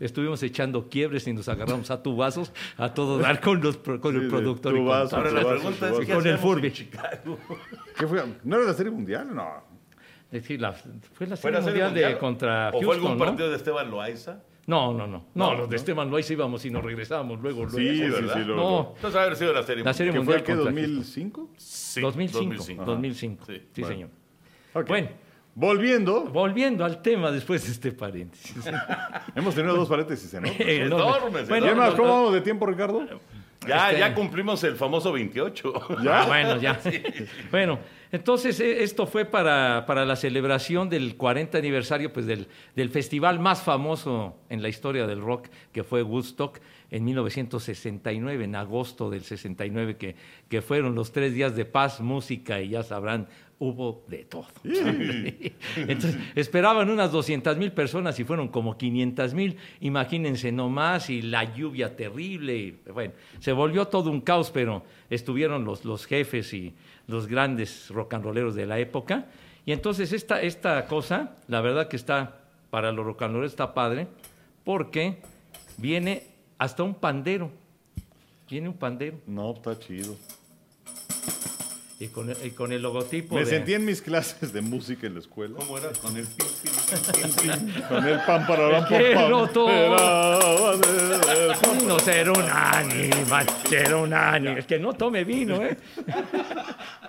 Estuvimos 0.00 0.42
echando 0.42 0.88
quiebres 0.88 1.26
y 1.26 1.32
nos 1.32 1.48
agarramos 1.48 1.90
a 1.90 2.02
tubazos 2.02 2.52
a 2.76 2.92
todo 2.92 3.18
dar 3.18 3.40
con, 3.40 3.60
los, 3.62 3.76
pro- 3.78 4.00
con 4.00 4.12
Sí, 4.12 4.18
el 4.18 4.24
de 4.24 4.28
productor. 4.30 4.74
y 4.76 4.78
con. 4.84 4.88
Ahora 4.90 5.30
la 5.30 5.48
pregunta 5.48 5.88
es, 5.90 6.06
¿qué 6.06 6.14
Con 6.14 6.26
el 6.26 6.38
Furby. 6.38 6.66
en 6.68 6.72
Chicago? 6.72 7.38
¿Qué 7.98 8.06
fue? 8.06 8.22
¿No 8.44 8.56
era 8.56 8.64
la 8.66 8.74
serie 8.74 8.92
mundial? 8.92 9.34
No. 9.34 9.48
Es 10.26 10.42
decir, 10.42 10.60
la- 10.60 10.72
fue 10.72 10.90
la 11.26 11.36
¿Fue 11.36 11.36
serie 11.36 11.58
la 11.58 11.62
serie 11.62 11.62
mundial, 11.62 11.94
de 11.94 12.00
mundial? 12.02 12.18
contra 12.18 12.68
¿O 12.68 12.72
fue 12.72 12.80
Houston, 12.80 12.94
algún 12.96 13.18
¿no? 13.18 13.24
partido 13.24 13.50
de 13.50 13.56
Esteban 13.56 13.90
Loaiza? 13.90 14.42
No, 14.66 14.92
no, 14.92 15.06
no. 15.06 15.24
No, 15.34 15.52
No, 15.52 15.54
los 15.58 15.70
de. 15.70 15.76
Esteban 15.76 16.10
Loaiza 16.10 16.32
íbamos 16.32 16.64
y 16.64 16.70
nos 16.70 16.84
regresábamos 16.84 17.40
luego, 17.40 17.60
luego. 17.64 17.78
Sí, 17.78 17.96
sí, 17.96 18.02
¿verdad? 18.02 18.34
sí. 18.34 18.40
lo- 18.44 18.56
No, 18.56 18.92
Entonces 18.96 19.20
haber 19.20 19.36
sido 19.36 19.52
la 19.54 19.62
serie 19.62 19.84
la 19.84 19.94
serie 19.94 20.12
¿Qué 20.12 20.18
fue 20.18 20.24
mundial 20.24 20.40
el 20.40 20.44
que? 20.44 20.52
contra 20.56 20.72
Houston. 20.72 21.32
¿2005? 21.32 21.48
Sí, 21.56 22.00
2005. 22.00 22.44
2005. 22.44 22.84
2005. 22.84 23.44
Sí, 23.46 23.52
Sí, 23.72 23.80
bueno. 23.82 23.94
señor. 23.94 24.10
Ok. 24.74 24.88
Bueno, 24.88 25.08
Volviendo, 25.58 26.24
volviendo 26.24 26.84
al 26.84 27.00
tema 27.00 27.30
después 27.30 27.64
de 27.64 27.72
este 27.72 27.90
paréntesis. 27.90 28.54
hemos 29.34 29.54
tenido 29.54 29.74
dos 29.74 29.88
paréntesis 29.88 30.32
enormes. 30.34 30.60
Enormes, 30.60 31.44
¿Y 31.46 31.48
Bueno, 31.48 31.74
no, 31.74 31.96
cómo 31.96 32.08
vamos 32.10 32.34
de 32.34 32.42
tiempo, 32.42 32.66
Ricardo? 32.66 33.06
Ya, 33.66 33.88
Este- 33.88 34.00
ya 34.00 34.14
cumplimos 34.14 34.62
el 34.64 34.76
famoso 34.76 35.10
28. 35.12 35.72
¿Ya? 36.04 36.22
Ah, 36.22 36.26
bueno, 36.26 36.60
ya. 36.60 36.78
Bueno, 37.50 37.78
entonces 38.12 38.60
eh, 38.60 38.82
esto 38.82 39.06
fue 39.06 39.24
para, 39.24 39.86
para 39.86 40.04
la 40.04 40.14
celebración 40.14 40.90
del 40.90 41.16
40 41.16 41.56
aniversario 41.56 42.12
pues, 42.12 42.26
del, 42.26 42.48
del 42.74 42.90
festival 42.90 43.38
más 43.40 43.62
famoso 43.62 44.36
en 44.50 44.60
la 44.60 44.68
historia 44.68 45.06
del 45.06 45.22
rock, 45.22 45.48
que 45.72 45.82
fue 45.84 46.02
Woodstock 46.02 46.60
en 46.90 47.04
1969, 47.04 48.44
en 48.44 48.54
agosto 48.54 49.10
del 49.10 49.22
69, 49.22 49.96
que, 49.96 50.16
que 50.48 50.62
fueron 50.62 50.94
los 50.94 51.12
tres 51.12 51.34
días 51.34 51.56
de 51.56 51.64
paz, 51.64 52.00
música 52.00 52.60
y 52.60 52.70
ya 52.70 52.82
sabrán, 52.82 53.28
hubo 53.58 54.04
de 54.08 54.24
todo. 54.24 54.46
Entonces, 55.76 56.16
esperaban 56.34 56.90
unas 56.90 57.10
200 57.10 57.56
mil 57.56 57.72
personas 57.72 58.18
y 58.20 58.24
fueron 58.24 58.48
como 58.48 58.76
500 58.76 59.34
mil, 59.34 59.56
imagínense 59.80 60.52
nomás, 60.52 61.08
y 61.10 61.22
la 61.22 61.54
lluvia 61.54 61.96
terrible. 61.96 62.56
y, 62.56 62.78
bueno, 62.92 63.14
se 63.40 63.52
volvió 63.52 63.86
todo 63.86 64.10
un 64.10 64.20
caos, 64.20 64.50
pero 64.50 64.84
estuvieron 65.08 65.64
los, 65.64 65.84
los 65.84 66.06
jefes 66.06 66.52
y 66.52 66.74
los 67.06 67.26
grandes 67.26 67.88
rock 67.90 68.14
and 68.14 68.24
rolleros 68.24 68.54
de 68.54 68.66
la 68.66 68.78
época. 68.78 69.26
Y 69.64 69.72
entonces 69.72 70.12
esta, 70.12 70.42
esta 70.42 70.86
cosa, 70.86 71.36
la 71.48 71.60
verdad 71.60 71.88
que 71.88 71.96
está, 71.96 72.40
para 72.70 72.92
los 72.92 73.04
rock 73.04 73.22
and 73.22 73.34
rolleros 73.34 73.52
está 73.52 73.74
padre, 73.74 74.06
porque 74.64 75.18
viene 75.78 76.35
hasta 76.58 76.82
un 76.82 76.94
pandero. 76.94 77.50
Viene 78.48 78.68
un 78.68 78.76
pandero. 78.76 79.18
No, 79.26 79.52
está 79.52 79.78
chido. 79.78 80.16
Y 81.98 82.08
con 82.08 82.28
el, 82.28 82.36
y 82.44 82.50
con 82.50 82.72
el 82.72 82.82
logotipo 82.82 83.36
Me 83.36 83.40
de... 83.40 83.46
sentí 83.46 83.72
en 83.72 83.86
mis 83.86 84.02
clases 84.02 84.52
de 84.52 84.60
música 84.60 85.06
en 85.06 85.14
la 85.14 85.20
escuela. 85.20 85.56
¿Cómo 85.56 85.78
era? 85.78 85.90
Con 85.92 86.14
el 86.14 86.26
pin, 86.26 86.46
pin, 86.62 86.72
pin, 87.14 87.32
pin. 87.56 87.82
Con 87.88 88.06
el 88.06 88.20
pan 88.20 88.46
para 88.46 88.68
la 88.68 88.86
que 88.86 89.12
pam, 89.14 89.30
no 89.30 89.48
todo. 89.48 89.70
Esperaba 89.70 90.76
de- 90.76 91.52
el 91.52 91.58
pam. 91.58 91.86
No 91.88 91.98
ser 91.98 92.28
un 92.30 92.42
ánima, 92.42 93.44
ser 93.66 93.94
un 93.94 94.12
ánima. 94.12 94.58
El 94.58 94.66
que 94.66 94.78
no 94.78 94.92
tome 94.92 95.24
vino, 95.24 95.62
¿eh? 95.62 95.74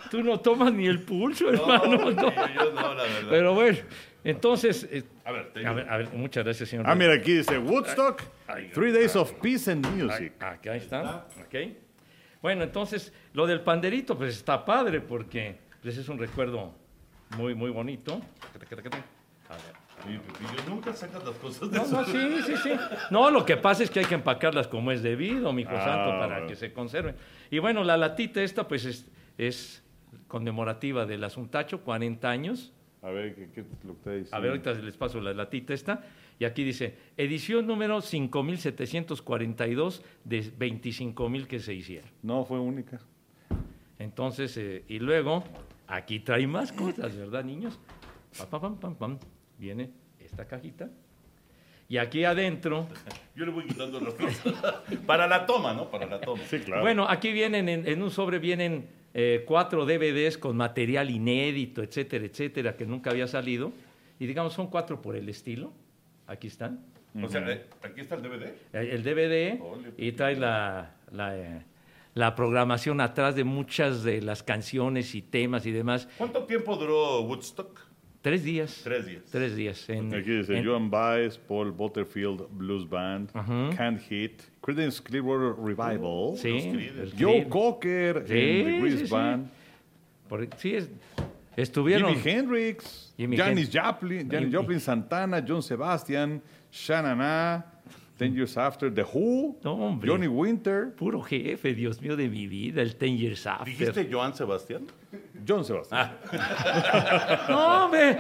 Tú 0.10 0.24
no 0.24 0.40
tomas 0.40 0.72
ni 0.74 0.88
el 0.88 1.02
pulso, 1.02 1.50
hermano. 1.50 1.98
No, 1.98 2.12
no. 2.12 2.32
yo 2.54 2.72
no, 2.74 2.94
la 2.94 3.04
verdad. 3.04 3.28
Pero 3.30 3.54
bueno, 3.56 3.78
entonces... 4.30 4.88
eh, 4.92 5.04
a 5.26 5.32
ver, 5.32 5.54
te 5.54 5.66
a 5.66 5.74
ver, 5.74 5.90
a 5.90 5.98
ver, 5.98 6.10
muchas 6.14 6.44
gracias, 6.44 6.70
señor. 6.70 6.86
Ah, 6.88 6.96
mira, 6.96 7.14
aquí 7.14 7.34
dice 7.34 7.58
Woodstock, 7.58 8.22
Three 8.74 8.92
Days 8.92 9.16
of 9.16 9.34
Peace 9.42 9.72
and 9.72 9.86
Music. 9.88 10.34
Aquí 10.42 10.70
ahí 10.70 10.78
está. 10.80 11.28
ok. 11.46 11.56
Bueno, 12.42 12.64
entonces, 12.64 13.12
lo 13.34 13.48
del 13.48 13.62
panderito, 13.62 14.18
pues 14.18 14.36
está 14.36 14.64
padre 14.64 15.02
porque 15.02 15.58
pues, 15.82 15.98
es 15.98 16.08
un 16.08 16.18
recuerdo 16.20 16.74
muy, 17.38 17.56
muy 17.56 17.72
bonito. 17.72 18.22
A 19.50 19.54
ver. 19.54 20.22
Pepillo, 20.22 20.64
nunca 20.70 20.94
sacas 20.94 21.24
las 21.26 21.36
cosas 21.38 21.72
de 21.72 21.78
No, 21.78 21.84
eso. 21.84 21.92
no, 22.02 22.06
sí, 22.06 22.42
sí, 22.46 22.54
sí. 22.64 22.72
No, 23.10 23.32
lo 23.32 23.44
que 23.44 23.58
pasa 23.58 23.84
es 23.84 23.90
que 23.90 24.00
hay 24.00 24.06
que 24.06 24.14
empacarlas 24.16 24.68
como 24.68 24.92
es 24.92 25.02
debido, 25.02 25.52
mi 25.52 25.64
hijo 25.64 25.72
Ah, 25.74 25.84
santo, 25.84 26.10
para 26.20 26.28
bueno. 26.36 26.48
que 26.48 26.56
se 26.56 26.72
conserven. 26.72 27.16
Y 27.50 27.60
bueno, 27.60 27.84
la 27.84 27.98
latita 27.98 28.42
esta, 28.42 28.68
pues 28.68 28.86
es, 28.86 29.08
es 29.38 29.84
conmemorativa 30.28 31.06
del 31.06 31.24
Asuntacho, 31.24 31.82
40 31.82 32.30
años. 32.30 32.74
A 33.02 33.10
ver, 33.10 33.36
¿qué, 33.36 33.50
qué 33.54 33.62
es 33.62 33.68
lo 33.84 33.94
que 33.94 34.00
está 34.00 34.12
diciendo? 34.12 34.36
A 34.36 34.40
ver, 34.40 34.50
ahorita 34.52 34.74
les 34.74 34.98
paso 34.98 35.22
la 35.22 35.34
latita 35.34 35.74
esta. 35.74 36.04
Y 36.40 36.46
aquí 36.46 36.64
dice, 36.64 36.96
edición 37.16 37.68
número 37.68 38.02
5742 38.02 40.04
de 40.24 40.44
25.000 40.44 41.48
que 41.48 41.60
se 41.60 41.74
hicieron. 41.74 42.10
No, 42.22 42.46
fue 42.46 42.60
única. 42.60 43.00
Entonces, 44.00 44.56
eh, 44.58 44.84
y 44.88 45.00
luego, 45.00 45.44
aquí 45.88 46.20
trae 46.20 46.46
más 46.48 46.72
cosas, 46.72 47.16
¿verdad, 47.16 47.44
niños? 47.44 47.80
Pam, 48.38 48.50
pam, 48.50 48.62
pam, 48.62 48.80
pam, 48.80 48.96
pam. 48.96 49.20
Viene 49.58 49.90
esta 50.20 50.46
cajita. 50.46 50.90
Y 51.90 51.98
aquí 51.98 52.26
adentro, 52.26 52.88
Yo 53.36 53.46
le 53.46 53.52
voy 53.52 53.66
quitando 53.66 54.00
las 54.00 54.14
cosas. 54.14 54.54
Para 55.06 55.26
la 55.26 55.46
toma, 55.46 55.74
¿no? 55.74 55.90
Para 55.90 56.06
la 56.06 56.20
toma. 56.20 56.44
Sí, 56.44 56.60
claro. 56.60 56.82
bueno, 56.82 57.08
aquí 57.08 57.32
vienen, 57.32 57.70
en, 57.70 57.88
en 57.88 58.04
un 58.04 58.12
sobre 58.12 58.40
vienen 58.40 58.88
eh, 59.20 59.44
cuatro 59.48 59.84
DVDs 59.84 60.38
con 60.38 60.56
material 60.56 61.10
inédito, 61.10 61.82
etcétera, 61.82 62.24
etcétera, 62.26 62.78
que 62.78 62.86
nunca 62.86 63.10
había 63.10 63.26
salido. 63.26 63.72
Y 64.20 64.28
digamos, 64.28 64.54
son 64.54 64.68
cuatro 64.68 65.02
por 65.02 65.16
el 65.16 65.28
estilo. 65.28 65.74
Aquí 66.28 66.46
están. 66.46 66.86
O 67.24 67.28
sea, 67.28 67.42
eh, 67.50 67.66
aquí 67.82 68.02
está 68.02 68.14
el 68.14 68.22
DVD. 68.22 68.44
Eh, 68.74 68.90
El 68.92 69.04
DVD 69.04 69.60
y 69.98 70.12
trae 70.12 70.36
la, 70.36 70.94
la, 71.12 71.36
eh, 71.36 71.66
la 72.14 72.36
programación 72.36 73.02
atrás 73.02 73.36
de 73.36 73.44
muchas 73.44 74.04
de 74.04 74.22
las 74.22 74.44
canciones 74.44 75.16
y 75.16 75.24
temas 75.24 75.66
y 75.66 75.72
demás. 75.72 76.08
¿Cuánto 76.20 76.44
tiempo 76.44 76.76
duró 76.76 77.22
Woodstock? 77.22 77.87
Tres 78.28 78.44
días. 78.44 78.82
Tres 78.84 79.06
días. 79.06 79.24
Tres 79.32 79.56
días. 79.56 79.90
En, 79.90 80.14
Aquí 80.14 80.32
dice 80.32 80.58
en- 80.58 80.66
Joan 80.66 80.90
Baez, 80.90 81.38
Paul 81.38 81.72
Butterfield 81.72 82.46
Blues 82.52 82.88
Band, 82.90 83.32
Can't 83.78 84.02
Hit, 84.02 84.42
Creedence 84.62 85.02
Clearwater 85.02 85.56
Revival, 85.64 86.36
sí, 86.36 86.78
Joe. 87.18 87.48
Cocker 87.48 88.26
Sí, 88.28 88.34
en 88.34 88.66
The 88.66 88.80
Grease 88.82 89.06
sí. 89.06 89.12
Band, 89.14 89.50
Por- 90.28 90.46
sí, 90.58 90.76
es- 90.76 90.90
estuvieron. 91.56 92.16
Jimi 92.16 92.30
Hendrix, 92.30 93.14
Jimi 93.16 93.38
Janis 93.38 93.74
Hen- 93.74 93.82
Joplin, 93.82 94.30
Janis 94.30 94.54
Joplin, 94.54 94.80
Santana, 94.82 95.42
John 95.48 95.64
Sebastian, 95.64 96.42
Shanana, 96.70 97.66
Ten 98.18 98.34
Years 98.34 98.58
After, 98.58 98.92
The 98.92 99.04
Who, 99.04 99.58
No, 99.64 99.74
hombre. 99.74 100.10
Johnny 100.10 100.28
Winter, 100.28 100.92
Puro 100.96 101.22
jefe, 101.22 101.74
Dios 101.76 102.02
mío 102.02 102.16
de 102.16 102.28
mi 102.28 102.48
vida, 102.48 102.82
el 102.82 102.96
Ten 102.96 103.16
Years 103.16 103.46
After. 103.46 103.66
¿Dijiste 103.66 104.08
Joan 104.12 104.34
Sebastián? 104.34 104.88
John 105.48 105.64
Sebastián. 105.64 106.18
No, 107.50 107.86
hombre. 107.86 108.18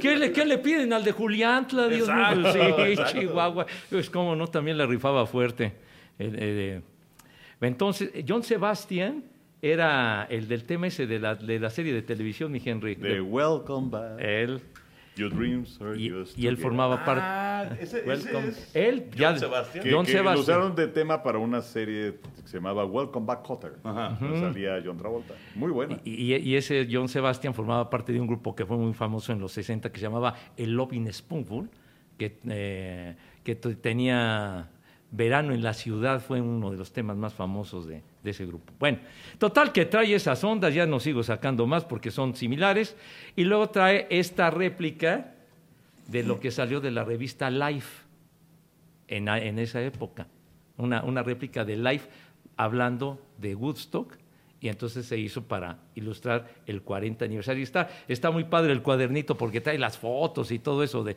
¿Qué 0.00 0.16
le, 0.16 0.32
qué 0.32 0.44
le 0.44 0.58
piden 0.58 0.92
al 0.92 1.04
de 1.04 1.12
Juliantla? 1.12 1.88
Dios 1.88 2.08
mío. 2.08 2.52
Sí, 2.52 2.58
exacto. 2.58 3.20
Chihuahua. 3.20 3.66
Pues 3.90 4.08
como 4.10 4.34
no, 4.34 4.46
también 4.46 4.78
le 4.78 4.86
rifaba 4.86 5.26
fuerte. 5.26 5.72
El, 6.18 6.36
eh, 6.38 6.82
entonces, 7.60 8.10
John 8.26 8.42
Sebastian 8.42 9.24
era 9.62 10.26
el 10.28 10.48
del 10.48 10.64
tema 10.64 10.86
ese 10.88 11.06
de 11.06 11.18
la, 11.18 11.34
de 11.34 11.58
la 11.58 11.70
serie 11.70 11.92
de 11.92 12.02
televisión, 12.02 12.52
mi 12.52 12.60
Henry. 12.64 12.94
De 12.96 13.20
Welcome 13.20 13.88
Back. 13.90 14.20
Él. 14.20 14.60
Your 15.16 15.32
dreams 15.32 15.80
are 15.80 15.96
Y, 15.96 16.12
y 16.36 16.46
él 16.48 16.56
formaba 16.56 17.04
parte. 17.04 17.22
Ah, 17.24 17.76
ese, 17.80 17.98
ese 18.00 18.06
Welcome. 18.08 18.48
es 18.48 18.74
Él, 18.74 19.04
John 19.12 19.18
ya. 19.34 19.38
Sebastián. 19.38 19.84
Que, 19.84 19.92
John 19.92 20.04
que 20.06 20.12
lo 20.12 20.18
Sebastian. 20.18 20.42
usaron 20.42 20.74
de 20.74 20.88
tema 20.88 21.22
para 21.22 21.38
una 21.38 21.60
serie 21.62 22.18
que 22.42 22.48
se 22.48 22.56
llamaba 22.56 22.84
Welcome 22.84 23.24
Back 23.26 23.42
Cotter. 23.42 23.74
Ajá. 23.84 24.18
Salía 24.18 24.82
John 24.84 24.98
Travolta. 24.98 25.34
Muy 25.54 25.70
buena. 25.70 26.00
Y, 26.04 26.32
y- 26.32 26.36
y 26.36 26.56
ese 26.56 26.88
John 26.90 27.08
Sebastian 27.08 27.54
formaba 27.54 27.88
parte 27.90 28.12
de 28.12 28.20
un 28.20 28.26
grupo 28.26 28.54
que 28.56 28.66
fue 28.66 28.76
muy 28.76 28.92
famoso 28.92 29.32
en 29.32 29.38
los 29.40 29.52
60 29.52 29.92
que 29.92 29.98
se 30.00 30.06
llamaba 30.06 30.34
el 30.56 30.72
Loving 30.74 31.12
Spoonful, 31.12 31.70
que, 32.18 32.38
eh, 32.48 33.14
que 33.44 33.54
tenía 33.54 34.68
Verano 35.16 35.54
en 35.54 35.62
la 35.62 35.74
ciudad, 35.74 36.20
fue 36.20 36.40
uno 36.40 36.72
de 36.72 36.76
los 36.76 36.92
temas 36.92 37.16
más 37.16 37.34
famosos 37.34 37.86
de, 37.86 38.02
ese 38.24 38.46
grupo. 38.46 38.72
Bueno, 38.80 38.98
total 39.38 39.70
que 39.70 39.86
trae 39.86 40.12
esas 40.12 40.42
ondas, 40.42 40.74
ya 40.74 40.86
no 40.86 40.98
sigo 40.98 41.22
sacando 41.22 41.68
más 41.68 41.84
porque 41.84 42.10
son 42.10 42.34
similares, 42.34 42.96
y 43.36 43.44
luego 43.44 43.70
trae 43.70 44.08
esta 44.10 44.50
réplica 44.50 45.34
de 46.08 46.24
lo 46.24 46.40
que 46.40 46.50
salió 46.50 46.80
de 46.80 46.90
la 46.90 47.04
revista 47.04 47.48
Life 47.48 48.02
en, 49.06 49.28
esa 49.60 49.80
época. 49.82 50.26
Una, 50.78 51.04
una 51.04 51.22
réplica 51.22 51.64
de 51.64 51.76
Life 51.76 52.08
hablando 52.56 53.22
de 53.38 53.54
Woodstock 53.54 54.18
y 54.60 54.68
entonces 54.68 55.06
se 55.06 55.16
hizo 55.16 55.44
para 55.44 55.78
ilustrar 55.94 56.48
el 56.66 56.82
40 56.82 57.24
aniversario. 57.24 57.62
Está, 57.62 57.88
está 58.08 58.32
muy 58.32 58.44
padre 58.44 58.72
el 58.72 58.82
cuadernito 58.82 59.36
porque 59.36 59.60
trae 59.60 59.78
las 59.78 59.96
fotos 59.96 60.50
y 60.50 60.58
todo 60.58 60.82
eso 60.82 61.04
de... 61.04 61.16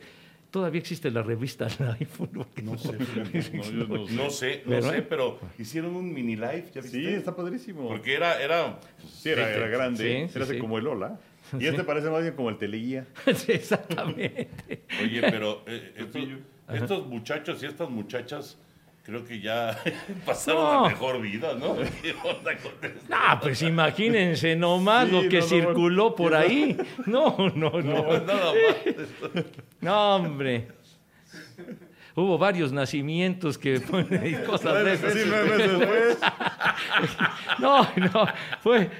Todavía 0.50 0.80
existe 0.80 1.10
la 1.10 1.22
revista 1.22 1.66
Life. 1.78 2.28
No 2.62 2.78
sé, 2.78 2.92
no, 3.74 3.86
no, 3.86 4.08
no 4.08 4.30
sé, 4.30 4.62
no 4.64 4.70
Pero, 4.70 4.90
sé, 4.90 4.98
¿eh? 4.98 5.02
pero 5.02 5.38
hicieron 5.58 5.94
un 5.94 6.12
mini 6.12 6.36
live, 6.36 6.64
¿ya 6.74 6.80
viste? 6.80 6.98
Sí, 7.00 7.06
está 7.06 7.36
padrísimo. 7.36 7.86
Porque 7.88 8.14
era, 8.14 8.40
era, 8.42 8.78
Sí, 9.06 9.28
era, 9.28 9.50
era 9.50 9.68
grande. 9.68 10.28
Sí, 10.28 10.32
sí, 10.32 10.50
era 10.52 10.60
como 10.60 10.78
el 10.78 10.84
Lola. 10.84 11.18
Y 11.58 11.66
este 11.66 11.82
parece 11.82 12.10
más 12.10 12.20
bien 12.22 12.34
como 12.34 12.50
el 12.50 12.58
teleguía. 12.58 13.06
Sí, 13.34 13.52
Exactamente. 13.52 14.48
Oye, 15.02 15.20
pero 15.22 15.64
eh, 15.66 15.94
estos, 15.96 16.22
estos 16.74 17.06
muchachos 17.06 17.62
y 17.62 17.66
estas 17.66 17.88
muchachas 17.88 18.58
creo 19.08 19.24
que 19.24 19.40
ya 19.40 19.74
pasaron 20.26 20.62
No. 20.62 20.82
la 20.82 20.88
mejor 20.90 21.20
vida, 21.22 21.54
¿no? 21.54 21.76
Ah, 23.10 23.40
pues 23.40 23.62
imagínense 23.62 24.54
nomás 24.54 25.08
Sí, 25.08 25.12
lo 25.14 25.22
que 25.30 25.38
no, 25.38 25.42
no, 25.42 25.48
circuló 25.48 26.14
por 26.14 26.34
ahí. 26.34 26.76
No, 27.06 27.34
no, 27.54 27.70
no. 27.70 27.80
No, 27.80 28.04
pues 28.04 28.22
nada 28.26 28.52
más. 28.52 29.44
No, 29.80 30.16
hombre. 30.16 30.68
Hubo 32.14 32.36
varios 32.36 32.70
nacimientos 32.70 33.56
que 33.56 33.76
y 34.24 34.34
cosas 34.46 34.84
de 34.84 34.92
esas. 34.92 35.14
No, 37.58 37.88
no, 37.96 38.26
fue 38.60 38.90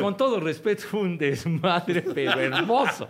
con 0.00 0.16
todo 0.16 0.40
respeto 0.40 0.84
fue 0.84 1.00
un 1.00 1.18
desmadre, 1.18 2.02
pero 2.02 2.38
hermoso. 2.40 3.08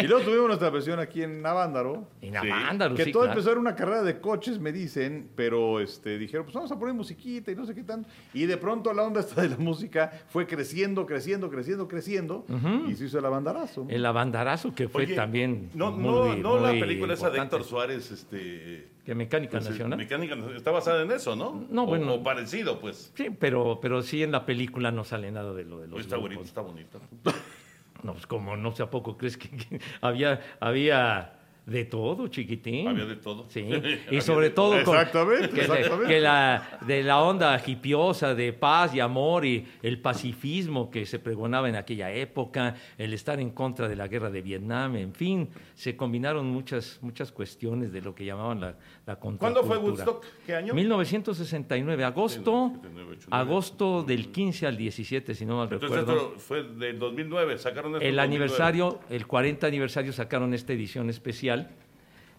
Y 0.00 0.06
luego 0.06 0.24
tuvimos 0.24 0.46
nuestra 0.48 0.70
versión 0.70 0.98
aquí 0.98 1.22
en 1.22 1.40
Navándaro. 1.42 2.08
En 2.20 2.36
Avándaro, 2.36 2.94
Que 2.94 3.04
sí, 3.04 3.12
todo 3.12 3.22
claro. 3.22 3.34
empezó 3.38 3.52
era 3.52 3.60
una 3.60 3.74
carrera 3.74 4.02
de 4.02 4.20
coches, 4.20 4.58
me 4.58 4.72
dicen, 4.72 5.30
pero 5.36 5.80
este, 5.80 6.18
dijeron, 6.18 6.44
pues 6.44 6.54
vamos 6.54 6.72
a 6.72 6.78
poner 6.78 6.94
musiquita 6.94 7.50
y 7.50 7.54
no 7.54 7.64
sé 7.64 7.74
qué 7.74 7.82
tanto. 7.84 8.08
Y 8.34 8.46
de 8.46 8.56
pronto 8.56 8.92
la 8.92 9.02
onda 9.02 9.20
esta 9.20 9.42
de 9.42 9.50
la 9.50 9.56
música 9.56 10.10
fue 10.28 10.46
creciendo, 10.46 11.06
creciendo, 11.06 11.50
creciendo, 11.50 11.88
creciendo. 11.88 12.44
Y 12.88 12.94
se 12.94 13.06
hizo 13.06 13.18
el 13.18 13.24
abandarazo. 13.24 13.84
¿no? 13.84 13.90
El 13.90 14.04
abandarazo 14.04 14.74
que 14.74 14.88
fue 14.88 15.04
Oye, 15.04 15.14
también 15.14 15.70
No, 15.74 15.92
muy, 15.92 16.36
no, 16.40 16.58
no 16.58 16.60
la 16.60 16.70
película 16.70 17.14
esa 17.14 17.30
de. 17.30 17.38
Héctor 17.38 17.64
Suárez, 17.64 18.10
este. 18.10 18.88
¿Que 19.08 19.14
Mecánica 19.14 19.52
pues, 19.52 19.70
Nacional? 19.70 19.96
Mecánica 19.98 20.36
está 20.54 20.70
basada 20.70 21.00
en 21.02 21.10
eso, 21.10 21.34
¿no? 21.34 21.64
No, 21.70 21.84
O- 21.84 21.86
bueno. 21.86 22.12
O, 22.12 22.22
parecido, 22.22 22.78
pues. 22.78 23.10
Sí, 23.16 23.28
pero, 23.30 23.78
pero 23.80 24.02
sí 24.02 24.22
en 24.22 24.30
la 24.32 24.44
película 24.44 24.92
no 24.92 25.02
sale 25.02 25.32
nada 25.32 25.54
de 25.54 25.64
lo 25.64 25.78
de 25.78 25.88
los 25.88 26.00
está 26.00 26.16
grupos. 26.16 26.34
bonito, 26.36 26.44
está 26.46 26.60
bonito. 26.60 27.00
No, 28.02 28.12
pues 28.12 28.26
como 28.26 28.54
no 28.56 28.70
sé 28.72 28.82
a 28.82 28.90
poco 28.90 29.16
crees 29.16 29.38
que, 29.38 29.48
que 29.48 29.80
había, 30.02 30.40
había 30.60 31.37
de 31.68 31.84
todo, 31.84 32.28
chiquitín. 32.28 32.88
Había 32.88 33.04
de 33.04 33.16
todo. 33.16 33.46
Sí, 33.50 33.68
y 34.10 34.20
sobre 34.22 34.50
todo 34.50 34.70
con- 34.84 34.96
Exactamente, 34.96 35.50
que, 35.50 35.60
exactamente. 35.60 36.06
que 36.14 36.20
la, 36.20 36.78
de 36.86 37.02
la 37.02 37.22
onda 37.22 37.62
hipiosa 37.66 38.34
de 38.34 38.52
paz 38.54 38.94
y 38.94 39.00
amor 39.00 39.44
y 39.44 39.66
el 39.82 40.00
pacifismo 40.00 40.90
que 40.90 41.04
se 41.04 41.18
pregonaba 41.18 41.68
en 41.68 41.76
aquella 41.76 42.10
época, 42.12 42.74
el 42.96 43.12
estar 43.12 43.38
en 43.38 43.50
contra 43.50 43.86
de 43.88 43.96
la 43.96 44.08
guerra 44.08 44.30
de 44.30 44.40
Vietnam, 44.40 44.96
en 44.96 45.12
fin, 45.12 45.48
se 45.74 45.94
combinaron 45.96 46.46
muchas, 46.46 46.98
muchas 47.02 47.32
cuestiones 47.32 47.92
de 47.92 48.00
lo 48.00 48.14
que 48.14 48.24
llamaban 48.24 48.60
la, 48.60 48.74
la 49.06 49.16
¿Cuándo 49.16 49.62
fue. 49.64 49.76
Woodstock? 49.76 50.24
¿Qué 50.46 50.54
año? 50.54 50.72
1969, 50.74 52.04
agosto, 52.04 52.70
79, 52.76 53.10
89. 53.18 53.26
agosto 53.30 54.02
del 54.04 54.30
15 54.32 54.66
al 54.66 54.76
17, 54.76 55.34
si 55.34 55.44
no 55.44 55.58
mal 55.58 55.68
Entonces 55.70 55.98
recuerdo. 56.00 56.28
esto 56.28 56.38
fue 56.38 56.62
del 56.62 56.98
2009, 56.98 57.58
sacaron 57.58 57.94
esto 57.96 58.06
El 58.06 58.16
2009. 58.16 58.22
aniversario, 58.22 59.00
el 59.10 59.26
40 59.26 59.66
aniversario 59.66 60.12
sacaron 60.12 60.54
esta 60.54 60.72
edición 60.72 61.10
especial 61.10 61.57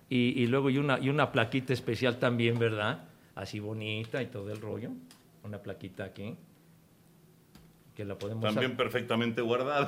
y, 0.09 0.41
y 0.41 0.47
luego 0.47 0.69
y 0.69 0.77
una, 0.77 0.99
y 0.99 1.09
una 1.09 1.31
plaquita 1.31 1.73
especial 1.73 2.17
también, 2.17 2.57
¿verdad? 2.57 3.03
Así 3.35 3.59
bonita 3.59 4.21
y 4.21 4.27
todo 4.27 4.51
el 4.51 4.59
rollo. 4.59 4.89
Una 5.43 5.59
plaquita 5.59 6.03
aquí. 6.05 6.35
Que 7.95 8.05
la 8.05 8.17
podemos 8.17 8.43
También 8.43 8.75
perfectamente 8.75 9.41
guardada. 9.41 9.87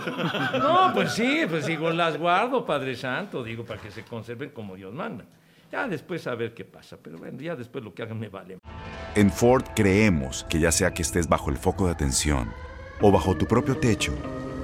No, 0.59 0.93
pues 0.93 1.13
sí, 1.13 1.41
pues 1.49 1.65
digo, 1.65 1.91
las 1.91 2.17
guardo, 2.17 2.65
Padre 2.65 2.95
Santo, 2.95 3.43
digo, 3.43 3.65
para 3.65 3.81
que 3.81 3.91
se 3.91 4.03
conserven 4.03 4.51
como 4.51 4.75
Dios 4.75 4.93
manda. 4.93 5.25
Ya 5.71 5.87
después 5.87 6.27
a 6.27 6.35
ver 6.35 6.53
qué 6.53 6.65
pasa, 6.65 6.97
pero 7.01 7.17
bueno, 7.17 7.39
ya 7.41 7.55
después 7.55 7.83
lo 7.83 7.93
que 7.93 8.03
hagan 8.03 8.19
me 8.19 8.27
vale. 8.27 8.57
En 9.15 9.31
Ford 9.31 9.63
creemos 9.73 10.45
que 10.49 10.59
ya 10.59 10.71
sea 10.71 10.93
que 10.93 11.01
estés 11.01 11.29
bajo 11.29 11.49
el 11.49 11.57
foco 11.57 11.85
de 11.85 11.93
atención 11.93 12.51
o 13.01 13.11
bajo 13.11 13.35
tu 13.37 13.45
propio 13.45 13.77
techo, 13.77 14.13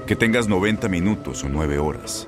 que 0.06 0.16
tengas 0.16 0.50
90 0.50 0.90
minutos 0.90 1.44
o 1.44 1.50
9 1.50 1.80
horas, 1.80 2.28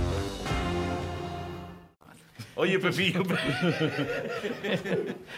Oye, 2.55 2.77
Pepillo. 2.79 3.23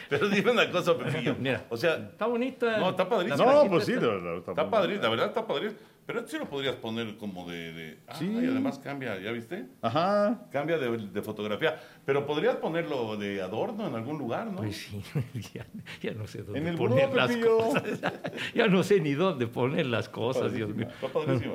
Pero 0.09 0.29
dime 0.29 0.51
una 0.51 0.69
cosa, 0.71 0.97
Pepillo. 0.97 1.35
Mira. 1.39 1.65
O 1.69 1.77
sea, 1.77 1.95
Está 1.95 2.25
bonita. 2.25 2.77
No, 2.77 2.89
está 2.91 3.07
padrísimo. 3.07 3.45
No, 3.45 3.69
pues 3.69 3.85
sí, 3.85 3.93
está- 3.93 4.07
la 4.07 4.37
está 4.37 4.53
la 4.53 5.09
verdad 5.09 5.27
está 5.27 5.45
padre. 5.47 5.71
Pero 6.05 6.19
esto 6.19 6.31
sí 6.31 6.37
lo 6.37 6.49
podrías 6.49 6.75
poner 6.75 7.15
como 7.17 7.49
de. 7.49 7.71
de 7.71 7.99
ah, 8.07 8.15
Sí. 8.15 8.25
y 8.29 8.45
además 8.45 8.77
cambia, 8.79 9.17
¿ya 9.21 9.31
viste? 9.31 9.67
Ajá. 9.81 10.47
Cambia 10.51 10.77
de, 10.77 10.97
de 10.97 11.21
fotografía. 11.21 11.79
Pero 12.05 12.25
podrías 12.25 12.57
ponerlo 12.57 13.15
de 13.15 13.41
adorno 13.41 13.87
en 13.87 13.95
algún 13.95 14.17
lugar, 14.17 14.47
¿no? 14.47 14.57
Pues 14.57 14.75
sí, 14.75 15.01
ya, 15.53 15.65
ya 16.01 16.11
no 16.13 16.27
sé 16.27 16.43
dónde 16.43 16.59
En 16.59 16.67
el 16.67 16.75
poner 16.75 17.07
buró, 17.07 17.15
las 17.21 17.29
Pepillo. 17.29 17.57
cosas. 17.57 17.83
Ya 18.53 18.67
no 18.67 18.83
sé 18.83 18.99
ni 18.99 19.13
dónde 19.13 19.47
poner 19.47 19.85
las 19.85 20.09
cosas, 20.09 20.51
Dios 20.51 20.75
mío. 20.75 20.87
Está 20.89 21.07
padrísima. 21.07 21.53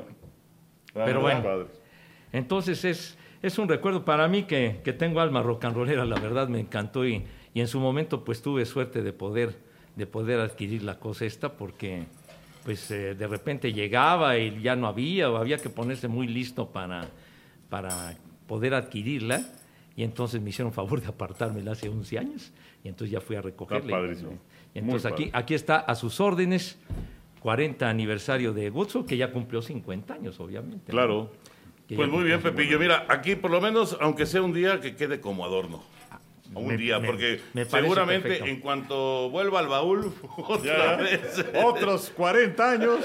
Pero 0.94 1.04
verdad. 1.04 1.20
bueno. 1.20 1.42
Padre. 1.42 1.66
Entonces 2.32 2.84
es, 2.86 3.18
es 3.43 3.59
un 3.59 3.68
recuerdo 3.68 4.05
para 4.05 4.28
mí 4.28 4.45
que, 4.45 4.80
que 4.84 4.93
tengo 4.93 5.20
alma 5.20 5.43
rock 5.43 5.64
and 5.64 5.76
rollera, 5.76 6.05
la 6.05 6.18
verdad 6.18 6.49
me 6.49 6.61
encantó 6.61 7.07
y, 7.07 7.24
y 7.55 7.61
en 7.61 7.68
su 7.68 7.80
momento 7.80 8.24
pues 8.24 8.43
tuve 8.43 8.64
suerte 8.66 9.03
de 9.03 9.12
poder, 9.12 9.57
de 9.97 10.07
poder 10.07 10.41
adquirir 10.41 10.82
la 10.82 10.99
cosa 10.99 11.24
esta 11.24 11.53
porque 11.57 12.05
pues 12.64 12.91
eh, 12.91 13.14
de 13.14 13.26
repente 13.26 13.72
llegaba 13.72 14.36
y 14.39 14.61
ya 14.61 14.76
no 14.76 14.86
había 14.86 15.30
o 15.30 15.36
había 15.36 15.59
que 15.59 15.70
ponerse 15.70 16.09
muy 16.09 16.26
listo 16.26 16.68
para, 16.68 17.09
para 17.68 18.16
poder 18.47 18.74
adquirirla 18.74 19.43
y 19.97 20.05
entonces 20.05 20.41
me 20.41 20.51
hicieron 20.51 20.72
favor 20.72 21.01
de 21.01 21.09
apartármela 21.09 21.72
hace 21.72 21.89
11 21.89 22.18
años 22.18 22.53
y 22.84 22.89
entonces 22.89 23.12
ya 23.12 23.20
fui 23.20 23.36
a 23.36 23.43
recogerla. 23.43 24.01
Y 24.74 24.78
entonces 24.78 25.05
Muy 25.05 25.12
aquí, 25.12 25.24
padre. 25.26 25.30
aquí 25.32 25.55
está 25.55 25.78
a 25.78 25.95
sus 25.95 26.20
órdenes 26.20 26.78
40 27.41 27.89
aniversario 27.89 28.53
de 28.53 28.70
Woodstock 28.70 29.07
que 29.07 29.16
ya 29.16 29.32
cumplió 29.32 29.62
50 29.62 30.14
años 30.14 30.39
obviamente. 30.41 30.91
Claro. 30.91 31.30
Pues 31.95 32.09
muy 32.09 32.24
bien, 32.24 32.43
Pepillo. 32.43 32.78
Mira, 32.78 33.07
aquí 33.09 33.34
por 33.34 33.51
lo 33.51 33.61
menos, 33.61 33.97
aunque 34.01 34.26
sea 34.26 34.43
un 34.43 34.53
día, 34.53 34.80
que 34.80 34.95
quede 34.95 35.20
como 35.20 35.45
adorno. 35.45 35.82
Un 36.55 36.66
Me- 36.66 36.76
día, 36.76 36.99
me- 36.99 37.12
me, 37.12 37.18
me 37.53 37.66
parece 37.66 37.70
seguramente 37.82 38.28
perfecto. 38.28 38.46
en 38.51 38.61
cuanto 38.61 39.28
vuelva 39.30 39.61
al 39.61 39.68
baúl, 39.68 40.12
otra 40.36 40.96
vez. 40.96 41.44
Otros 41.64 42.11
40 42.16 42.70
años. 42.70 43.01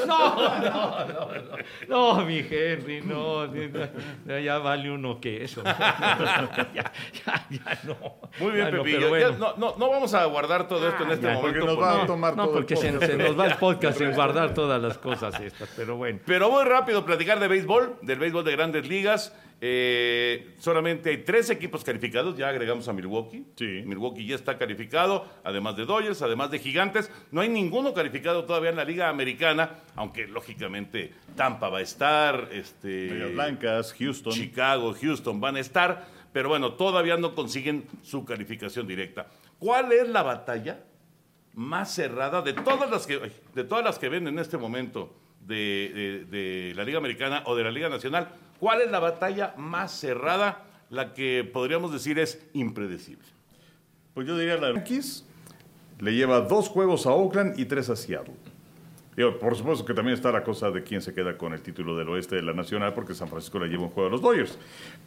No, 1.87 2.25
mi 2.25 2.39
Henry, 2.39 3.01
no, 3.01 3.47
no, 3.47 4.39
ya 4.39 4.57
vale 4.59 4.89
uno 4.91 5.19
que 5.19 5.43
eso. 5.43 5.61
ya, 5.65 6.71
ya, 6.73 6.91
ya 7.49 7.79
no. 7.83 7.97
Muy 8.39 8.51
bien, 8.51 8.65
Ya 8.65 8.71
no, 8.71 8.77
Pepillo. 8.83 8.97
pero 8.97 9.09
bueno. 9.09 9.29
Ya 9.31 9.37
no, 9.37 9.53
no, 9.57 9.75
no 9.77 9.89
vamos 9.89 10.13
a 10.13 10.25
guardar 10.25 10.67
todo 10.67 10.87
esto 10.87 11.03
en 11.03 11.11
este 11.11 11.27
ya, 11.27 11.33
momento. 11.33 11.59
porque 11.59 11.65
nos 11.73 11.81
va 11.81 11.89
a 11.89 11.93
porque- 11.93 12.07
tomar 12.07 12.35
No, 12.37 12.43
todo 12.45 12.57
el 12.57 12.59
porque 12.65 12.75
se, 12.75 12.91
podcast. 12.91 13.11
se 13.11 13.17
nos 13.17 13.39
va 13.39 13.47
el 13.47 13.55
podcast 13.55 13.97
sin 13.97 14.11
guardar 14.15 14.53
todas 14.53 14.81
las 14.81 14.97
cosas 14.97 15.39
estas, 15.39 15.69
pero 15.75 15.95
bueno. 15.97 16.19
Pero 16.25 16.49
muy 16.49 16.63
rápido 16.63 17.05
platicar 17.05 17.39
de 17.39 17.47
béisbol, 17.47 17.97
del 18.01 18.19
béisbol 18.19 18.43
de 18.43 18.51
grandes 18.53 18.87
ligas. 18.87 19.33
Eh, 19.65 20.55
solamente 20.57 21.09
hay 21.09 21.19
tres 21.19 21.49
equipos 21.49 21.85
calificados, 21.85 22.35
ya 22.37 22.49
agregamos 22.49 22.85
a 22.89 22.91
Milwaukee. 22.93 23.45
Sí. 23.55 23.81
Milwaukee 23.85 24.25
ya 24.27 24.35
está 24.35 24.57
calificado, 24.57 25.25
además 25.41 25.77
de 25.77 25.85
Dodgers, 25.85 26.21
además 26.21 26.51
de 26.51 26.59
Gigantes. 26.59 27.09
No 27.31 27.39
hay 27.39 27.47
ninguno 27.47 27.93
calificado 27.93 28.43
todavía 28.43 28.71
en 28.71 28.75
la 28.75 28.83
Liga 28.83 29.07
Americana, 29.07 29.79
aunque 29.95 30.27
lógicamente 30.27 31.13
Tampa 31.37 31.69
va 31.69 31.77
a 31.77 31.81
estar, 31.81 32.49
este, 32.51 33.27
Blancas, 33.31 33.95
Houston. 33.97 34.33
Chicago, 34.33 34.93
Houston 34.99 35.39
van 35.39 35.55
a 35.55 35.61
estar, 35.61 36.07
pero 36.33 36.49
bueno, 36.49 36.73
todavía 36.73 37.15
no 37.15 37.33
consiguen 37.33 37.85
su 38.01 38.25
calificación 38.25 38.85
directa. 38.85 39.27
¿Cuál 39.59 39.93
es 39.93 40.09
la 40.09 40.23
batalla 40.23 40.83
más 41.53 41.89
cerrada 41.95 42.41
de 42.41 42.51
todas 42.51 42.89
las 42.91 43.07
que, 43.07 43.31
de 43.55 43.63
todas 43.63 43.85
las 43.85 43.97
que 43.97 44.09
ven 44.09 44.27
en 44.27 44.39
este 44.39 44.57
momento 44.57 45.15
de, 45.39 46.25
de- 46.29 46.37
de 46.37 46.75
la 46.75 46.83
Liga 46.83 46.97
Americana 46.97 47.43
o 47.45 47.55
de 47.55 47.63
la 47.63 47.71
Liga 47.71 47.87
Nacional? 47.87 48.27
¿Cuál 48.59 48.81
es 48.81 48.91
la 48.91 48.99
batalla 48.99 49.53
más 49.57 49.91
cerrada? 49.91 50.63
La 50.89 51.13
que 51.13 51.43
podríamos 51.43 51.91
decir 51.91 52.19
es 52.19 52.45
impredecible. 52.53 53.27
Pues 54.13 54.27
yo 54.27 54.37
diría 54.37 54.57
la 54.57 54.73
Yankees 54.73 55.25
le 55.99 56.13
lleva 56.13 56.41
dos 56.41 56.67
juegos 56.69 57.05
a 57.05 57.11
Oakland 57.11 57.57
y 57.57 57.65
tres 57.65 57.89
a 57.89 57.95
Seattle. 57.95 58.35
Digo, 59.15 59.37
por 59.37 59.55
supuesto 59.55 59.85
que 59.85 59.93
también 59.93 60.15
está 60.15 60.31
la 60.31 60.43
cosa 60.43 60.71
de 60.71 60.83
quién 60.83 61.01
se 61.01 61.13
queda 61.13 61.37
con 61.37 61.53
el 61.53 61.61
título 61.61 61.95
del 61.95 62.09
oeste 62.09 62.35
de 62.35 62.41
la 62.41 62.53
Nacional, 62.53 62.93
porque 62.93 63.13
San 63.13 63.27
Francisco 63.27 63.59
le 63.59 63.67
lleva 63.67 63.83
un 63.83 63.89
juego 63.89 64.09
a 64.09 64.11
los 64.11 64.21
Dodgers. 64.21 64.57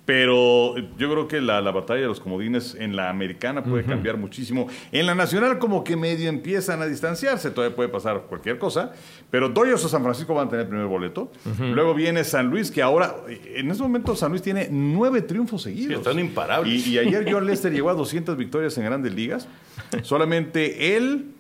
Pero 0.05 0.77
yo 0.77 1.11
creo 1.11 1.27
que 1.29 1.41
la, 1.41 1.61
la 1.61 1.73
batalla 1.73 2.03
de 2.03 2.07
los 2.07 2.21
comodines 2.21 2.77
en 2.77 2.95
la 2.95 3.11
americana 3.11 3.65
puede 3.65 3.85
cambiar 3.85 4.17
muchísimo. 4.17 4.69
En 4.93 5.07
la 5.07 5.15
nacional 5.15 5.59
como 5.59 5.83
que 5.83 5.97
medio 5.97 6.29
empiezan 6.29 6.81
a 6.83 6.87
distanciarse, 6.87 7.51
todavía 7.51 7.75
puede 7.75 7.89
pasar 7.89 8.23
cualquier 8.29 8.59
cosa. 8.59 8.93
Pero 9.31 9.49
Dodgers 9.49 9.85
o 9.85 9.89
San 9.89 10.03
Francisco 10.03 10.35
van 10.35 10.47
a 10.47 10.51
tener 10.51 10.65
el 10.67 10.69
primer 10.71 10.87
boleto. 10.87 11.33
Luego 11.59 11.95
viene 11.95 12.23
San 12.25 12.49
Luis, 12.49 12.71
que 12.71 12.83
ahora, 12.83 13.17
en 13.29 13.71
este 13.71 13.83
momento 13.83 14.15
San 14.15 14.31
Luis 14.31 14.43
tiene 14.43 14.69
nueve 14.71 15.23
triunfos 15.23 15.63
seguidos. 15.63 15.89
Sí, 15.89 15.95
están 15.95 16.19
imparables. 16.19 16.87
Y, 16.87 16.95
y 16.95 16.99
ayer 16.99 17.27
John 17.29 17.47
Lester 17.47 17.73
llegó 17.73 17.91
a 17.91 17.95
200 17.95 18.37
victorias 18.37 18.79
en 18.79 18.85
grandes 18.85 19.15
ligas. 19.15 19.49
Solamente 20.03 20.97
él, 20.97 21.33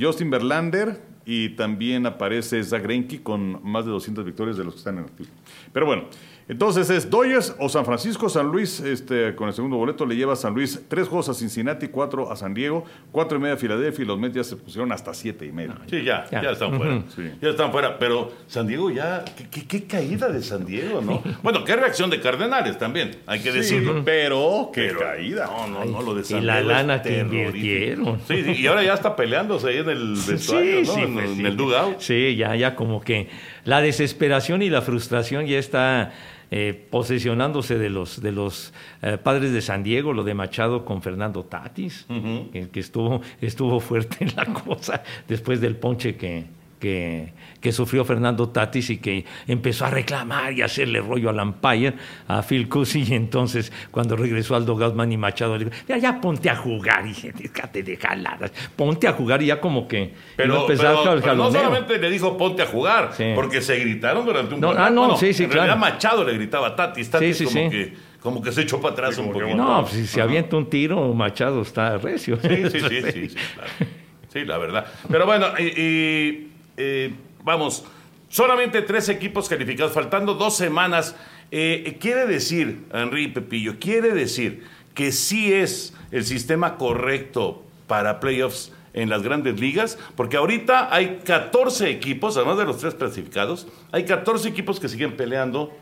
Justin 0.00 0.30
Verlander 0.30 1.13
y 1.26 1.50
también 1.50 2.06
aparece 2.06 2.62
Zach 2.62 2.82
Greinke 2.82 3.22
con 3.22 3.60
más 3.62 3.84
de 3.84 3.90
200 3.90 4.24
victorias 4.24 4.56
de 4.56 4.64
los 4.64 4.74
que 4.74 4.78
están 4.78 4.98
en 4.98 5.04
activo. 5.04 5.30
Pero 5.72 5.86
bueno, 5.86 6.04
entonces 6.48 6.90
es 6.90 7.08
Dodgers 7.08 7.54
o 7.58 7.68
San 7.68 7.84
Francisco. 7.84 8.28
San 8.28 8.48
Luis, 8.48 8.80
este, 8.80 9.34
con 9.34 9.48
el 9.48 9.54
segundo 9.54 9.76
boleto, 9.76 10.04
le 10.04 10.14
lleva 10.16 10.34
a 10.34 10.36
San 10.36 10.52
Luis 10.54 10.80
tres 10.88 11.08
juegos 11.08 11.28
a 11.30 11.34
Cincinnati, 11.34 11.88
cuatro 11.88 12.30
a 12.30 12.36
San 12.36 12.52
Diego, 12.54 12.84
cuatro 13.12 13.38
y 13.38 13.40
media 13.40 13.54
a 13.54 13.56
Filadelfia 13.56 14.02
y 14.02 14.06
los 14.06 14.18
Mets 14.18 14.34
ya 14.34 14.44
se 14.44 14.56
pusieron 14.56 14.92
hasta 14.92 15.14
siete 15.14 15.46
y 15.46 15.52
medio. 15.52 15.74
Sí, 15.88 16.02
ya, 16.04 16.26
ya, 16.30 16.42
Ya. 16.42 16.50
están 16.50 16.76
fuera. 16.76 17.02
Sí. 17.14 17.22
Ya 17.40 17.48
están 17.50 17.72
fuera. 17.72 17.98
Pero 17.98 18.32
San 18.46 18.66
Diego 18.66 18.90
ya, 18.90 19.24
qué, 19.36 19.48
qué- 19.50 19.66
qué 19.66 19.84
caída 19.84 20.28
de 20.28 20.42
San 20.42 20.66
Diego, 20.66 21.00
¿no? 21.00 21.22
Bueno, 21.42 21.64
qué 21.64 21.76
reacción 21.76 22.10
de 22.10 22.20
Cardenales 22.20 22.78
también, 22.78 23.12
hay 23.26 23.40
que 23.40 23.50
decirlo. 23.52 24.02
pero 24.04 24.70
qué 24.72 24.88
Pero- 24.88 25.00
caída. 25.00 25.46
No, 25.46 25.66
no, 25.66 25.84
no, 25.84 26.02
lo 26.02 26.14
de 26.14 26.24
San 26.24 26.42
Y 26.42 26.44
la 26.44 26.56
Diego 26.56 26.70
es 26.70 26.76
lana 26.76 27.02
que 27.02 27.20
invirtieron. 27.20 28.20
Sí, 28.28 28.42
sí, 28.44 28.52
y 28.60 28.66
ahora 28.66 28.82
ya 28.82 28.94
está 28.94 29.16
peleándose 29.16 29.68
ahí 29.68 29.78
en 29.78 29.88
el 29.88 30.14
vestuario, 30.26 30.82
¿no? 30.82 30.98
en, 30.98 31.14
pues 31.14 31.38
el 31.38 31.56
dugout. 31.56 32.00
Sí, 32.00 32.36
ya, 32.36 32.54
ya 32.56 32.74
como 32.76 33.00
que 33.00 33.28
la 33.64 33.80
desesperación 33.80 34.62
y 34.62 34.70
la 34.70 34.82
frustración 34.82 35.46
ya 35.46 35.58
está 35.58 36.12
eh, 36.56 36.86
posesionándose 36.88 37.78
de 37.78 37.90
los, 37.90 38.22
de 38.22 38.30
los 38.30 38.72
eh, 39.02 39.18
padres 39.20 39.50
de 39.52 39.60
San 39.60 39.82
Diego, 39.82 40.12
lo 40.12 40.22
de 40.22 40.34
Machado 40.34 40.84
con 40.84 41.02
Fernando 41.02 41.42
Tatis, 41.42 42.06
que, 42.52 42.68
que 42.70 42.78
estuvo, 42.78 43.22
estuvo 43.40 43.80
fuerte 43.80 44.18
en 44.20 44.32
la 44.36 44.44
cosa 44.44 45.02
después 45.26 45.60
del 45.60 45.74
ponche 45.74 46.14
que, 46.14 46.44
que, 46.84 47.32
que 47.62 47.72
sufrió 47.72 48.04
Fernando 48.04 48.50
Tatis 48.50 48.90
y 48.90 48.98
que 48.98 49.24
empezó 49.46 49.86
a 49.86 49.90
reclamar 49.90 50.52
y 50.52 50.60
a 50.60 50.66
hacerle 50.66 51.00
rollo 51.00 51.30
al 51.30 51.40
umpire, 51.40 51.94
a 52.28 52.42
Phil 52.42 52.68
Cousy, 52.68 53.04
y 53.08 53.14
entonces 53.14 53.72
cuando 53.90 54.16
regresó 54.16 54.54
al 54.54 54.66
dugout 54.66 54.94
Manny 54.94 55.16
Machado 55.16 55.56
le 55.56 55.64
dijo, 55.64 55.76
ya, 55.88 55.96
ya 55.96 56.20
ponte 56.20 56.50
a 56.50 56.56
jugar, 56.56 57.06
y 57.06 57.14
déjate 57.32 57.82
de 57.82 57.96
jaladas, 57.96 58.52
ponte 58.76 59.08
a 59.08 59.12
jugar 59.14 59.40
y 59.42 59.46
ya 59.46 59.60
como 59.62 59.88
que 59.88 60.12
Pero, 60.36 60.60
empezar 60.60 60.94
pero- 61.02 61.20
pero 61.22 61.34
no 61.36 61.50
solamente 61.50 61.98
le 61.98 62.10
dijo 62.10 62.36
ponte 62.36 62.60
a 62.62 62.66
jugar, 62.66 63.12
Sí. 63.16 63.32
porque 63.34 63.62
se 63.62 63.76
gritaron 63.78 64.26
durante 64.26 64.54
un 64.54 64.60
No, 64.60 64.70
ah, 64.72 64.74
rato. 64.74 64.92
no, 64.92 65.16
sí, 65.16 65.32
sí, 65.32 65.44
en 65.44 65.50
realidad 65.52 65.76
claro. 65.78 65.94
Machado 65.94 66.24
le 66.24 66.34
gritaba 66.34 66.66
a 66.68 66.76
Tatis, 66.76 67.08
Tatis 67.10 67.34
Sí, 67.38 67.46
sí, 67.46 67.54
como, 67.54 67.70
sí. 67.70 67.76
Que, 67.76 67.92
como 68.20 68.42
que 68.42 68.52
se 68.52 68.60
echó 68.60 68.78
para 68.80 68.92
atrás 68.92 69.14
Sí, 69.14 69.22
un 69.22 69.32
poquito. 69.32 69.54
No, 69.56 69.80
pues 69.82 69.94
si 69.94 70.06
se 70.06 70.20
avienta 70.20 70.54
un 70.56 70.68
tiro, 70.68 71.14
Machado 71.14 71.62
está 71.62 71.96
recio. 71.96 72.38
Sí, 72.42 72.48
sí, 72.70 72.80
sí, 72.80 73.02
sí, 73.12 73.28
sí, 73.30 73.36
claro. 73.54 73.70
Sí, 74.32 74.44
la 74.44 74.58
verdad. 74.58 74.84
Pero 75.08 75.24
bueno, 75.26 75.46
y, 75.58 75.62
y, 75.80 76.50
eh, 76.76 77.14
vamos, 77.42 77.84
solamente 78.28 78.82
tres 78.82 79.08
equipos 79.08 79.48
calificados, 79.48 79.92
faltando 79.92 80.34
dos 80.34 80.56
semanas. 80.56 81.16
Eh, 81.50 81.96
quiere 82.00 82.26
decir, 82.26 82.84
Henry 82.92 83.28
Pepillo, 83.28 83.78
quiere 83.78 84.12
decir 84.12 84.64
que 84.94 85.12
sí 85.12 85.52
es 85.52 85.94
el 86.10 86.24
sistema 86.24 86.76
correcto 86.76 87.62
para 87.86 88.20
playoffs 88.20 88.72
en 88.92 89.08
las 89.08 89.22
grandes 89.22 89.58
ligas, 89.58 89.98
porque 90.16 90.36
ahorita 90.36 90.94
hay 90.94 91.20
14 91.24 91.90
equipos, 91.90 92.36
además 92.36 92.58
de 92.58 92.64
los 92.64 92.78
tres 92.78 92.94
clasificados, 92.94 93.66
hay 93.90 94.04
14 94.04 94.48
equipos 94.48 94.78
que 94.78 94.88
siguen 94.88 95.16
peleando 95.16 95.72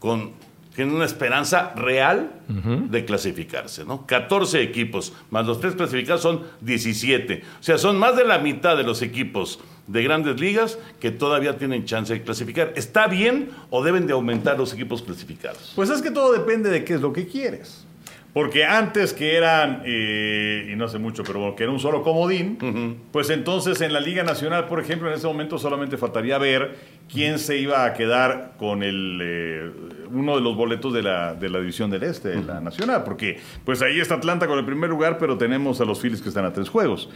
con 0.00 0.32
tienen 0.74 0.94
una 0.94 1.04
esperanza 1.04 1.74
real 1.74 2.32
de 2.48 3.04
clasificarse, 3.04 3.84
¿no? 3.84 4.06
14 4.06 4.62
equipos, 4.62 5.12
más 5.30 5.46
los 5.46 5.60
tres 5.60 5.74
clasificados 5.74 6.22
son 6.22 6.44
17. 6.62 7.42
O 7.60 7.62
sea, 7.62 7.76
son 7.76 7.98
más 7.98 8.16
de 8.16 8.24
la 8.24 8.38
mitad 8.38 8.76
de 8.76 8.82
los 8.82 9.02
equipos 9.02 9.60
de 9.86 10.02
grandes 10.02 10.40
ligas 10.40 10.78
que 11.00 11.10
todavía 11.10 11.58
tienen 11.58 11.84
chance 11.84 12.12
de 12.12 12.22
clasificar. 12.22 12.72
¿Está 12.76 13.06
bien 13.06 13.50
o 13.70 13.82
deben 13.82 14.06
de 14.06 14.12
aumentar 14.12 14.58
los 14.58 14.72
equipos 14.72 15.02
clasificados? 15.02 15.72
Pues 15.74 15.90
es 15.90 16.02
que 16.02 16.10
todo 16.10 16.32
depende 16.32 16.70
de 16.70 16.84
qué 16.84 16.94
es 16.94 17.00
lo 17.00 17.12
que 17.12 17.26
quieres. 17.26 17.84
Porque 18.32 18.64
antes 18.64 19.12
que 19.12 19.36
eran, 19.36 19.82
eh, 19.84 20.70
y 20.72 20.76
no 20.76 20.88
sé 20.88 20.98
mucho, 20.98 21.22
pero 21.22 21.38
bueno, 21.38 21.54
que 21.54 21.64
era 21.64 21.72
un 21.72 21.80
solo 21.80 22.02
comodín, 22.02 22.98
pues 23.12 23.28
entonces 23.28 23.82
en 23.82 23.92
la 23.92 24.00
Liga 24.00 24.22
Nacional, 24.22 24.68
por 24.68 24.80
ejemplo, 24.80 25.08
en 25.08 25.14
ese 25.14 25.26
momento 25.26 25.58
solamente 25.58 25.98
faltaría 25.98 26.38
ver 26.38 26.74
quién 27.10 27.38
se 27.38 27.58
iba 27.58 27.84
a 27.84 27.92
quedar 27.94 28.52
con 28.58 28.82
el, 28.82 29.18
eh, 29.22 29.70
uno 30.10 30.34
de 30.36 30.40
los 30.42 30.56
boletos 30.56 30.92
de 30.92 31.02
la, 31.02 31.34
de 31.34 31.48
la 31.50 31.58
División 31.60 31.90
del 31.90 32.02
Este, 32.02 32.28
de 32.30 32.42
la 32.42 32.60
Nacional. 32.60 33.02
Porque 33.04 33.38
pues 33.64 33.80
ahí 33.82 34.00
está 34.00 34.14
Atlanta 34.14 34.46
con 34.46 34.58
el 34.58 34.64
primer 34.64 34.88
lugar, 34.90 35.18
pero 35.18 35.36
tenemos 35.38 35.80
a 35.80 35.84
los 35.84 36.00
Phillies 36.00 36.22
que 36.22 36.28
están 36.28 36.44
a 36.44 36.52
tres 36.52 36.68
juegos. 36.68 37.10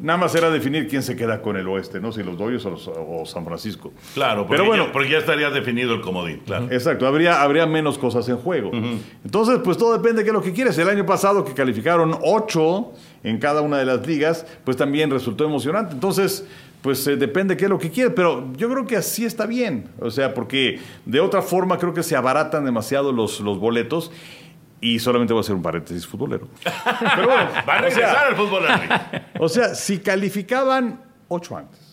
Nada 0.00 0.18
más 0.18 0.34
era 0.34 0.50
definir 0.50 0.86
quién 0.88 1.02
se 1.02 1.16
queda 1.16 1.42
con 1.42 1.56
el 1.56 1.66
Oeste, 1.68 2.00
¿no? 2.00 2.12
Si 2.12 2.22
los 2.22 2.36
Dodgers 2.38 2.64
o, 2.66 2.70
los- 2.70 2.88
o 2.88 3.24
San 3.26 3.44
Francisco. 3.44 3.92
Claro, 4.14 4.46
pero 4.48 4.64
bueno, 4.64 4.86
ya, 4.86 4.92
porque 4.92 5.10
ya 5.10 5.18
estaría 5.18 5.50
definido 5.50 5.94
el 5.94 6.00
comodín, 6.00 6.40
claro. 6.46 6.66
Exacto, 6.70 7.06
habría, 7.06 7.42
habría 7.42 7.66
menos 7.66 7.98
cosas 7.98 8.28
en 8.28 8.36
juego. 8.36 8.70
Entonces, 9.24 9.58
pues 9.64 9.76
todo 9.78 9.92
depende 9.92 10.18
de 10.18 10.24
qué 10.24 10.30
es 10.30 10.34
lo 10.34 10.42
que 10.42 10.52
quieres. 10.52 10.76
El 10.78 10.88
año 10.88 11.06
pasado 11.06 11.44
que 11.44 11.54
calificaron 11.54 12.16
ocho 12.22 12.92
en 13.22 13.38
cada 13.38 13.60
una 13.60 13.78
de 13.78 13.84
las 13.84 14.06
ligas, 14.06 14.46
pues 14.64 14.76
también 14.76 15.10
resultó 15.10 15.44
emocionante. 15.44 15.92
Entonces, 15.94 16.46
pues 16.82 17.06
eh, 17.06 17.16
depende 17.16 17.54
de 17.54 17.58
qué 17.58 17.64
es 17.64 17.70
lo 17.70 17.78
que 17.78 17.90
quieres. 17.90 18.12
Pero 18.14 18.52
yo 18.54 18.68
creo 18.70 18.86
que 18.86 18.96
así 18.96 19.24
está 19.24 19.46
bien. 19.46 19.88
O 20.00 20.10
sea, 20.10 20.34
porque 20.34 20.80
de 21.04 21.20
otra 21.20 21.42
forma 21.42 21.78
creo 21.78 21.94
que 21.94 22.02
se 22.02 22.16
abaratan 22.16 22.64
demasiado 22.64 23.12
los, 23.12 23.40
los 23.40 23.58
boletos. 23.58 24.10
Y 24.82 24.98
solamente 24.98 25.34
voy 25.34 25.40
a 25.40 25.42
hacer 25.42 25.54
un 25.54 25.62
paréntesis 25.62 26.06
futbolero. 26.06 26.48
Pero 27.14 27.28
bueno, 27.28 27.50
Va 27.68 27.74
a 27.74 27.86
o 27.86 27.90
sea, 27.90 27.90
regresar 27.90 28.26
al 28.28 28.36
fútbol, 28.36 28.62
Henry. 28.66 28.88
o 29.38 29.48
sea, 29.48 29.74
si 29.74 29.98
calificaban 29.98 31.02
ocho 31.28 31.56
antes 31.56 31.90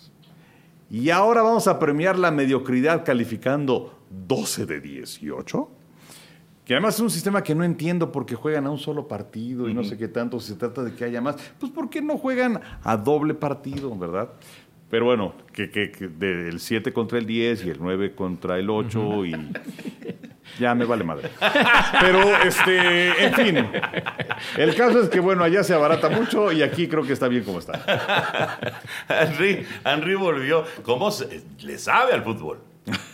y 0.89 1.09
ahora 1.09 1.41
vamos 1.41 1.67
a 1.67 1.79
premiar 1.79 2.17
la 2.17 2.31
mediocridad 2.31 3.03
calificando 3.03 3.99
12 4.09 4.65
de 4.65 4.79
18, 4.79 5.69
que 6.63 6.73
además 6.73 6.95
es 6.95 7.01
un 7.01 7.09
sistema 7.09 7.43
que 7.43 7.55
no 7.55 7.63
entiendo 7.63 8.11
porque 8.11 8.35
juegan 8.35 8.67
a 8.67 8.71
un 8.71 8.77
solo 8.77 9.07
partido 9.07 9.67
y 9.67 9.73
no 9.73 9.83
sé 9.83 9.97
qué 9.97 10.07
tanto, 10.07 10.39
si 10.39 10.53
se 10.53 10.55
trata 10.55 10.83
de 10.83 10.93
que 10.93 11.03
haya 11.03 11.21
más, 11.21 11.35
pues 11.59 11.71
¿por 11.71 11.89
qué 11.89 12.01
no 12.01 12.17
juegan 12.17 12.61
a 12.83 12.97
doble 12.97 13.33
partido, 13.33 13.95
verdad? 13.97 14.29
Pero 14.89 15.05
bueno, 15.05 15.33
que, 15.53 15.69
que, 15.69 15.91
que 15.91 16.07
del 16.07 16.59
7 16.59 16.93
contra 16.93 17.17
el 17.17 17.25
10 17.25 17.65
y 17.65 17.69
el 17.71 17.77
9 17.79 18.13
contra 18.15 18.57
el 18.57 18.69
8 18.69 19.25
y 19.25 19.35
ya 20.59 20.73
me 20.75 20.85
vale 20.85 21.03
madre. 21.03 21.29
Pero, 21.99 22.21
este, 22.37 23.25
en 23.25 23.33
fin, 23.33 23.67
el 24.57 24.75
caso 24.75 25.01
es 25.01 25.09
que, 25.09 25.19
bueno, 25.19 25.43
allá 25.43 25.61
se 25.63 25.73
abarata 25.73 26.09
mucho 26.09 26.51
y 26.53 26.63
aquí 26.63 26.87
creo 26.87 27.03
que 27.03 27.11
está 27.13 27.27
bien 27.27 27.43
como 27.43 27.59
está. 27.59 28.57
Henry, 29.09 29.65
Henry 29.83 30.15
volvió. 30.15 30.63
¿Cómo 30.83 31.11
se- 31.11 31.41
le 31.63 31.77
sabe 31.77 32.13
al 32.13 32.23
fútbol? 32.23 32.59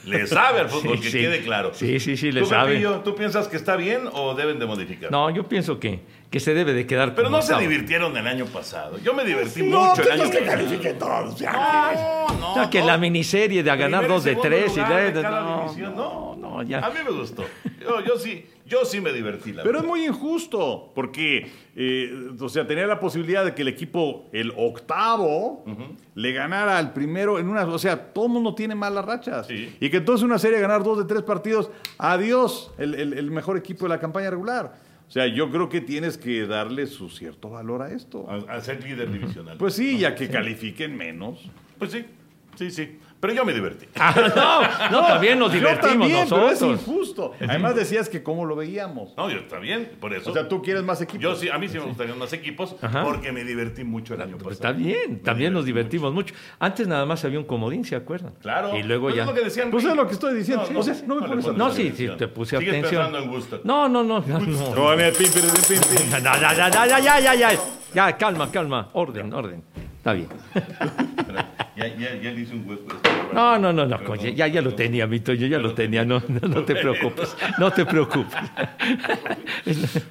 Le 0.06 0.28
sabe 0.28 0.60
al 0.60 0.70
fútbol, 0.70 0.98
Sí, 0.98 1.04
que 1.04 1.10
sí. 1.12 1.20
quede 1.20 1.42
claro. 1.42 1.72
Sí, 1.74 2.00
sí, 2.00 2.18
sí, 2.18 2.32
le 2.32 2.42
¿Tú, 2.42 2.48
sabe. 2.48 2.72
Pepillo, 2.74 3.00
¿Tú 3.00 3.16
piensas 3.16 3.48
que 3.48 3.58
está 3.58 3.76
bien 3.76 4.10
o 4.12 4.36
deben 4.36 4.60
de 4.60 4.66
modificar? 4.66 5.12
No, 5.12 5.30
yo 5.30 5.48
pienso 5.48 5.80
que, 5.80 6.02
que 6.30 6.40
se 6.40 6.54
debe 6.54 6.74
de 6.74 6.86
quedar 6.86 7.16
Pero 7.16 7.30
no 7.30 7.42
se 7.42 7.56
divirtieron 7.58 8.16
el 8.18 8.28
año 8.28 8.46
pasado. 8.46 8.98
Yo 9.00 9.14
me 9.14 9.24
divertí 9.24 9.64
No, 9.64 9.90
mucho 9.90 10.02
el 10.04 10.12
año 10.22 10.30
que 10.30 10.40
pasado. 10.40 10.66
todos. 11.00 11.42
No, 11.42 12.28
no, 12.40 12.56
No, 12.58 12.70
que 12.70 12.80
no. 12.82 12.86
la 12.88 12.98
miniserie 12.98 13.64
de 13.64 13.72
a 13.72 13.76
ganar 13.76 14.02
Primero 14.02 14.14
dos 14.16 14.24
de 14.24 14.36
tres 14.36 14.74
y 14.78 14.80
de 14.80 15.24
no, 15.24 15.66
no, 15.96 16.36
no, 16.38 16.64
ya. 16.64 16.80
A 16.80 16.90
mí 16.90 17.00
me 17.04 17.12
gustó. 17.12 17.44
Yo, 17.82 18.04
yo 18.06 18.18
sí, 18.18 18.46
yo 18.74 18.86
sí 18.86 19.00
me 19.02 19.12
divertí. 19.14 19.54
La 19.54 19.64
Pero 19.64 19.80
es 19.80 19.86
muy 19.86 20.06
injusto, 20.06 20.92
porque, 20.94 21.50
eh, 21.76 22.30
o 22.40 22.50
sea, 22.50 22.68
tenía 22.68 22.86
la 22.88 23.00
posibilidad 23.00 23.46
de 23.46 23.54
que 23.56 23.62
el 23.64 23.70
equipo, 23.70 24.26
el 24.34 24.52
octavo, 24.58 25.64
le 26.16 26.32
ganara 26.34 26.78
al 26.78 26.94
primero 26.94 27.40
en 27.40 27.48
una. 27.50 27.66
O 27.66 27.80
sea, 27.80 28.14
todo 28.14 28.26
el 28.28 28.32
mundo 28.32 28.54
tiene 28.56 28.76
malas 28.76 29.06
rachas. 29.06 29.48
Sí. 29.48 29.76
Y 29.80 29.90
que 29.90 29.98
entonces 29.98 30.24
una 30.24 30.38
serie 30.40 30.60
ganar 30.60 30.84
dos 30.84 30.98
de 30.98 31.06
tres 31.06 31.24
partidos, 31.24 31.70
adiós, 31.98 32.72
el, 32.78 32.96
el- 32.96 33.14
el 33.14 33.32
mejor 33.32 33.58
equipo 33.58 33.86
de 33.86 33.90
la 33.90 34.00
campaña 34.00 34.30
regular. 34.30 34.76
O 35.08 35.12
sea, 35.14 35.28
yo 35.28 35.52
creo 35.52 35.70
que 35.70 35.80
tienes 35.82 36.18
que 36.18 36.48
darle 36.48 36.88
su 36.88 37.10
cierto 37.10 37.50
valor 37.50 37.82
a 37.84 37.92
esto. 37.92 38.28
a, 38.30 38.52
a 38.56 38.62
ser 38.62 38.84
líder 38.84 39.12
divisional. 39.12 39.58
Pues 39.58 39.76
sí, 39.76 40.00
ya 40.00 40.16
que 40.16 40.28
califiquen 40.30 40.96
menos. 40.98 41.40
Pues 41.78 41.92
sí, 41.92 42.06
sí, 42.56 42.72
sí. 42.72 42.98
Pero 43.24 43.36
yo 43.36 43.46
me 43.46 43.54
divertí. 43.54 43.86
Ah, 43.98 44.14
no, 44.92 44.92
no, 45.02 45.08
también 45.08 45.40
nos 45.40 45.54
Yo 45.54 45.60
divertimos 45.60 45.92
también, 46.10 46.28
pero 46.30 46.50
es 46.50 46.60
nosotros. 46.62 46.82
injusto. 46.82 47.32
Además 47.40 47.74
decías 47.74 48.10
que 48.10 48.22
cómo 48.22 48.44
lo 48.44 48.58
veíamos. 48.58 49.14
No, 49.16 49.30
yo 49.30 49.38
está 49.38 49.60
bien, 49.60 49.92
por 50.02 50.14
eso. 50.14 50.30
O 50.30 50.34
sea, 50.34 50.50
tú 50.50 50.62
quieres 50.62 50.84
más 50.84 51.00
equipos. 51.00 51.22
yo 51.22 51.34
sí, 51.34 51.48
a 51.48 51.58
mí 51.58 51.70
sí 51.70 51.80
me 51.80 51.86
gustarían 51.86 52.20
más 52.20 52.34
equipos 52.34 52.76
Ajá. 52.82 53.02
porque 53.06 53.32
me 53.32 53.46
divertí 53.46 53.86
mucho 53.86 54.16
el 54.16 54.24
año 54.24 54.32
pasado. 54.32 54.44
Pues 54.44 54.56
está 54.58 54.74
bien, 54.74 55.22
también 55.24 55.54
nos 55.54 55.64
divertimos 55.64 56.14
mucho. 56.14 56.36
Antes 56.60 56.86
nada 56.86 57.06
más 57.06 57.24
había 57.24 57.40
un 57.40 57.46
comodín, 57.46 57.86
¿se 57.86 57.96
acuerdan? 57.96 58.34
Claro. 58.42 58.76
Y 58.78 58.84
luego 58.84 59.04
Pues 59.06 59.16
ya. 59.16 59.22
es 59.22 59.28
lo 59.30 59.34
que 59.34 59.42
decían. 59.46 59.72
Pues 59.72 59.86
es 59.86 59.96
lo 59.96 60.06
que 60.06 60.14
estoy 60.16 60.36
diciendo. 60.36 60.66
o 60.76 60.84
sea, 60.84 60.94
no 61.08 61.16
me 61.16 61.22
le 61.22 61.28
pones 61.30 61.48
No, 61.58 61.72
sí, 61.72 61.94
sí, 61.96 62.10
te 62.18 62.28
puse 62.28 62.58
Sigues 62.58 62.74
atención. 62.74 63.04
pensando 63.06 63.20
en 63.20 63.32
gusto. 63.32 63.62
No, 63.64 63.88
no, 63.88 64.04
no, 64.04 64.20
no. 64.20 64.40
no. 64.40 64.76
No, 64.76 64.98
ya, 64.98 66.54
ya, 66.54 66.70
ya, 66.70 67.00
ya, 67.00 67.20
ya, 67.22 67.34
ya. 67.36 67.60
Ya, 67.94 68.18
calma, 68.18 68.52
calma. 68.52 68.90
Orden, 68.92 69.32
orden. 69.34 69.64
Está 69.96 70.12
bien. 70.12 70.28
Ya, 71.76 71.88
ya, 71.88 72.14
ya 72.22 72.32
le 72.32 72.42
hice 72.42 72.54
un 72.54 72.70
hueco. 72.70 72.96
No, 73.34 73.58
no, 73.58 73.74
no, 73.74 73.86
no, 73.88 74.04
coño, 74.04 74.30
ya, 74.30 74.46
ya 74.48 74.62
lo 74.62 74.76
tenía, 74.76 75.08
mi 75.08 75.20
Toño, 75.20 75.48
ya 75.48 75.58
lo 75.58 75.74
tenía, 75.74 76.06
no, 76.06 76.22
no, 76.28 76.48
no 76.48 76.64
te 76.64 76.76
preocupes, 76.76 77.36
no 77.58 77.72
te 77.72 77.86
preocupes. 77.86 78.36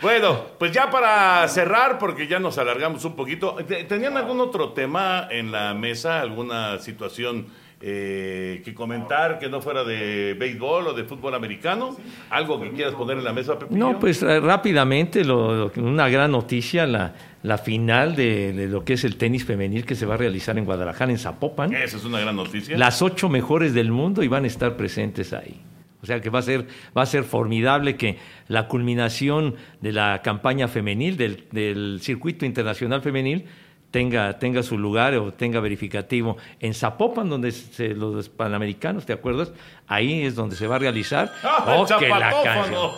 Bueno, 0.00 0.42
pues 0.58 0.70
ya 0.72 0.90
para 0.90 1.46
cerrar, 1.48 1.98
porque 1.98 2.28
ya 2.28 2.38
nos 2.38 2.56
alargamos 2.58 3.04
un 3.04 3.16
poquito, 3.16 3.56
¿te- 3.66 3.82
¿tenían 3.84 4.16
algún 4.16 4.40
otro 4.40 4.70
tema 4.72 5.26
en 5.30 5.50
la 5.50 5.74
mesa? 5.74 6.20
¿Alguna 6.20 6.78
situación 6.78 7.48
eh, 7.80 8.60
que 8.64 8.74
comentar 8.74 9.38
que 9.38 9.48
no 9.48 9.60
fuera 9.60 9.84
de 9.84 10.34
béisbol 10.38 10.88
o 10.88 10.92
de 10.94 11.04
fútbol 11.04 11.34
americano? 11.34 11.96
¿Algo 12.30 12.60
que 12.60 12.70
quieras 12.72 12.94
poner 12.94 13.18
en 13.18 13.24
la 13.24 13.32
mesa, 13.32 13.58
Pepillo? 13.58 13.78
No, 13.78 13.98
pues 14.00 14.22
eh, 14.22 14.40
rápidamente, 14.40 15.24
lo- 15.24 15.70
lo- 15.74 15.82
una 15.82 16.08
gran 16.08 16.32
noticia, 16.32 16.86
la, 16.86 17.14
la 17.42 17.58
final 17.58 18.16
de, 18.16 18.52
de 18.52 18.66
lo 18.66 18.84
que 18.84 18.94
es 18.94 19.04
el 19.04 19.16
tenis 19.16 19.44
femenil 19.44 19.84
que 19.84 19.94
se 19.94 20.06
va 20.06 20.14
a 20.14 20.16
realizar 20.16 20.58
en 20.58 20.64
Guadalajara, 20.64 21.10
en 21.12 21.18
Zapopan. 21.18 21.72
Esa 21.72 21.96
es 21.96 22.04
una 22.04 22.18
gran 22.20 22.34
noticia. 22.36 22.76
Las 22.76 23.00
ocho 23.02 23.28
mejores 23.28 23.74
del 23.74 23.90
mundo 23.92 24.22
y 24.22 24.28
van 24.28 24.44
a 24.44 24.48
estar 24.48 24.76
presentes 24.76 25.32
ahí. 25.32 25.60
O 26.00 26.06
sea 26.06 26.20
que 26.20 26.30
va 26.30 26.38
a 26.38 26.42
ser, 26.42 26.64
va 26.96 27.02
a 27.02 27.06
ser 27.06 27.24
formidable 27.24 27.96
que 27.96 28.18
la 28.46 28.68
culminación 28.68 29.56
de 29.80 29.92
la 29.92 30.22
campaña 30.22 30.68
femenil, 30.68 31.16
del, 31.16 31.44
del 31.50 31.98
circuito 32.00 32.46
internacional 32.46 33.02
femenil, 33.02 33.46
tenga, 33.90 34.38
tenga 34.38 34.62
su 34.62 34.76
lugar 34.78 35.14
o 35.14 35.32
tenga 35.32 35.60
verificativo 35.60 36.36
en 36.60 36.74
Zapopan, 36.74 37.28
donde 37.28 37.52
se- 37.52 37.94
los 37.94 38.28
panamericanos, 38.28 39.06
¿te 39.06 39.12
acuerdas? 39.12 39.52
Ahí 39.86 40.22
es 40.24 40.34
donde 40.34 40.56
se 40.56 40.66
va 40.66 40.76
a 40.76 40.78
realizar. 40.78 41.32
¡Ah, 41.42 41.76
el 41.88 41.98
que 41.98 42.08
la 42.08 42.42
canción. 42.42 42.90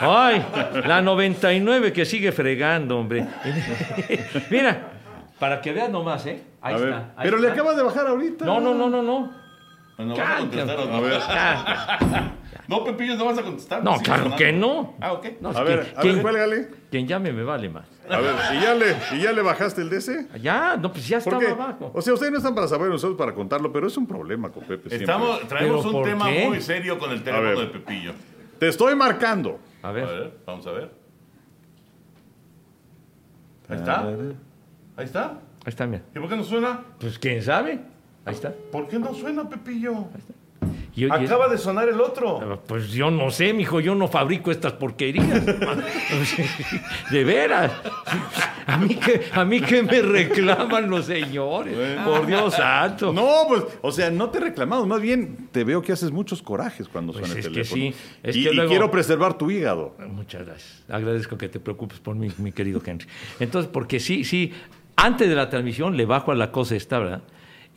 Ay, 0.00 0.44
la 0.86 1.02
99 1.02 1.92
que 1.92 2.04
sigue 2.04 2.32
fregando, 2.32 2.98
hombre. 2.98 3.26
Mira, 4.50 4.92
para 5.38 5.60
que 5.60 5.72
veas 5.72 5.90
nomás, 5.90 6.24
¿eh? 6.26 6.42
Ahí 6.60 6.74
A 6.74 6.78
ver, 6.78 6.88
está. 6.88 6.98
ahí 7.16 7.24
pero 7.30 7.38
le 7.38 7.50
acabas 7.50 7.76
de 7.76 7.82
bajar 7.82 8.06
ahorita. 8.06 8.44
No, 8.44 8.60
no, 8.60 8.74
no, 8.74 8.88
no, 8.88 9.02
no. 9.02 9.30
Bueno, 9.96 10.14
¿vas 10.16 10.28
a 10.88 11.00
ver. 11.00 12.38
No, 12.68 12.84
Pepillo, 12.84 13.16
no 13.16 13.24
vas 13.24 13.38
a 13.38 13.42
contestar. 13.42 13.82
No, 13.82 13.92
Sigue 13.94 14.04
claro 14.04 14.22
sonando. 14.24 14.36
que 14.44 14.52
no. 14.52 14.94
Ah, 15.00 15.14
ok. 15.14 15.26
no, 15.40 15.48
A 15.50 15.62
ver, 15.62 15.92
a 15.96 16.00
quien, 16.02 16.14
ver, 16.16 16.22
cuélgale. 16.22 16.68
quien 16.90 17.08
llame 17.08 17.32
me 17.32 17.42
vale 17.42 17.68
más. 17.70 17.88
A 18.10 18.20
ver, 18.20 18.34
¿y 18.54 18.60
ya, 18.60 18.74
le, 18.74 18.96
¿y 19.16 19.22
ya 19.22 19.32
le 19.32 19.40
bajaste 19.42 19.80
el 19.80 19.88
DC? 19.90 20.28
Ya, 20.42 20.76
no, 20.76 20.92
pues 20.92 21.08
ya 21.08 21.16
estaba 21.18 21.42
abajo. 21.50 21.90
o 21.94 22.02
sea, 22.02 22.12
ustedes 22.12 22.30
no 22.32 22.38
están 22.38 22.54
para 22.54 22.68
saber, 22.68 22.90
nosotros 22.90 23.16
para 23.18 23.34
contarlo, 23.34 23.72
pero 23.72 23.86
es 23.86 23.96
un 23.96 24.06
problema 24.06 24.50
con 24.50 24.64
Pepe 24.64 24.88
siempre. 24.90 24.98
Estamos, 24.98 25.48
traemos 25.48 25.84
¿Pero 25.86 25.98
un 25.98 26.04
tema 26.04 26.26
qué? 26.30 26.46
muy 26.46 26.60
serio 26.60 26.98
con 26.98 27.10
el 27.10 27.22
teléfono 27.22 27.48
ver. 27.48 27.58
de 27.58 27.66
Pepillo. 27.66 28.12
Te 28.58 28.68
estoy 28.68 28.94
marcando. 28.94 29.58
A 29.82 29.88
A 29.88 29.92
ver. 29.92 30.06
ver, 30.06 30.32
vamos 30.46 30.66
a 30.66 30.72
ver. 30.72 30.90
Ahí 33.68 33.76
está. 33.76 34.02
Ahí 34.96 35.04
está. 35.04 35.24
Ahí 35.30 35.38
está, 35.66 35.86
mira. 35.86 36.02
¿Y 36.14 36.18
por 36.18 36.28
qué 36.28 36.36
no 36.36 36.44
suena? 36.44 36.82
Pues 37.00 37.18
quién 37.18 37.42
sabe. 37.42 37.80
Ahí 38.24 38.34
está. 38.34 38.52
¿Por 38.72 38.88
qué 38.88 38.98
no 38.98 39.12
suena, 39.14 39.48
Pepillo? 39.48 39.92
Y 39.92 40.47
Acaba 41.04 41.48
de 41.48 41.58
sonar 41.58 41.88
el 41.88 42.00
otro. 42.00 42.62
Pues 42.66 42.90
yo 42.90 43.10
no 43.10 43.30
sé, 43.30 43.52
mijo, 43.52 43.80
yo 43.80 43.94
no 43.94 44.08
fabrico 44.08 44.50
estas 44.50 44.72
porquerías. 44.74 45.44
De 47.10 47.24
veras. 47.24 47.72
A 48.66 48.76
mí 48.76 48.94
que, 48.96 49.22
a 49.32 49.44
mí 49.44 49.60
que 49.60 49.82
me 49.82 50.02
reclaman 50.02 50.90
los 50.90 51.06
señores. 51.06 51.74
Por 52.04 52.26
Dios 52.26 52.54
santo. 52.54 53.12
No, 53.12 53.44
pues, 53.48 53.64
o 53.82 53.92
sea, 53.92 54.10
no 54.10 54.30
te 54.30 54.40
reclamamos, 54.40 54.86
más 54.86 55.00
bien 55.00 55.48
te 55.52 55.64
veo 55.64 55.80
que 55.82 55.92
haces 55.92 56.10
muchos 56.10 56.42
corajes 56.42 56.88
cuando 56.88 57.12
Pues 57.12 57.26
suena 57.26 57.40
es 57.40 57.46
el 57.46 57.52
que 57.52 57.62
teléfono. 57.62 57.82
sí, 57.82 57.94
es 58.22 58.36
y, 58.36 58.44
que 58.44 58.50
y 58.50 58.54
luego- 58.54 58.70
quiero 58.70 58.90
preservar 58.90 59.38
tu 59.38 59.50
hígado. 59.50 59.96
Muchas 60.08 60.44
gracias. 60.46 60.84
Agradezco 60.88 61.38
que 61.38 61.48
te 61.48 61.60
preocupes 61.60 61.98
por 62.00 62.14
mí, 62.14 62.30
mi 62.38 62.52
querido 62.52 62.80
Henry. 62.84 63.06
Entonces, 63.40 63.70
porque 63.72 64.00
sí, 64.00 64.24
sí, 64.24 64.52
antes 64.96 65.28
de 65.28 65.34
la 65.34 65.48
transmisión 65.48 65.96
le 65.96 66.04
bajo 66.06 66.32
a 66.32 66.34
la 66.34 66.50
cosa 66.50 66.76
esta, 66.76 66.98
¿verdad? 66.98 67.22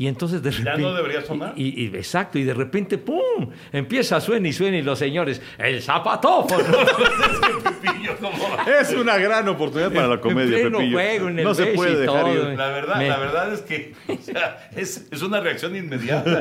Y 0.01 0.07
entonces 0.07 0.41
de 0.41 0.49
Ya 0.49 0.57
repente. 0.57 0.81
no 0.81 0.93
debería 0.95 1.21
sonar. 1.21 1.53
Y, 1.55 1.83
y- 1.83 1.87
exacto, 1.95 2.39
y 2.39 2.43
de 2.43 2.55
repente, 2.55 2.97
¡pum! 2.97 3.51
Empieza 3.71 4.15
a 4.15 4.21
suena 4.21 4.47
y 4.47 4.53
suena 4.53 4.77
y 4.77 4.81
los 4.81 4.97
señores, 4.97 5.39
¡el 5.59 5.79
zapatófono! 5.83 6.63
Es 8.79 8.93
una 8.93 9.17
gran 9.17 9.47
oportunidad 9.47 9.91
para 9.91 10.07
la 10.07 10.19
comedia, 10.21 10.55
en 10.57 10.61
pleno 10.63 10.77
Pepillo. 10.79 10.97
juego, 10.97 11.27
en 11.29 11.39
el 11.39 11.45
no 11.45 11.53
se 11.53 11.67
puede 11.67 11.97
dejar 11.99 12.23
todo. 12.25 12.51
ir. 12.51 12.57
La 12.57 12.67
verdad, 12.67 12.95
Me- 12.97 13.07
la 13.09 13.17
verdad 13.17 13.53
es 13.53 13.61
que 13.61 13.93
o 14.07 14.17
sea, 14.21 14.69
es, 14.75 15.07
es 15.11 15.21
una 15.21 15.39
reacción 15.39 15.75
inmediata. 15.75 16.39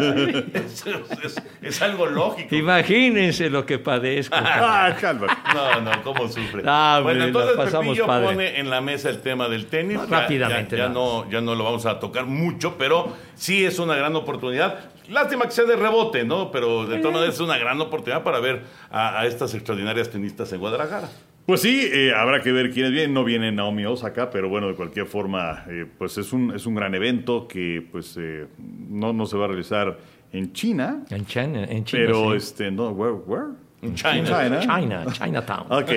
Es, 0.54 0.84
es- 1.24 1.42
es 1.62 1.82
algo 1.82 2.06
lógico. 2.06 2.54
Imagínense 2.54 3.50
lo 3.50 3.66
que 3.66 3.78
padezco. 3.78 4.34
Ah, 4.38 4.94
cálmate. 5.00 5.32
No, 5.54 5.80
no, 5.80 6.02
cómo 6.02 6.28
sufre. 6.28 6.62
Ah, 6.66 7.00
bueno, 7.02 7.24
entonces 7.24 7.56
pasamos 7.56 7.88
Pepillo 7.96 8.06
padre. 8.06 8.26
pone 8.26 8.60
en 8.60 8.70
la 8.70 8.80
mesa 8.80 9.08
el 9.10 9.20
tema 9.20 9.48
del 9.48 9.66
tenis. 9.66 9.98
No, 9.98 10.08
Ya- 10.08 10.20
rápidamente, 10.20 10.76
Ya, 10.76 10.84
ya 10.84 10.88
no, 10.92 11.28
ya 11.30 11.40
no 11.40 11.54
lo 11.54 11.64
vamos 11.64 11.86
a 11.86 11.98
tocar 11.98 12.26
mucho, 12.26 12.76
pero 12.78 13.16
sí 13.34 13.49
es 13.64 13.78
una 13.78 13.94
gran 13.96 14.14
oportunidad. 14.16 14.90
Lástima 15.08 15.44
que 15.44 15.50
sea 15.50 15.64
de 15.64 15.76
rebote, 15.76 16.24
¿no? 16.24 16.50
Pero 16.50 16.86
de 16.86 16.98
todas 16.98 17.14
maneras 17.14 17.34
es 17.34 17.40
una 17.40 17.58
gran 17.58 17.80
oportunidad 17.80 18.22
para 18.22 18.40
ver 18.40 18.62
a, 18.90 19.20
a 19.20 19.26
estas 19.26 19.54
extraordinarias 19.54 20.10
tenistas 20.10 20.52
en 20.52 20.60
Guadalajara. 20.60 21.08
Pues 21.46 21.62
sí, 21.62 21.88
eh, 21.92 22.12
habrá 22.14 22.42
que 22.42 22.52
ver 22.52 22.70
quiénes 22.70 22.92
vienen. 22.92 23.12
No 23.12 23.24
viene 23.24 23.50
Naomi 23.50 23.84
Osaka, 23.84 24.30
pero 24.30 24.48
bueno, 24.48 24.68
de 24.68 24.74
cualquier 24.74 25.06
forma, 25.06 25.64
eh, 25.68 25.84
pues 25.98 26.16
es 26.18 26.32
un, 26.32 26.54
es 26.54 26.64
un 26.66 26.76
gran 26.76 26.94
evento 26.94 27.48
que 27.48 27.84
pues 27.90 28.16
eh, 28.20 28.46
no, 28.58 29.12
no 29.12 29.26
se 29.26 29.36
va 29.36 29.46
a 29.46 29.48
realizar 29.48 29.98
en 30.32 30.52
China, 30.52 31.02
En 31.10 31.26
China, 31.26 31.64
en 31.64 31.84
China, 31.84 32.04
pero 32.06 32.30
sí. 32.30 32.36
este, 32.36 32.70
no, 32.70 32.90
where, 32.90 33.14
where? 33.26 33.46
En 33.82 33.94
China. 33.96 34.22
China. 34.24 34.60
China, 34.60 35.06
Chinatown. 35.10 35.66
Ok. 35.72 35.90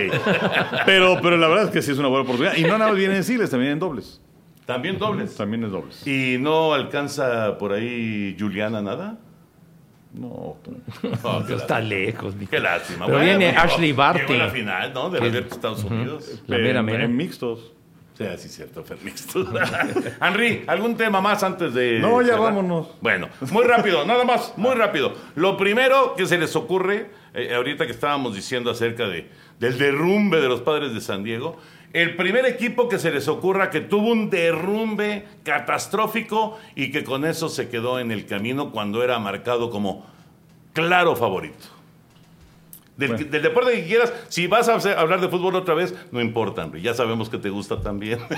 pero, 0.87 1.19
pero 1.21 1.37
la 1.37 1.47
verdad 1.49 1.65
es 1.65 1.69
que 1.69 1.81
sí 1.83 1.91
es 1.91 1.99
una 1.99 2.07
buena 2.07 2.23
oportunidad. 2.23 2.55
Y 2.57 2.63
no 2.63 2.77
nada 2.77 2.87
más 2.87 2.95
viene 2.97 3.17
en 3.17 3.23
singles, 3.23 3.51
también 3.51 3.73
en 3.73 3.79
dobles. 3.79 4.21
También 4.65 4.97
dobles. 4.97 5.35
También 5.35 5.63
en 5.63 5.71
dobles. 5.71 6.05
¿Y 6.07 6.37
no 6.39 6.73
alcanza 6.73 7.57
por 7.57 7.73
ahí 7.73 8.35
Juliana 8.39 8.81
nada? 8.81 9.17
No. 10.13 10.57
Oh, 11.23 11.43
está 11.49 11.79
lejos, 11.79 12.35
mi 12.35 12.45
qué 12.45 12.59
lástima. 12.59 13.05
Pero 13.05 13.19
viene 13.19 13.47
digo, 13.47 13.59
Ashley 13.59 13.91
Barty. 13.93 14.37
La 14.37 14.49
final, 14.49 14.93
¿no? 14.93 15.09
De 15.09 15.19
abierto 15.19 15.55
Estados 15.55 15.83
Unidos. 15.83 16.41
La 16.47 16.57
mera, 16.57 16.83
mera. 16.83 17.03
en 17.05 17.15
mixtos. 17.15 17.71
Sí, 18.17 18.25
sí, 18.37 18.49
cierto, 18.49 18.83
fue 18.83 18.95
mixto. 19.03 19.43
Henry, 20.21 20.63
¿algún 20.67 20.95
tema 20.95 21.19
más 21.19 21.41
antes 21.43 21.73
de. 21.73 21.99
No, 21.99 22.21
ya 22.21 22.27
cerrar? 22.27 22.41
vámonos. 22.41 22.89
Bueno, 23.01 23.29
muy 23.51 23.63
rápido, 23.63 24.05
nada 24.05 24.23
más, 24.23 24.53
muy 24.55 24.75
rápido. 24.75 25.13
Lo 25.35 25.57
primero 25.57 26.13
que 26.15 26.27
se 26.27 26.37
les 26.37 26.55
ocurre, 26.55 27.09
eh, 27.33 27.55
ahorita 27.55 27.85
que 27.87 27.91
estábamos 27.91 28.35
diciendo 28.35 28.69
acerca 28.69 29.07
de, 29.07 29.29
del 29.59 29.79
derrumbe 29.79 30.41
de 30.41 30.47
los 30.47 30.61
padres 30.61 30.93
de 30.93 31.01
San 31.01 31.23
Diego, 31.23 31.57
el 31.93 32.15
primer 32.15 32.45
equipo 32.45 32.89
que 32.89 32.97
se 32.97 33.11
les 33.11 33.27
ocurra 33.27 33.69
que 33.69 33.79
tuvo 33.79 34.11
un 34.11 34.31
derrumbe 34.31 35.25
catastrófico 35.43 36.57
y 36.75 36.91
que 36.91 37.03
con 37.03 37.23
eso 37.23 37.49
se 37.49 37.69
quedó 37.69 37.99
en 37.99 38.11
el 38.11 38.25
camino 38.25 38.71
cuando 38.71 39.03
era 39.03 39.19
marcado 39.19 39.69
como 39.69 40.05
claro 40.73 41.15
favorito. 41.15 41.82
Del, 42.95 43.29
del 43.31 43.41
deporte 43.41 43.73
que 43.73 43.85
quieras, 43.85 44.13
si 44.29 44.45
vas 44.45 44.69
a 44.69 44.75
hablar 44.99 45.19
de 45.19 45.27
fútbol 45.27 45.55
otra 45.55 45.73
vez, 45.73 45.95
no 46.11 46.21
importa, 46.21 46.69
ya 46.79 46.93
sabemos 46.93 47.27
que 47.27 47.39
te 47.39 47.49
gusta 47.49 47.81
también. 47.81 48.19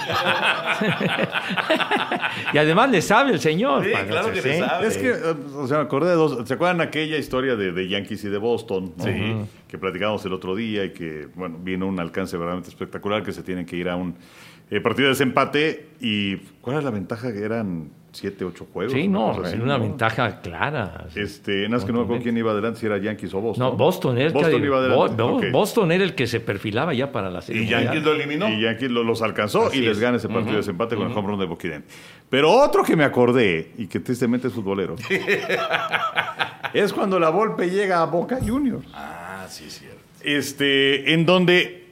Y 2.53 2.58
además 2.58 2.89
le 2.89 3.01
sabe 3.01 3.32
el 3.32 3.39
señor. 3.39 3.84
Sí, 3.84 3.91
padre, 3.91 4.08
claro 4.08 4.32
que 4.32 4.41
le 4.41 4.60
sabe. 4.60 4.88
Es 4.88 4.97
que, 4.97 5.10
eh, 5.10 5.36
o 5.56 5.68
sea, 5.68 5.78
me 5.78 5.84
acordé 5.84 6.12
de 6.12 6.16
dos. 6.16 6.47
¿Se 6.47 6.53
acuerdan 6.53 6.82
aquella 6.82 7.18
historia 7.18 7.56
de, 7.56 7.72
de 7.72 7.88
Yankees 7.88 8.24
y 8.24 8.30
de 8.30 8.38
Boston? 8.38 8.93
¿no? 8.97 9.03
Sí. 9.03 9.36
Que 9.68 9.78
platicamos 9.78 10.24
el 10.26 10.34
otro 10.34 10.56
día 10.56 10.86
y 10.86 10.91
que, 10.91 11.28
bueno, 11.36 11.58
vino 11.62 11.88
un 11.88 11.99
alcance 11.99 12.38
verdaderamente 12.38 12.70
espectacular 12.70 13.24
que 13.24 13.32
se 13.32 13.43
tienen 13.43 13.66
que 13.66 13.76
ir 13.76 13.89
a 13.89 13.95
un 13.95 14.16
eh, 14.70 14.80
partido 14.82 15.08
de 15.08 15.10
desempate. 15.10 15.89
¿Y 15.99 16.38
cuál 16.62 16.78
era 16.78 16.86
la 16.86 16.91
ventaja? 16.91 17.32
Que 17.32 17.43
eran 17.43 17.89
siete, 18.16 18.43
ocho 18.45 18.66
juegos. 18.72 18.93
Sí, 18.93 19.07
no, 19.07 19.32
así, 19.32 19.53
era 19.55 19.63
una 19.63 19.78
¿no? 19.78 19.84
ventaja 19.84 20.41
clara. 20.41 21.07
Este, 21.16 21.63
nada 21.63 21.70
más 21.78 21.86
que 21.86 21.91
no 21.91 21.99
me 21.99 22.03
acuerdo 22.05 22.24
quién 22.24 22.38
iba 22.38 22.51
adelante, 22.51 22.80
si 22.80 22.86
era 22.86 22.97
Yankees 22.97 23.34
o 23.34 23.41
Boston. 23.41 23.66
No, 23.72 23.76
Boston 23.78 24.18
era, 24.18 24.28
el 24.28 24.34
que- 24.34 24.39
Boston 24.39 24.63
iba 24.63 24.78
adelante. 24.78 25.22
Bo- 25.24 25.30
Bo- 25.30 25.38
ok. 25.38 25.45
Boston 25.51 25.91
era 25.91 26.03
el 26.03 26.16
que 26.16 26.28
se 26.28 26.39
perfilaba 26.39 26.93
ya 26.93 27.11
para 27.11 27.30
la 27.30 27.41
serie. 27.41 27.63
y. 27.63 27.68
Yankees 27.68 28.03
lo 28.03 28.13
eliminó. 28.13 28.49
Y 28.49 28.61
Yankees 28.61 28.89
lo- 28.91 29.03
los 29.03 29.22
alcanzó 29.22 29.68
Así 29.68 29.78
y 29.80 29.82
les 29.82 29.91
es. 29.91 29.99
gana 29.99 30.18
ese 30.18 30.28
partido 30.30 30.51
de 30.51 30.57
desempate 30.57 30.95
con 30.95 31.11
el 31.11 31.18
home 31.18 31.28
run 31.28 31.39
de 31.39 31.45
Boquiden. 31.45 31.84
Pero 32.30 32.51
otro 32.51 32.84
que 32.84 32.95
me 32.95 33.03
acordé, 33.03 33.72
y 33.78 33.88
que 33.88 33.99
tristemente 33.99 34.47
es 34.47 34.53
futbolero, 34.53 34.95
es 36.74 36.93
cuando 36.93 37.20
la 37.20 37.30
Volpe 37.30 37.70
llega 37.70 38.01
a 38.01 38.05
Boca 38.05 38.39
Juniors. 38.45 38.86
Ah, 38.93 39.45
sí, 39.49 39.66
cierto. 39.70 39.95
Este, 40.24 41.13
en 41.13 41.26
donde 41.26 41.84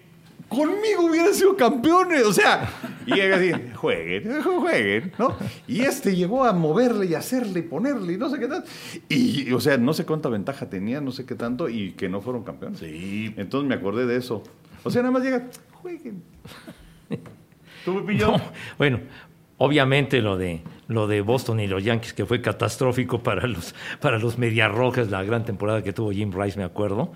conmigo 0.53 1.05
hubieran 1.09 1.33
sido 1.33 1.55
campeones. 1.55 2.23
O 2.23 2.33
sea, 2.33 2.69
y 3.05 3.13
llega 3.13 3.37
así, 3.37 3.51
jueguen, 3.75 4.41
jueguen, 4.41 5.11
¿no? 5.17 5.35
Y 5.67 5.81
este 5.81 6.15
llegó 6.15 6.43
a 6.43 6.53
moverle 6.53 7.05
y 7.05 7.15
hacerle 7.15 7.59
y 7.59 7.63
ponerle 7.63 8.13
y 8.13 8.17
no 8.17 8.29
sé 8.29 8.39
qué 8.39 8.47
tal. 8.47 8.63
Y, 9.09 9.51
o 9.51 9.59
sea, 9.59 9.77
no 9.77 9.93
sé 9.93 10.05
cuánta 10.05 10.29
ventaja 10.29 10.69
tenía, 10.69 11.01
no 11.01 11.11
sé 11.11 11.25
qué 11.25 11.35
tanto, 11.35 11.69
y 11.69 11.91
que 11.91 12.09
no 12.09 12.21
fueron 12.21 12.43
campeones. 12.43 12.79
Sí. 12.79 13.33
Entonces 13.37 13.67
me 13.67 13.75
acordé 13.75 14.05
de 14.05 14.17
eso. 14.17 14.43
O 14.83 14.91
sea, 14.91 15.01
nada 15.01 15.11
más 15.11 15.23
llega, 15.23 15.47
jueguen. 15.81 16.23
¿Tú, 17.85 17.99
Pepillo? 17.99 18.31
No, 18.31 18.41
bueno, 18.77 18.99
obviamente 19.57 20.21
lo 20.21 20.37
de 20.37 20.61
lo 20.87 21.07
de 21.07 21.21
Boston 21.21 21.59
y 21.59 21.67
los 21.67 21.83
Yankees 21.83 22.13
que 22.13 22.25
fue 22.25 22.41
catastrófico 22.41 23.23
para 23.23 23.47
los 23.47 23.73
para 23.99 24.19
los 24.19 24.37
Mediarrojas 24.37 25.09
la 25.09 25.23
gran 25.23 25.45
temporada 25.45 25.83
que 25.83 25.93
tuvo 25.93 26.11
Jim 26.11 26.31
Rice 26.31 26.57
me 26.57 26.65
acuerdo, 26.65 27.13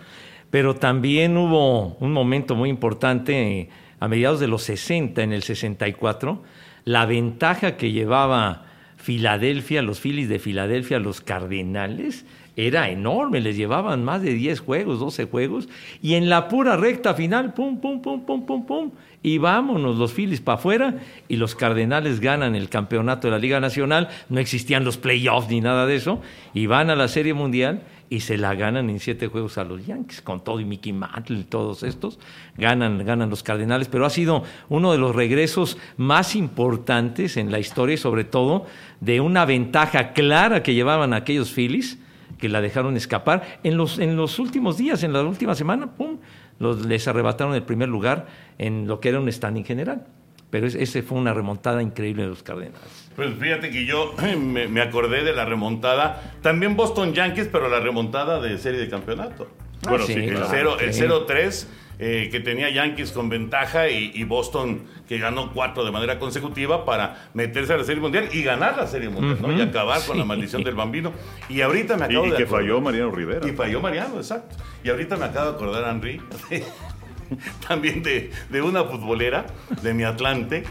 pero 0.50 0.76
también 0.76 1.38
hubo 1.38 1.95
un 2.00 2.14
momento 2.14 2.56
muy 2.56 2.70
importante 2.70 3.60
eh, 3.60 3.70
a 4.00 4.08
mediados 4.08 4.39
de 4.39 4.48
los 4.48 4.64
60 4.64 5.22
en 5.24 5.34
el 5.34 5.43
64 5.43 6.43
la 6.88 7.06
ventaja 7.06 7.76
que 7.76 7.91
llevaba 7.91 8.64
Filadelfia, 8.95 9.82
los 9.82 10.00
Phillies 10.00 10.30
de 10.30 10.39
Filadelfia, 10.39 11.00
los 11.00 11.20
Cardenales, 11.20 12.26
era 12.56 12.89
enorme, 12.89 13.41
les 13.41 13.58
llevaban 13.58 14.06
más 14.06 14.22
de 14.22 14.34
10 14.34 14.62
juegos, 14.62 15.02
12 15.02 15.26
juegos, 15.26 15.68
y 16.02 16.14
en 16.14 16.30
la 16.30 16.48
pura 16.48 16.78
recta 16.78 17.14
final, 17.14 17.54
pum, 17.54 17.82
pum, 17.82 18.02
pum, 18.02 18.26
pum, 18.26 18.45
pum, 18.45 18.66
pum, 18.66 18.91
y 19.22 19.38
vámonos 19.38 19.98
los 19.98 20.14
Phillies 20.14 20.39
para 20.39 20.60
afuera, 20.60 20.95
y 21.28 21.36
los 21.36 21.56
Cardenales 21.56 22.22
ganan 22.22 22.56
el 22.56 22.70
campeonato 22.70 23.28
de 23.28 23.32
la 23.32 23.39
Liga 23.39 23.60
Nacional, 23.60 24.08
no 24.30 24.39
existían 24.39 24.86
los 24.86 24.95
playoffs 24.95 25.50
ni 25.50 25.60
nada 25.60 25.86
de 25.88 25.98
eso, 25.98 26.22
y 26.54 26.68
van 26.68 26.89
a 26.89 26.95
la 26.95 27.10
Serie 27.10 27.34
Mundial 27.34 27.82
y 28.10 28.22
se 28.22 28.38
la 28.38 28.55
ganan 28.55 28.89
en 28.89 28.99
siete 28.99 29.28
juegos 29.28 29.58
a 29.58 29.64
los 29.64 29.86
Yankees, 29.86 30.22
con 30.22 30.43
todo 30.43 30.60
y 30.60 30.66
Mickey 30.66 30.93
Mantle 30.93 31.39
y 31.39 31.43
todos 31.43 31.84
estos, 31.84 32.20
ganan, 32.58 33.05
ganan 33.05 33.30
los 33.30 33.43
Cardenales, 33.43 33.88
pero 33.89 34.05
ha 34.05 34.10
sido 34.10 34.43
uno 34.70 34.91
de 34.91 34.97
los 34.97 35.16
regresos 35.16 35.78
más 35.97 36.36
importantes 36.36 37.38
en 37.38 37.51
la 37.51 37.60
historia 37.60 37.95
y 37.95 37.97
sobre 37.97 38.24
todo 38.24 38.66
de 39.01 39.20
una 39.20 39.45
ventaja 39.45 40.14
clara 40.14 40.64
que 40.64 40.74
llevaban 40.74 41.14
aquellos 41.14 41.51
Phillies, 41.51 41.99
que 42.38 42.49
la 42.49 42.62
dejaron 42.62 42.95
escapar. 42.95 43.60
En 43.64 43.78
los, 43.78 43.99
en 43.99 44.16
los 44.16 44.39
últimos 44.39 44.78
días, 44.78 45.03
en 45.03 45.14
la 45.14 45.24
última 45.24 45.55
semana, 45.55 45.95
¡pum! 45.95 46.18
Los, 46.60 46.86
les 46.86 47.08
arrebataron 47.08 47.53
el 47.55 47.64
primer 47.64 47.89
lugar 47.89 48.28
en 48.58 48.88
lo 48.88 48.99
que 48.99 49.10
era 49.10 49.20
un 49.20 49.32
standing 49.32 49.64
general. 49.64 50.05
Pero 50.50 50.66
es- 50.68 50.76
ese 50.76 51.04
fue 51.04 51.18
una 51.18 51.34
remontada 51.34 51.82
increíble 51.82 52.24
de 52.24 52.30
los 52.30 52.41
Cardenales. 52.43 53.10
Pues 53.16 53.34
fíjate 53.39 53.70
que 53.70 53.86
yo 53.86 54.14
me, 54.39 54.68
me 54.68 54.82
acordé 54.82 55.24
de 55.24 55.34
la 55.34 55.45
remontada, 55.45 56.34
también 56.41 56.76
Boston 56.76 57.14
Yankees, 57.14 57.50
pero 57.52 57.68
la 57.70 57.80
remontada 57.80 58.39
de 58.39 58.58
serie 58.58 58.80
de 58.80 58.89
campeonato. 58.89 59.50
Bueno, 59.88 60.06
sí, 60.06 60.14
sí, 60.14 60.20
El 60.20 60.30
claro. 60.32 60.48
cero- 60.50 60.78
el 60.80 60.93
sí. 60.93 61.02
0-3 61.04 61.68
eh, 62.00 62.30
que 62.32 62.39
tenía 62.39 62.70
Yankees 62.70 63.12
con 63.12 63.28
ventaja 63.28 63.89
y, 63.89 64.12
y 64.14 64.24
Boston 64.24 64.84
que 65.08 65.18
ganó 65.18 65.52
cuatro 65.52 65.84
de 65.84 65.91
manera 65.91 66.20
consecutiva 66.20 66.86
para 66.86 67.30
meterse 67.34 67.74
a 67.74 67.78
la 67.78 67.84
Serie 67.84 68.02
Mundial 68.02 68.30
y 68.34 68.43
ganar 68.43 68.78
la 68.78 68.86
Serie 68.88 69.10
Mundial, 69.10 69.38
¿no? 69.41 69.52
Y 69.52 69.62
acabar 69.62 70.02
con 70.06 70.18
la 70.18 70.26
maldición 70.26 70.64
del 70.64 70.76
bambino. 70.76 71.12
Y 71.50 71.62
ahorita 71.62 71.95
me 71.98 72.02
Y, 72.06 72.10
acabo 72.12 72.26
y 72.28 72.30
de 72.32 72.38
que 72.38 72.43
acordar- 72.43 72.62
falló 72.62 72.82
Mariano 72.82 73.12
Rivera. 73.12 73.48
Y 73.48 73.52
falló 73.52 73.82
Mariano, 73.82 74.18
exacto. 74.18 74.56
Y 74.84 74.89
ahorita 74.89 75.18
me 75.18 75.26
acabo 75.26 75.50
de 75.52 75.56
acordar, 75.56 75.89
Henry, 75.89 76.22
también 77.67 78.03
de, 78.03 78.32
de 78.49 78.61
una 78.61 78.84
futbolera 78.84 79.45
de 79.82 79.93
mi 79.93 80.03
Atlante, 80.03 80.63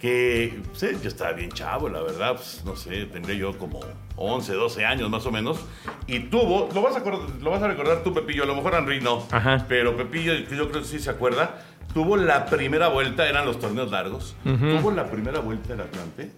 que 0.00 0.60
pues, 0.70 0.82
eh, 0.82 0.96
yo 1.02 1.08
estaba 1.08 1.32
bien 1.32 1.50
chavo, 1.52 1.88
la 1.88 2.02
verdad, 2.02 2.34
pues, 2.34 2.62
no 2.64 2.74
sé, 2.76 3.06
tendría 3.06 3.36
yo 3.36 3.56
como 3.58 3.80
11, 4.16 4.52
12 4.54 4.84
años 4.84 5.08
más 5.10 5.24
o 5.26 5.30
menos, 5.30 5.60
y 6.06 6.20
tuvo, 6.20 6.68
lo 6.74 6.82
vas 6.82 6.96
a, 6.96 7.00
lo 7.00 7.50
vas 7.50 7.62
a 7.62 7.68
recordar 7.68 8.02
tú, 8.02 8.12
Pepillo, 8.12 8.42
a 8.42 8.46
lo 8.46 8.56
mejor 8.56 8.74
Henry 8.74 9.00
no, 9.00 9.24
Ajá. 9.30 9.64
pero 9.68 9.96
Pepillo, 9.96 10.34
yo 10.34 10.68
creo 10.70 10.82
que 10.82 10.84
sí 10.88 10.98
se 10.98 11.10
acuerda, 11.10 11.62
tuvo 11.94 12.16
la 12.16 12.46
primera 12.46 12.88
vuelta, 12.88 13.28
eran 13.28 13.46
los 13.46 13.60
torneos 13.60 13.90
largos, 13.90 14.34
tuvo 14.42 14.90
la 14.90 15.08
primera 15.10 15.38
vuelta 15.40 15.68
del 15.68 15.82
Atlante, 15.82 16.32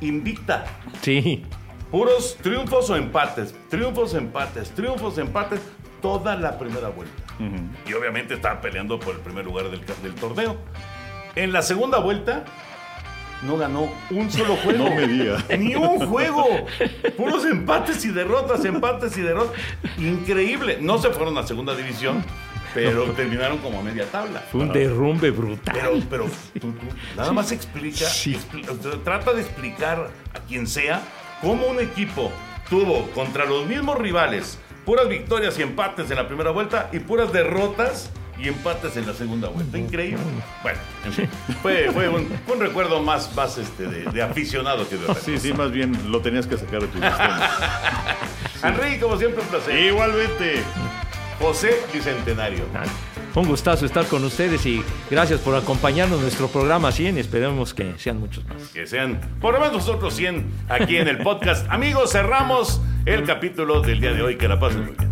invicta. 0.00 0.64
Sí, 1.02 1.44
Puros 1.92 2.38
triunfos 2.40 2.88
o 2.88 2.96
empates, 2.96 3.54
triunfos, 3.68 4.14
empates, 4.14 4.70
triunfos, 4.70 5.18
empates, 5.18 5.60
toda 6.00 6.34
la 6.36 6.58
primera 6.58 6.88
vuelta. 6.88 7.21
Y 7.88 7.92
obviamente 7.94 8.34
estaba 8.34 8.60
peleando 8.60 8.98
por 9.00 9.14
el 9.14 9.20
primer 9.20 9.44
lugar 9.44 9.66
del, 9.70 10.14
torneo. 10.14 10.56
En 11.34 11.52
la 11.52 11.62
segunda 11.62 11.98
vuelta 11.98 12.44
no 13.42 13.56
ganó 13.56 13.90
un 14.10 14.30
solo 14.30 14.56
juego. 14.62 14.88
No 14.88 14.94
me 14.94 15.06
diga. 15.08 15.42
Ni 15.58 15.74
un 15.74 16.06
juego. 16.06 16.44
Puros 17.16 17.44
empates 17.46 18.04
y 18.04 18.08
derrotas, 18.10 18.64
empates 18.64 19.16
y 19.18 19.22
derrotas. 19.22 19.58
Increíble. 19.98 20.78
No 20.80 20.98
se 20.98 21.10
fueron 21.10 21.36
a 21.38 21.46
segunda 21.46 21.74
división, 21.74 22.24
pero 22.74 23.04
terminaron 23.12 23.58
como 23.58 23.80
a 23.80 23.82
media 23.82 24.06
tabla. 24.06 24.40
fue 24.52 24.60
un 24.62 24.72
derrumbe 24.72 25.30
brutal. 25.30 25.74
Pero, 25.74 25.92
pero 26.08 26.24
tú, 26.60 26.72
tú 26.72 26.86
nada 27.16 27.32
más 27.32 27.50
explica, 27.50 28.06
Sí. 28.06 28.38
trata 29.04 29.32
de 29.32 29.40
explicar 29.40 30.10
a 30.34 30.38
quien 30.46 30.66
sea 30.66 31.02
cómo 31.40 31.66
un 31.66 31.80
equipo 31.80 32.30
tuvo 32.70 33.10
contra 33.10 33.44
los 33.44 33.66
mismos 33.66 33.98
rivales 33.98 34.58
puras 34.84 35.08
victorias 35.08 35.58
y 35.58 35.62
empates 35.62 36.10
en 36.10 36.16
la 36.16 36.26
primera 36.26 36.50
vuelta 36.50 36.88
y 36.92 36.98
puras 37.00 37.32
derrotas 37.32 38.10
y 38.38 38.48
empates 38.48 38.96
en 38.96 39.06
la 39.06 39.12
segunda 39.14 39.48
vuelta. 39.48 39.78
Increíble. 39.78 40.18
Bueno, 40.62 40.78
en 41.04 41.12
fin, 41.12 41.28
fue, 41.62 41.90
fue 41.92 42.08
un, 42.08 42.28
recuerdo 42.58 43.00
más, 43.00 43.34
más 43.36 43.58
este, 43.58 43.86
de, 43.86 44.04
de 44.10 44.22
aficionado 44.22 44.88
que 44.88 44.96
de 44.96 45.04
otra 45.04 45.14
Sí, 45.16 45.32
cosa. 45.32 45.42
sí, 45.42 45.52
más 45.52 45.70
bien 45.70 45.96
lo 46.10 46.20
tenías 46.20 46.46
que 46.46 46.56
sacar 46.56 46.80
de 46.80 46.88
tu 46.88 46.94
sistema. 46.98 47.50
Henry, 48.64 48.98
como 49.00 49.16
siempre, 49.16 49.42
un 49.42 49.48
placer. 49.48 49.78
Igualmente. 49.78 50.62
José 51.38 51.76
Bicentenario. 51.92 52.64
Un 53.34 53.48
gustazo 53.48 53.86
estar 53.86 54.06
con 54.06 54.22
ustedes 54.24 54.66
y 54.66 54.82
gracias 55.10 55.40
por 55.40 55.54
acompañarnos 55.54 56.18
en 56.18 56.22
nuestro 56.24 56.48
programa 56.48 56.92
100. 56.92 57.16
Esperemos 57.16 57.72
que 57.72 57.94
sean 57.96 58.18
muchos 58.18 58.44
más. 58.46 58.68
que 58.68 58.86
sean 58.86 59.20
por 59.40 59.54
lo 59.54 59.60
menos 59.60 59.76
nosotros 59.76 60.14
100 60.14 60.66
aquí 60.68 60.98
en 60.98 61.08
el 61.08 61.18
podcast. 61.18 61.66
Amigos, 61.70 62.12
cerramos 62.12 62.82
el 63.06 63.24
capítulo 63.24 63.80
del 63.80 64.00
día 64.00 64.12
de 64.12 64.22
hoy. 64.22 64.36
Que 64.36 64.48
la 64.48 64.60
pasen 64.60 64.84
muy 64.84 64.94
bien. 64.96 65.11